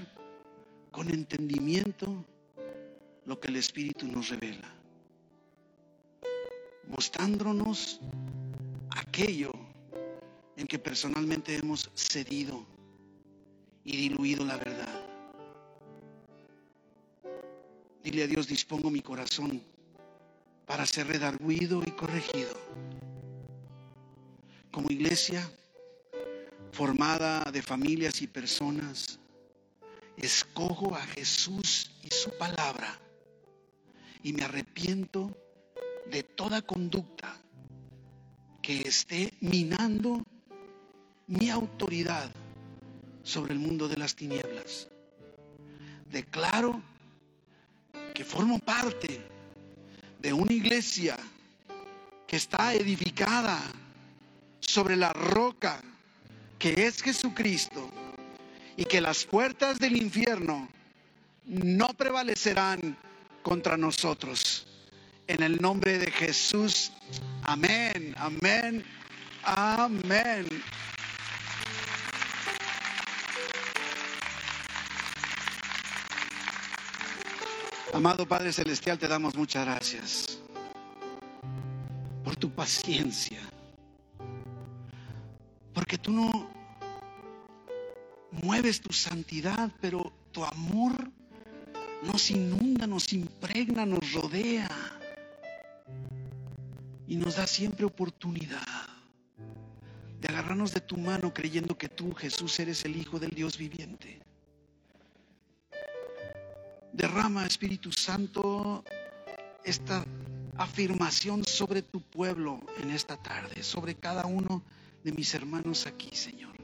con 0.92 1.10
entendimiento 1.10 2.26
lo 3.26 3.40
que 3.40 3.48
el 3.48 3.56
Espíritu 3.56 4.08
nos 4.08 4.30
revela, 4.30 4.72
mostrándonos 6.88 8.00
aquello 8.92 9.52
en 10.56 10.68
que 10.68 10.80
personalmente 10.80 11.56
hemos 11.56 11.90
cedido 11.96 12.66
y 13.84 13.98
diluido 13.98 14.46
la 14.46 14.58
verdad. 14.58 15.02
Dile 18.04 18.24
a 18.24 18.28
Dios, 18.28 18.48
dispongo 18.48 18.92
mi 18.92 19.02
corazón 19.02 19.62
para 20.68 20.86
ser 20.86 21.08
redarguido 21.08 21.82
y 21.86 21.92
corregido. 21.92 22.54
Como 24.72 24.92
iglesia 24.92 25.50
formada 26.72 27.50
de 27.52 27.62
familias 27.62 28.22
y 28.22 28.28
personas, 28.28 29.20
escojo 30.18 30.96
a 30.96 31.02
Jesús 31.02 31.92
y 32.04 32.14
su 32.14 32.30
palabra 32.38 33.00
y 34.26 34.34
me 34.34 34.44
arrepiento 34.44 35.38
de 36.10 36.24
toda 36.24 36.64
conducta 36.64 37.40
que 38.60 38.82
esté 38.82 39.32
minando 39.40 40.26
mi 41.28 41.52
autoridad 41.52 42.32
sobre 43.22 43.54
el 43.54 43.60
mundo 43.60 43.88
de 43.88 43.98
las 43.98 44.16
tinieblas. 44.16 44.88
Declaro 46.12 46.82
que 48.16 48.26
formo 48.26 48.58
parte 48.58 49.22
de 50.20 50.34
una 50.34 50.54
iglesia 50.54 51.16
que 52.26 52.38
está 52.38 52.74
edificada 52.74 53.62
sobre 54.60 54.96
la 54.96 55.14
roca 55.14 55.84
que 56.58 56.88
es 56.88 57.04
Jesucristo 57.04 57.92
y 58.76 58.86
que 58.86 59.02
las 59.02 59.24
puertas 59.24 59.78
del 59.78 59.96
infierno 59.96 60.68
no 61.46 61.90
prevalecerán 61.90 62.98
contra 63.46 63.78
nosotros. 63.78 64.66
En 65.28 65.44
el 65.44 65.62
nombre 65.62 66.00
de 66.00 66.10
Jesús, 66.10 66.92
amén, 67.44 68.16
amén, 68.18 68.84
amén. 69.44 70.48
Amado 77.94 78.28
Padre 78.28 78.52
Celestial, 78.52 78.98
te 78.98 79.08
damos 79.08 79.36
muchas 79.36 79.64
gracias 79.64 80.40
por 82.24 82.36
tu 82.36 82.50
paciencia, 82.50 83.40
porque 85.72 86.00
tú 86.00 86.12
no 86.12 86.50
mueves 88.32 88.82
tu 88.82 88.92
santidad, 88.92 89.72
pero 89.80 90.12
tu 90.32 90.44
amor 90.44 91.12
nos 92.04 92.32
inunda, 92.32 92.88
nos 92.88 93.14
impregna, 93.14 93.86
nos 93.86 94.14
rodea 94.14 94.70
y 97.08 97.16
nos 97.16 97.36
da 97.36 97.48
siempre 97.48 97.86
oportunidad 97.86 98.62
de 100.20 100.28
agarrarnos 100.28 100.74
de 100.74 100.82
tu 100.82 100.98
mano 100.98 101.34
creyendo 101.34 101.78
que 101.78 101.90
tú, 101.90 102.14
Jesús, 102.14 102.60
eres 102.60 102.86
el 102.86 102.96
Hijo 102.96 103.20
del 103.20 103.32
Dios 103.32 103.58
viviente. 103.58 104.22
Derrama, 106.94 107.46
Espíritu 107.46 107.92
Santo, 107.92 108.84
esta 109.64 110.06
afirmación 110.58 111.44
sobre 111.44 111.82
tu 111.82 112.02
pueblo 112.02 112.62
en 112.82 112.92
esta 112.92 113.18
tarde, 113.18 113.62
sobre 113.64 113.96
cada 113.96 114.26
uno 114.26 114.64
de 115.04 115.12
mis 115.12 115.34
hermanos 115.34 115.86
aquí, 115.86 116.16
Señor. 116.16 116.55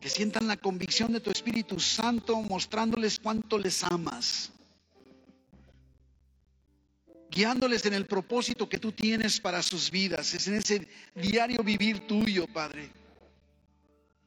Que 0.00 0.08
sientan 0.08 0.46
la 0.46 0.56
convicción 0.56 1.12
de 1.12 1.20
tu 1.20 1.30
Espíritu 1.30 1.80
Santo 1.80 2.40
mostrándoles 2.42 3.18
cuánto 3.18 3.58
les 3.58 3.82
amas, 3.82 4.52
guiándoles 7.30 7.84
en 7.86 7.94
el 7.94 8.06
propósito 8.06 8.68
que 8.68 8.78
tú 8.78 8.92
tienes 8.92 9.40
para 9.40 9.62
sus 9.62 9.90
vidas, 9.90 10.34
es 10.34 10.46
en 10.46 10.54
ese 10.54 10.88
diario 11.14 11.62
vivir 11.62 12.06
tuyo, 12.06 12.46
Padre. 12.46 12.90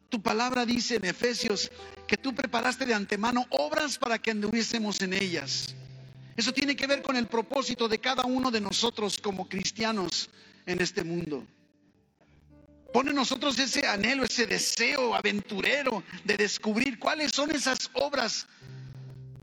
Tu 0.10 0.22
palabra 0.22 0.66
dice 0.66 0.96
en 0.96 1.06
Efesios 1.06 1.72
que 2.06 2.18
tú 2.18 2.36
preparaste 2.36 2.86
de 2.86 2.94
antemano 2.94 3.46
obras 3.50 3.98
para 3.98 4.20
que 4.20 4.32
anduviésemos 4.32 5.00
en 5.02 5.14
ellas. 5.14 5.74
Eso 6.36 6.52
tiene 6.52 6.76
que 6.76 6.86
ver 6.86 7.02
con 7.02 7.16
el 7.16 7.28
propósito 7.28 7.88
de 7.88 8.00
cada 8.00 8.24
uno 8.24 8.52
de 8.52 8.60
nosotros 8.60 9.18
como 9.18 9.48
cristianos 9.48 10.30
en 10.66 10.82
este 10.82 11.06
mundo. 11.06 11.46
Pone 12.94 13.12
en 13.12 13.16
nosotros 13.16 13.58
ese 13.58 13.88
anhelo, 13.88 14.26
ese 14.26 14.46
deseo 14.46 15.16
aventurero 15.16 16.04
de 16.26 16.36
descubrir 16.36 17.00
cuáles 17.00 17.32
son 17.32 17.52
esas 17.52 17.90
obras 17.94 18.48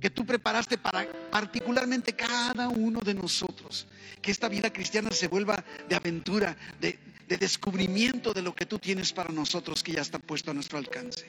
que 0.01 0.11
tú 0.11 0.25
preparaste 0.25 0.79
para 0.79 1.09
particularmente 1.31 2.13
cada 2.13 2.69
uno 2.69 3.01
de 3.01 3.15
nosotros. 3.15 3.87
Que 4.21 4.31
esta 4.31 4.49
vida 4.49 4.73
cristiana 4.73 5.11
se 5.11 5.29
vuelva 5.29 5.65
de 5.89 5.97
aventura, 5.97 6.57
de, 6.81 6.99
de 7.27 7.37
descubrimiento 7.37 8.35
de 8.35 8.43
lo 8.43 8.55
que 8.55 8.67
tú 8.67 8.79
tienes 8.79 9.13
para 9.13 9.33
nosotros 9.33 9.83
que 9.83 9.93
ya 9.93 10.03
está 10.03 10.19
puesto 10.19 10.51
a 10.51 10.55
nuestro 10.55 10.79
alcance. 10.79 11.27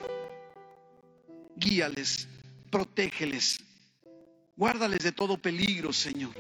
Guíales, 1.56 2.28
protégeles, 2.70 3.62
guárdales 4.56 5.00
de 5.00 5.14
todo 5.14 5.38
peligro, 5.38 5.94
Señor, 5.94 6.34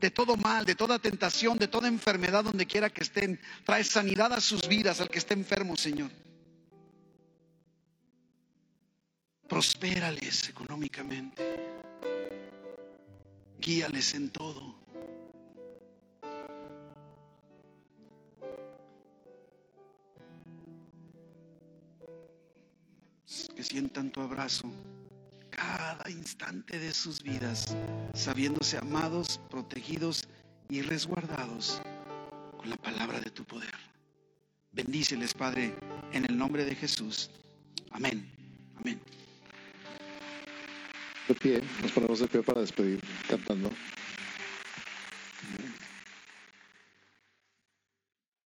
de 0.00 0.10
todo 0.10 0.36
mal, 0.36 0.64
de 0.64 0.74
toda 0.74 0.98
tentación, 0.98 1.58
de 1.58 1.68
toda 1.68 1.88
enfermedad 1.88 2.44
donde 2.44 2.66
quiera 2.66 2.90
que 2.90 3.02
estén. 3.02 3.40
Trae 3.64 3.84
sanidad 3.84 4.32
a 4.32 4.40
sus 4.40 4.68
vidas, 4.68 5.00
al 5.00 5.08
que 5.08 5.18
esté 5.18 5.34
enfermo, 5.34 5.76
Señor. 5.76 6.10
Prospérales 9.48 10.48
económicamente. 10.48 11.42
Guíales 13.58 14.14
en 14.14 14.30
todo. 14.30 14.78
que 23.54 23.64
sientan 23.64 24.10
tu 24.10 24.20
abrazo 24.20 24.70
cada 25.58 26.08
instante 26.10 26.78
de 26.78 26.92
sus 26.94 27.22
vidas, 27.22 27.76
sabiéndose 28.14 28.78
amados, 28.78 29.40
protegidos 29.50 30.28
y 30.68 30.82
resguardados 30.82 31.82
con 32.56 32.70
la 32.70 32.76
palabra 32.76 33.18
de 33.20 33.30
tu 33.30 33.44
poder. 33.44 33.74
Bendíceles, 34.70 35.34
Padre, 35.34 35.74
en 36.12 36.24
el 36.26 36.38
nombre 36.38 36.64
de 36.64 36.74
Jesús. 36.76 37.30
Amén. 37.90 38.30
Amén. 38.76 39.00
De 41.26 41.34
pie, 41.34 41.60
nos 41.82 41.90
ponemos 41.92 42.20
de 42.20 42.28
pie 42.28 42.42
para 42.42 42.60
despedir 42.60 43.00
cantando. 43.28 43.70